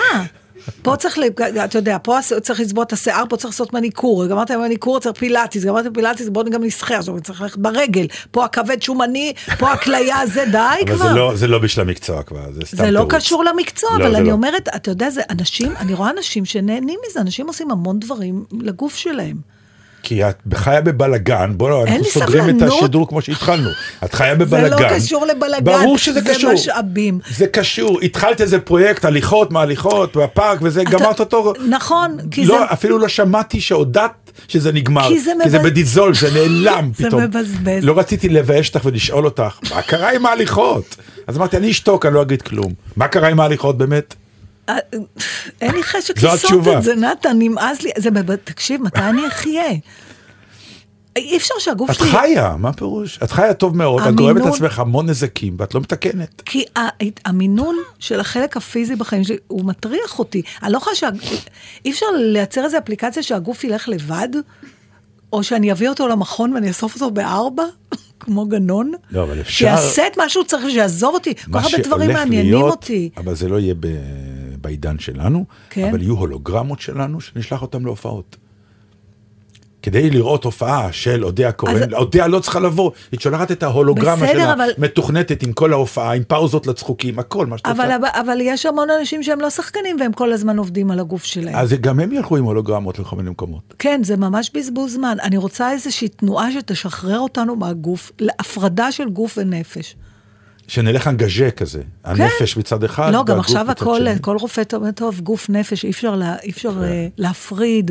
פה 0.82 0.96
צריך, 0.96 1.18
אתה 1.64 1.78
יודע, 1.78 1.96
פה 2.02 2.16
צריך 2.42 2.60
לצבוע 2.60 2.84
את 2.84 2.92
השיער, 2.92 3.24
פה 3.28 3.36
צריך 3.36 3.54
לעשות 3.54 3.72
מניקור, 3.72 4.26
גמרת 4.26 4.50
עם 4.50 4.60
מניקור, 4.60 5.00
צריך 5.00 5.16
פילאטיס, 5.18 5.64
גמרת 5.64 5.86
עם 5.86 5.94
פילאטיס, 5.94 6.28
בוא 6.28 6.42
גם 6.42 6.64
נסחר, 6.64 6.94
עכשיו 6.94 7.20
צריך 7.20 7.40
ללכת 7.40 7.58
ברגל, 7.58 8.06
פה 8.30 8.44
הכבד 8.44 8.82
שומני, 8.82 9.32
פה 9.58 9.72
הכליה, 9.72 10.26
זה 10.26 10.44
די 10.52 10.58
אבל 10.58 10.94
כבר. 10.96 11.08
זה 11.08 11.14
לא- 11.14 11.32
זה 11.36 11.46
לא 11.46 11.58
בשביל 11.58 11.86
המקצוע 11.86 12.22
כבר, 12.22 12.52
זה 12.52 12.60
סתם 12.66 12.76
זה 12.76 12.90
לא 12.90 12.98
תירוץ. 12.98 13.14
קשור 13.14 13.44
למקצוע, 13.44 13.90
לא, 13.98 14.06
אבל 14.06 14.16
אני 14.16 14.28
לא. 14.28 14.32
אומרת, 14.32 14.68
אתה 14.76 14.90
יודע, 14.90 15.10
זה 15.10 15.22
אנשים, 15.30 15.72
אני 15.76 15.94
רואה 15.94 16.10
אנשים 16.18 16.44
שנהנים 16.44 16.98
מזה, 17.10 17.20
אנשים 17.20 17.46
עושים 17.46 17.70
המון 17.70 17.98
דברים 18.00 18.44
לגוף 18.60 18.94
שלהם. 18.96 19.55
כי 20.06 20.24
את 20.28 20.34
חיה 20.54 20.80
בבלגן, 20.80 21.52
בואו, 21.56 21.84
אין 21.86 21.94
אנחנו 21.94 22.04
סוגרים 22.10 22.56
את. 22.56 22.62
השידור 22.62 23.08
כמו 23.08 23.22
שהתחלנו. 23.22 23.70
את 24.04 24.14
חיה 24.14 24.32
זה 24.38 24.44
בבלגן. 24.44 24.82
לא 24.82 24.88
קשור 24.96 25.26
לבלגן, 25.26 25.64
ברור 25.64 25.98
שזה 25.98 26.20
זה 26.20 26.30
קשור. 26.34 26.52
משאבים. 26.52 27.18
זה 27.30 27.46
קשור. 27.46 28.00
התחלת 28.02 28.40
איזה 28.40 28.58
פרויקט, 28.58 29.04
הליכות, 29.04 29.50
מהליכות, 29.52 30.16
בפארק 30.16 30.58
וזה, 30.62 30.82
אתה- 30.82 30.90
גמרת 30.90 31.20
אותו. 31.20 31.52
נכון, 31.68 32.16
כי 32.30 32.46
לא, 32.46 32.58
זה... 32.58 32.72
אפילו 32.72 32.98
לא 32.98 33.08
שמעתי 33.08 33.60
שהודעת 33.60 34.10
שזה 34.48 34.72
נגמר. 34.72 35.08
כי 35.08 35.20
זה 35.20 35.30
כי 35.42 35.50
זה 35.50 35.58
מבז- 35.58 35.62
בדיזול, 35.64 36.14
זה 36.14 36.30
נעלם 36.34 36.90
זה 36.98 37.06
פתאום. 37.06 37.22
מבזבז. 37.22 37.84
לא 37.84 37.98
רציתי 37.98 38.28
לבייש 38.28 38.68
אותך 38.74 38.86
ולשאול 38.86 39.24
אותך, 39.24 39.58
מה 39.74 39.82
קרה 39.82 40.12
עם 40.12 40.26
ההליכות? 40.26 40.96
אז 41.26 41.36
אמרתי, 41.36 41.56
אני 41.56 41.70
אשתוק, 41.70 42.06
אני 42.06 42.14
לא 42.14 42.22
אגיד 42.22 42.42
כלום. 42.42 42.72
מה 42.96 43.08
קרה 43.08 43.28
עם 43.28 43.40
ההליכות 43.40 43.78
באמת? 43.78 44.14
אה, 44.68 44.76
אין 45.60 45.74
לי 45.74 45.82
חשק 45.82 46.22
לעשות. 46.22 46.50
את 46.78 46.82
זה, 46.82 46.94
נתן, 46.94 47.36
נמאס 47.38 47.82
לי. 47.82 47.90
זה, 47.98 48.08
תקשיב, 48.44 48.82
מתי 48.82 49.00
אני 49.00 49.26
אחיה? 49.28 49.62
אי 51.16 51.36
אפשר 51.36 51.54
שהגוף 51.58 51.90
את 51.90 51.94
שלי... 51.94 52.10
חיה, 52.10 52.56
מה 52.58 52.72
פירוש? 52.72 53.18
את 53.22 53.30
חיה 53.30 53.54
טוב 53.54 53.76
מאוד, 53.76 54.02
את 54.02 54.14
גורמת 54.14 54.36
המינון- 54.36 54.48
לעצמך 54.52 54.78
המון 54.78 55.06
נזקים 55.10 55.56
ואת 55.58 55.74
לא 55.74 55.80
מתקנת. 55.80 56.42
כי 56.44 56.64
המינון 57.24 57.76
של 57.98 58.20
החלק 58.20 58.56
הפיזי 58.56 58.96
בחיים 58.96 59.24
שלי, 59.24 59.36
הוא 59.48 59.64
מטריח 59.64 60.18
אותי. 60.18 60.42
אני 60.62 60.72
לא 60.72 60.78
יכולה 60.78 60.96
שה... 60.96 61.08
אי 61.84 61.90
אפשר 61.90 62.06
לייצר 62.18 62.64
איזו 62.64 62.78
אפליקציה 62.78 63.22
שהגוף 63.22 63.64
ילך 63.64 63.88
לבד, 63.88 64.28
או 65.32 65.42
שאני 65.42 65.72
אביא 65.72 65.88
אותו 65.88 66.08
למכון 66.08 66.52
ואני 66.52 66.68
אאסוף 66.68 66.94
אותו 66.94 67.10
בארבע, 67.10 67.64
כמו 68.20 68.46
גנון. 68.46 68.92
לא, 69.10 69.22
אבל 69.22 69.40
אפשר- 69.40 69.52
שיעשה 69.58 70.06
את 70.06 70.18
מה 70.18 70.28
שהוא 70.28 70.44
צריך, 70.44 70.70
שיעזוב 70.70 71.14
אותי. 71.14 71.34
כל 71.34 71.58
כך 71.58 71.64
הרבה 71.64 71.78
דברים 71.84 72.10
מעניינים 72.12 72.52
להיות, 72.52 72.70
אותי. 72.70 73.10
אבל 73.16 73.34
זה 73.34 73.48
לא 73.48 73.58
יהיה 73.60 73.74
ב... 73.80 73.86
בעידן 74.66 74.98
שלנו, 74.98 75.44
כן. 75.70 75.88
אבל 75.88 76.02
יהיו 76.02 76.14
הולוגרמות 76.16 76.80
שלנו 76.80 77.20
שנשלח 77.20 77.62
אותם 77.62 77.86
להופעות. 77.86 78.36
כדי 79.82 80.10
לראות 80.10 80.44
הופעה 80.44 80.92
של 80.92 81.24
אודיה 81.24 81.52
קורן, 81.52 81.74
אז- 81.82 81.92
אודיה 81.92 82.26
לא 82.26 82.38
צריכה 82.38 82.60
לבוא, 82.60 82.90
היא 83.12 83.20
שולחת 83.20 83.52
את 83.52 83.62
ההולוגרמה 83.62 84.16
בסדר, 84.16 84.32
שלה, 84.32 84.52
אבל- 84.52 84.68
מתוכנתת 84.78 85.42
עם 85.42 85.52
כל 85.52 85.72
ההופעה, 85.72 86.12
עם 86.14 86.22
פאוזות 86.24 86.66
לצחוקים, 86.66 87.18
הכל 87.18 87.46
מה 87.46 87.58
שאת 87.58 87.66
אבל. 87.66 87.92
אבל, 87.92 88.08
אבל 88.20 88.38
יש 88.40 88.66
המון 88.66 88.88
אנשים 89.00 89.22
שהם 89.22 89.40
לא 89.40 89.50
שחקנים 89.50 89.96
והם 90.00 90.12
כל 90.12 90.32
הזמן 90.32 90.58
עובדים 90.58 90.90
על 90.90 91.00
הגוף 91.00 91.24
שלהם. 91.24 91.54
אז 91.56 91.72
גם 91.80 92.00
הם 92.00 92.12
ילכו 92.12 92.36
עם 92.36 92.44
הולוגרמות 92.44 92.98
לכל 92.98 93.16
מיני 93.16 93.30
מקומות. 93.30 93.74
כן, 93.78 94.00
זה 94.04 94.16
ממש 94.16 94.50
בזבוז 94.54 94.92
זמן. 94.94 95.16
אני 95.22 95.36
רוצה 95.36 95.72
איזושהי 95.72 96.08
תנועה 96.08 96.52
שתשחרר 96.52 97.18
אותנו 97.18 97.56
מהגוף, 97.56 98.12
להפרדה 98.20 98.92
של 98.92 99.08
גוף 99.08 99.38
ונפש. 99.38 99.96
שנלך 100.68 101.08
אנגז'ה 101.08 101.50
כזה, 101.50 101.82
הנפש 102.04 102.56
מצד 102.56 102.84
אחד, 102.84 103.12
לא, 103.12 103.24
גם 103.24 103.38
עכשיו 103.38 103.70
הכל, 103.70 103.98
שני. 103.98 104.10
כל 104.20 104.36
רופא 104.36 104.62
אומר, 104.72 104.90
טוב, 104.90 105.20
גוף, 105.20 105.50
נפש, 105.50 105.84
אי 105.84 105.90
אפשר, 105.90 106.14
לה, 106.14 106.36
אי 106.42 106.50
אפשר 106.50 106.72
כן. 106.72 106.82
אה, 106.82 107.06
להפריד. 107.16 107.90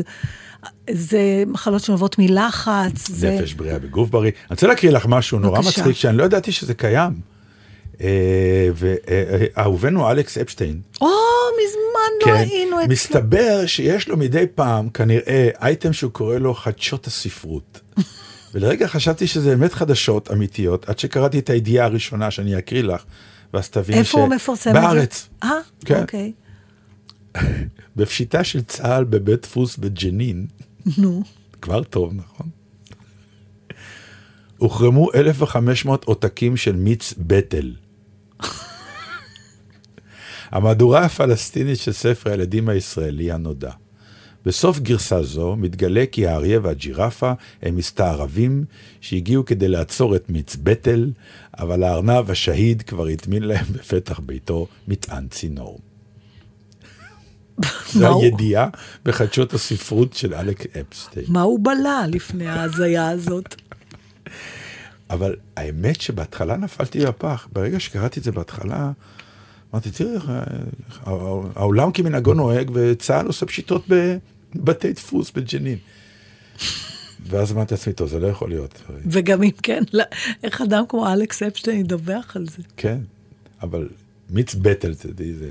זה 0.90 1.44
מחלות 1.46 1.82
שנובעות 1.82 2.18
מלחץ. 2.18 3.08
זה... 3.08 3.30
נפש 3.30 3.54
בריאה 3.54 3.78
בגוף 3.78 4.10
בריא. 4.10 4.30
אני 4.30 4.46
רוצה 4.50 4.66
להקריא 4.66 4.92
לך 4.92 5.06
משהו 5.08 5.38
נורא 5.38 5.60
בבקשה. 5.60 5.80
מצחיק, 5.80 5.96
שאני 5.96 6.16
לא 6.16 6.24
ידעתי 6.24 6.52
שזה 6.52 6.74
קיים. 6.74 7.36
ואהובנו 8.74 10.10
אלכס 10.10 10.38
אפשטיין, 10.38 10.80
או, 11.00 11.06
מזמן 11.06 12.32
לא 12.32 12.38
היינו 12.38 12.76
אצלו. 12.76 12.86
כן, 12.86 12.92
מסתבר 12.92 13.66
שיש 13.66 14.08
לו 14.08 14.16
מדי 14.16 14.44
פעם 14.54 14.88
כנראה 14.88 15.48
אייטם 15.62 15.92
שהוא 15.92 16.12
קורא 16.12 16.36
לו 16.36 16.54
חדשות 16.54 17.06
הספרות. 17.06 17.80
ולרגע 18.54 18.88
חשבתי 18.88 19.26
שזה 19.26 19.56
באמת 19.56 19.72
חדשות 19.72 20.30
אמיתיות, 20.30 20.88
עד 20.88 20.98
שקראתי 20.98 21.38
את 21.38 21.50
הידיעה 21.50 21.86
הראשונה 21.86 22.30
שאני 22.30 22.58
אקריא 22.58 22.82
לך, 22.82 23.04
ואז 23.54 23.70
תבין 23.70 23.98
איפה 23.98 24.20
הוא 24.20 24.28
מפרסם 24.28 24.70
את 24.70 24.74
זה? 24.74 24.80
בארץ. 24.80 25.28
אה, 25.42 25.50
כן. 25.84 26.00
אוקיי. 26.00 26.32
בפשיטה 27.96 28.44
של 28.44 28.62
צה"ל 28.62 29.04
בבית 29.04 29.42
דפוס 29.42 29.76
בג'נין, 29.76 30.46
נו. 30.98 31.22
כבר 31.62 31.82
טוב, 31.82 32.12
נכון? 32.14 32.48
הוחרמו 34.58 35.12
1,500 35.14 36.04
עותקים 36.04 36.56
של 36.56 36.76
מיץ 36.76 37.14
בטל. 37.18 37.72
המהדורה 40.52 41.04
הפלסטינית 41.04 41.78
של 41.78 41.92
ספר 41.92 42.30
הילדים 42.30 42.68
הישראלי 42.68 43.32
הנודע. 43.32 43.70
בסוף 44.46 44.78
גרסה 44.78 45.22
זו 45.22 45.56
מתגלה 45.56 46.04
כי 46.12 46.26
האריה 46.26 46.60
והג'ירפה 46.62 47.32
הם 47.62 47.76
מסתערבים 47.76 48.64
שהגיעו 49.00 49.44
כדי 49.44 49.68
לעצור 49.68 50.16
את 50.16 50.30
מיץ 50.30 50.56
בטל, 50.62 51.10
אבל 51.58 51.82
הארנב 51.82 52.30
השהיד 52.30 52.82
כבר 52.82 53.06
הטמין 53.06 53.42
להם 53.42 53.64
בפתח 53.74 54.18
ביתו 54.18 54.66
מטען 54.88 55.28
צינור. 55.28 55.78
זו 57.92 58.20
הידיעה 58.20 58.68
בחדשות 59.04 59.54
הספרות 59.54 60.12
של 60.12 60.34
אלק 60.34 60.76
אפסטיין. 60.76 61.26
מה 61.28 61.42
הוא 61.42 61.60
בלע 61.62 62.04
לפני 62.08 62.48
ההזיה 62.48 63.08
הזאת? 63.08 63.54
אבל 65.10 65.36
האמת 65.56 66.00
שבהתחלה 66.00 66.56
נפלתי 66.56 67.06
בפח. 67.06 67.48
ברגע 67.52 67.80
שקראתי 67.80 68.20
את 68.20 68.24
זה 68.24 68.32
בהתחלה, 68.32 68.90
אמרתי, 69.72 69.90
תראה, 69.90 70.14
אה, 70.28 71.12
העולם 71.54 71.92
כמנהגו 71.92 72.34
נוהג, 72.34 72.70
וצה"ל 72.74 73.26
עושה 73.26 73.46
פשיטות 73.46 73.88
בבתי 74.54 74.92
דפוס 74.92 75.30
בג'נין. 75.30 75.78
ואז 77.28 77.52
אמרתי 77.52 77.74
לעצמי, 77.74 77.92
טוב, 77.92 78.08
זה 78.08 78.18
לא 78.20 78.26
יכול 78.26 78.48
להיות. 78.48 78.82
וגם 79.06 79.42
אם 79.42 79.50
כן, 79.62 79.82
לא- 79.92 80.04
איך 80.42 80.60
אדם 80.60 80.84
כמו 80.88 81.12
אלכס 81.12 81.42
אפשטיין 81.42 81.80
ידווח 81.80 82.36
על 82.36 82.46
זה? 82.46 82.62
כן, 82.76 82.98
אבל 83.62 83.88
מיץ 84.30 84.54
בטל, 84.54 84.94
תדעי, 84.94 85.34
זה, 85.34 85.48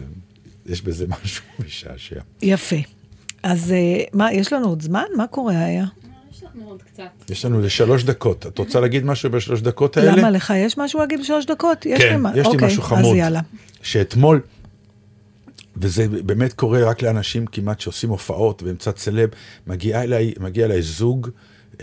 יש 0.66 0.82
בזה 0.82 1.06
משהו 1.24 1.44
משעשע. 1.66 2.20
יפה. 2.42 2.76
אז 3.44 3.72
אה, 3.72 4.04
מה, 4.14 4.34
יש 4.34 4.54
לנו 4.54 4.68
עוד 4.68 4.82
זמן? 4.82 5.04
מה 5.18 5.28
קורה 5.28 5.60
היה? 5.66 5.86
יש 6.32 6.44
לנו 6.44 6.70
עוד 6.70 6.82
קצת. 6.84 7.04
יש 7.32 7.46
לנו 7.46 7.62
לשלוש 7.62 8.04
דקות. 8.04 8.46
את 8.48 8.58
רוצה 8.58 8.80
להגיד 8.80 9.06
משהו 9.06 9.30
בשלוש 9.30 9.62
דקות 9.62 9.98
האלה? 9.98 10.16
למה 10.16 10.30
לך 10.32 10.54
יש 10.58 10.78
משהו 10.78 11.00
להגיד 11.00 11.20
בשלוש 11.20 11.46
דקות? 11.46 11.86
יש 11.86 12.02
לי 12.02 12.10
כן, 12.10 12.22
מה- 12.22 12.32
יש 12.32 12.48
לי 12.48 12.54
אוקיי, 12.54 12.68
משהו 12.68 12.82
חמוד. 12.84 13.06
אז 13.12 13.16
יאללה. 13.16 13.42
שאתמול, 13.82 14.42
וזה 15.78 16.08
באמת 16.08 16.54
קורה 16.54 16.90
רק 16.90 17.02
לאנשים 17.02 17.46
כמעט 17.48 17.80
שעושים 17.80 18.10
הופעות 18.10 18.64
קצת 18.78 18.98
סלב, 18.98 19.30
מגיע 19.68 20.04
אליי, 20.04 20.34
מגיע 20.40 20.66
אליי 20.66 20.82
זוג 20.82 21.30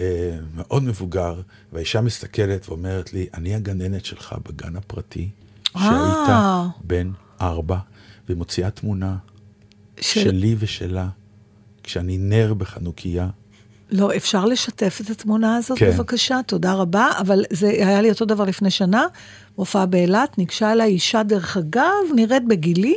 אה, 0.01 0.37
מאוד 0.55 0.83
מבוגר, 0.83 1.41
והאישה 1.73 2.01
מסתכלת 2.01 2.69
ואומרת 2.69 3.13
לי, 3.13 3.27
אני 3.35 3.55
הגננת 3.55 4.05
שלך 4.05 4.35
בגן 4.49 4.77
הפרטי, 4.77 5.29
שהיית. 5.79 6.29
בן 6.85 7.11
ארבע, 7.41 7.79
והיא 8.27 8.37
מוציאה 8.37 8.71
תמונה 8.71 9.17
של- 10.01 10.21
שלי 10.25 10.57
ושלה, 10.59 11.09
כשאני 11.83 12.19
נר 12.19 12.55
בחנוכיה. 12.55 13.29
לא, 13.91 14.17
אפשר 14.17 14.45
לשתף 14.45 14.99
את 15.05 15.11
התמונה 15.11 15.57
הזאת 15.57 15.79
כן. 15.79 15.91
בבקשה? 15.91 16.41
תודה 16.47 16.73
רבה. 16.75 17.09
אבל 17.21 17.45
זה 17.51 17.69
היה 17.69 18.03
לי 18.03 18.11
אותו 18.11 18.25
דבר 18.25 18.45
לפני 18.45 18.71
שנה, 18.71 19.07
הופעה 19.55 19.87
באילת, 19.87 20.39
ניגשה 20.39 20.73
אליי 20.73 20.91
אישה, 20.91 21.23
דרך 21.23 21.57
אגב, 21.57 21.83
נראית 22.15 22.49
בגילי, 22.49 22.95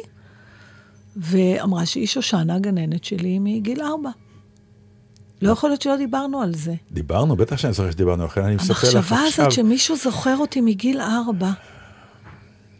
ואמרה 1.15 1.85
שהיא 1.85 2.07
שושנה, 2.07 2.55
הגננת 2.55 3.03
שלי, 3.03 3.39
מגיל 3.39 3.81
ארבע. 3.81 4.09
לא 5.41 5.51
יכול 5.51 5.69
להיות 5.69 5.81
שלא 5.81 5.97
דיברנו 5.97 6.41
על 6.41 6.55
זה. 6.55 6.73
דיברנו, 6.91 7.35
בטח 7.35 7.57
שאני 7.57 7.73
זוכר 7.73 7.91
שדיברנו, 7.91 8.25
לכן 8.25 8.43
אני 8.43 8.55
מספר 8.55 8.71
לך 8.71 8.83
עכשיו. 8.83 8.97
המחשבה 8.97 9.19
הזאת 9.21 9.51
שמישהו 9.51 9.95
זוכר 9.95 10.37
אותי 10.37 10.61
מגיל 10.61 11.01
ארבע. 11.01 11.51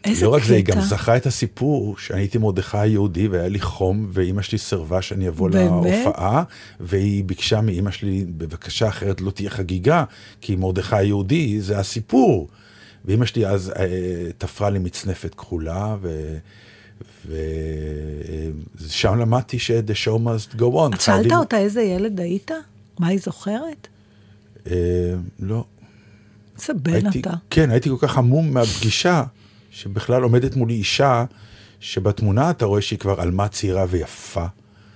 איזה 0.04 0.26
לא 0.26 0.34
רק 0.34 0.40
קטע. 0.40 0.48
זה, 0.48 0.56
היא 0.56 0.64
גם 0.64 0.80
זכרה 0.80 1.16
את 1.16 1.26
הסיפור 1.26 1.98
שאני 1.98 2.20
הייתי 2.20 2.38
מרדכי 2.38 2.78
היהודי 2.78 3.28
והיה 3.28 3.48
לי 3.48 3.60
חום, 3.60 4.06
ואימא 4.12 4.42
שלי 4.42 4.58
סירבה 4.58 5.02
שאני 5.02 5.28
אבוא 5.28 5.50
באמת? 5.50 6.04
להופעה, 6.04 6.42
והיא 6.80 7.24
ביקשה 7.24 7.60
מאימא 7.60 7.90
שלי, 7.90 8.24
בבקשה 8.28 8.88
אחרת 8.88 9.20
לא 9.20 9.30
תהיה 9.30 9.50
חגיגה, 9.50 10.04
כי 10.40 10.56
מרדכי 10.56 10.96
היהודי 10.96 11.60
זה 11.60 11.78
הסיפור. 11.78 12.48
ואימא 13.04 13.26
שלי 13.26 13.46
אז 13.46 13.72
אה, 13.78 13.84
תפרה 14.38 14.70
לי 14.70 14.78
מצנפת 14.78 15.34
כחולה, 15.34 15.96
ו... 16.02 16.36
ושם 18.80 19.18
למדתי 19.18 19.58
ש-the 19.58 19.72
show 20.04 20.18
must 20.18 20.54
go 20.58 20.62
on. 20.62 20.94
את 20.94 21.00
שאלת 21.00 21.16
חייבים- 21.20 21.32
אותה 21.32 21.58
איזה 21.58 21.82
ילד 21.82 22.20
היית? 22.20 22.50
מה 22.98 23.06
היא 23.08 23.18
זוכרת? 23.18 23.88
אה, 24.70 24.74
לא. 25.40 25.64
איזה 26.60 26.74
בן 26.74 26.92
הייתי, 26.94 27.20
אתה. 27.20 27.32
כן, 27.50 27.70
הייתי 27.70 27.88
כל 27.88 28.06
כך 28.06 28.18
המום 28.18 28.54
מהפגישה, 28.54 29.24
שבכלל 29.70 30.22
עומדת 30.22 30.56
מולי 30.56 30.74
אישה, 30.74 31.24
שבתמונה 31.80 32.50
אתה 32.50 32.64
רואה 32.64 32.82
שהיא 32.82 32.98
כבר 32.98 33.20
עלמה 33.20 33.48
צעירה 33.48 33.84
ויפה. 33.88 34.46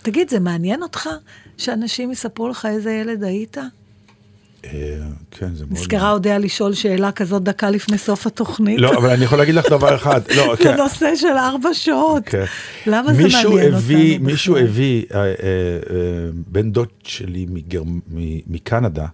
תגיד, 0.03 0.31
זה 0.31 0.41
מעניין 0.41 0.83
אותך 0.83 1.09
שאנשים 1.57 2.11
יספרו 2.13 2.49
לך 2.49 2.67
איזה 2.71 2.91
ילד 2.93 3.23
היית? 3.25 3.57
אה, 4.65 4.71
כן, 5.31 5.55
זה 5.55 5.65
מאוד... 5.67 5.79
נזכרה 5.79 6.13
אודיה 6.13 6.39
לשאול 6.39 6.75
שאלה 6.75 7.13
כזאת 7.13 7.43
דקה 7.43 7.71
לפני 7.71 7.99
סוף 7.99 8.27
התוכנית. 8.27 8.81
לא, 8.81 8.99
אבל 8.99 9.11
אני 9.11 9.25
יכול 9.25 9.39
להגיד 9.39 9.55
לך 9.55 9.67
דבר 9.71 9.95
אחד. 9.95 10.21
לא, 10.37 10.55
זה 10.57 10.63
כן. 10.65 10.77
נושא 10.77 11.17
של 11.17 11.37
ארבע 11.39 11.69
שעות. 11.75 12.23
כן. 12.27 12.45
למה 12.87 13.15
זה 13.15 13.23
מעניין 13.23 13.75
הביא, 13.75 14.13
אותנו 14.15 14.27
מישהו? 14.27 14.57
הביא, 14.59 15.05
אה, 15.15 15.21
אה, 15.21 15.25
אה, 15.25 15.35
בן 16.47 16.73
דוד 16.73 16.89
שלי 17.03 17.47
מגר... 17.51 17.83
מ- 17.85 18.01
מקנדה, 18.47 19.07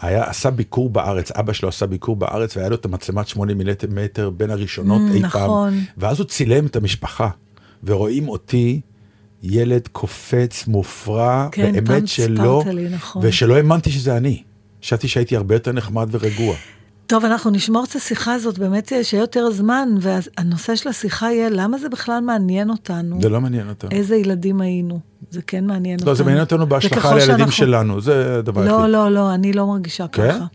היה, 0.00 0.24
עשה 0.24 0.50
ביקור 0.50 0.90
בארץ, 0.90 1.30
אבא 1.30 1.52
שלו 1.52 1.68
עשה 1.68 1.86
ביקור 1.86 2.16
בארץ, 2.16 2.56
והיה 2.56 2.68
לו 2.68 2.74
את 2.76 2.84
המצלמת 2.84 3.28
8 3.28 3.54
מילימטר 3.54 4.30
בין 4.30 4.50
הראשונות 4.50 5.02
Mm, 5.10 5.14
אי 5.14 5.20
נכון. 5.20 5.40
פעם. 5.70 5.80
ואז 5.98 6.18
הוא 6.20 6.26
צילם 6.26 6.66
את 6.66 6.76
המשפחה, 6.76 7.28
ורואים 7.84 8.28
אותי, 8.28 8.80
ילד 9.42 9.88
קופץ, 9.92 10.66
מופרע, 10.66 11.48
כן, 11.52 11.72
באמת 11.72 12.08
שלא, 12.08 12.62
לי, 12.72 12.88
נכון. 12.88 13.22
ושלא 13.24 13.56
האמנתי 13.56 13.90
שזה 13.90 14.16
אני. 14.16 14.42
חשבתי 14.86 15.08
שהייתי 15.08 15.36
הרבה 15.36 15.54
יותר 15.54 15.72
נחמד 15.72 16.08
ורגוע. 16.10 16.56
טוב, 17.06 17.24
אנחנו 17.24 17.50
נשמור 17.50 17.84
את 17.84 17.96
השיחה 17.96 18.32
הזאת, 18.34 18.58
באמת 18.58 18.92
אה, 18.92 19.04
שיהיה 19.04 19.20
יותר 19.20 19.50
זמן, 19.50 19.88
והנושא 20.00 20.76
של 20.76 20.88
השיחה 20.88 21.32
יהיה 21.32 21.48
למה 21.50 21.78
זה 21.78 21.88
בכלל 21.88 22.20
מעניין 22.20 22.70
אותנו. 22.70 23.18
זה 23.22 23.28
לא 23.28 23.40
מעניין 23.40 23.68
אותנו. 23.68 23.90
איזה 23.90 24.16
ילדים 24.16 24.60
היינו. 24.60 25.00
זה 25.30 25.42
כן 25.42 25.66
מעניין 25.66 25.94
אותנו. 25.98 26.10
לא, 26.10 26.16
זה 26.16 26.24
מעניין 26.24 26.40
אותנו 26.44 26.66
בהשלכה 26.66 27.08
הילדים 27.10 27.26
שאנחנו- 27.36 27.52
שלנו, 27.52 28.00
זה 28.00 28.38
הדבר 28.38 28.60
היחיד. 28.60 28.76
לא, 28.76 28.88
לא, 28.88 29.10
לא, 29.10 29.34
אני 29.34 29.52
לא 29.52 29.66
מרגישה 29.66 30.08
כן? 30.08 30.32
ככה. 30.32 30.46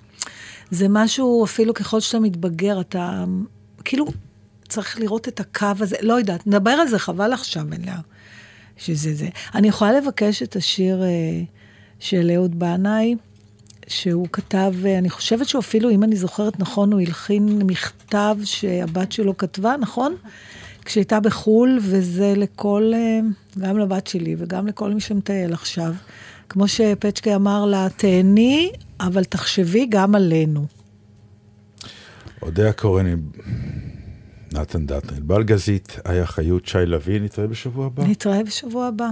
זה 0.72 0.86
משהו, 0.90 1.46
אפילו 1.46 1.74
ככל 1.74 2.00
שאתה 2.00 2.20
מתבגר, 2.20 2.82
אתה 2.82 3.24
כאילו 3.86 4.06
צריך 4.70 5.00
לראות 5.00 5.28
את 5.28 5.40
הקו 5.40 5.68
הזה, 5.80 5.96
לא 6.02 6.14
יודעת, 6.14 6.48
נדבר 6.48 6.72
על 6.72 6.88
זה, 6.88 7.00
חבל 7.00 7.34
עכשיו 7.34 7.64
אליה. 7.74 7.98
שזה 8.78 9.14
זה. 9.14 9.28
אני 9.56 9.68
יכולה 9.68 9.92
לבקש 9.92 10.44
את 10.44 10.56
השיר 10.56 11.04
אה, 11.04 11.08
של 12.00 12.32
אהוד 12.36 12.60
בנאי, 12.60 13.16
שהוא 13.92 14.28
כתב, 14.32 14.74
אה, 14.86 14.98
אני 14.98 15.10
חושבת 15.10 15.48
שהוא 15.48 15.60
אפילו, 15.60 15.90
אם 15.90 16.04
אני 16.04 16.16
זוכרת 16.16 16.60
נכון, 16.60 16.94
הוא 16.94 17.02
הלחין 17.02 17.62
מכתב 17.66 18.36
שהבת 18.44 19.12
שלו 19.12 19.38
כתבה, 19.38 19.76
נכון? 19.80 20.16
כשהייתה 20.86 21.20
בחו"ל, 21.20 21.80
וזה 21.82 22.34
לכל, 22.38 22.92
אה, 22.96 23.20
גם 23.58 23.78
לבת 23.78 24.08
שלי 24.08 24.36
וגם 24.38 24.68
לכל 24.68 24.94
מי 24.94 25.02
שמטייל 25.02 25.54
עכשיו. 25.54 25.94
כמו 26.50 26.68
שפצ'קה 26.68 27.36
אמר 27.36 27.66
לה, 27.66 27.88
תהני, 27.98 28.72
אבל 29.00 29.24
תחשבי 29.24 29.86
גם 29.90 30.16
עלינו. 30.16 30.66
אודיה 32.42 32.74
קורן 32.74 33.06
עם 33.06 33.22
נתן 34.54 34.86
דטנר, 34.86 35.20
בלגזית, 35.22 36.00
איה 36.06 36.26
חיות, 36.26 36.66
שי 36.66 36.78
לביא, 36.78 37.22
נתראה 37.22 37.48
בשבוע 37.48 37.86
הבא. 37.86 38.04
נתראה 38.04 38.44
בשבוע 38.44 38.88
הבא. 38.88 39.10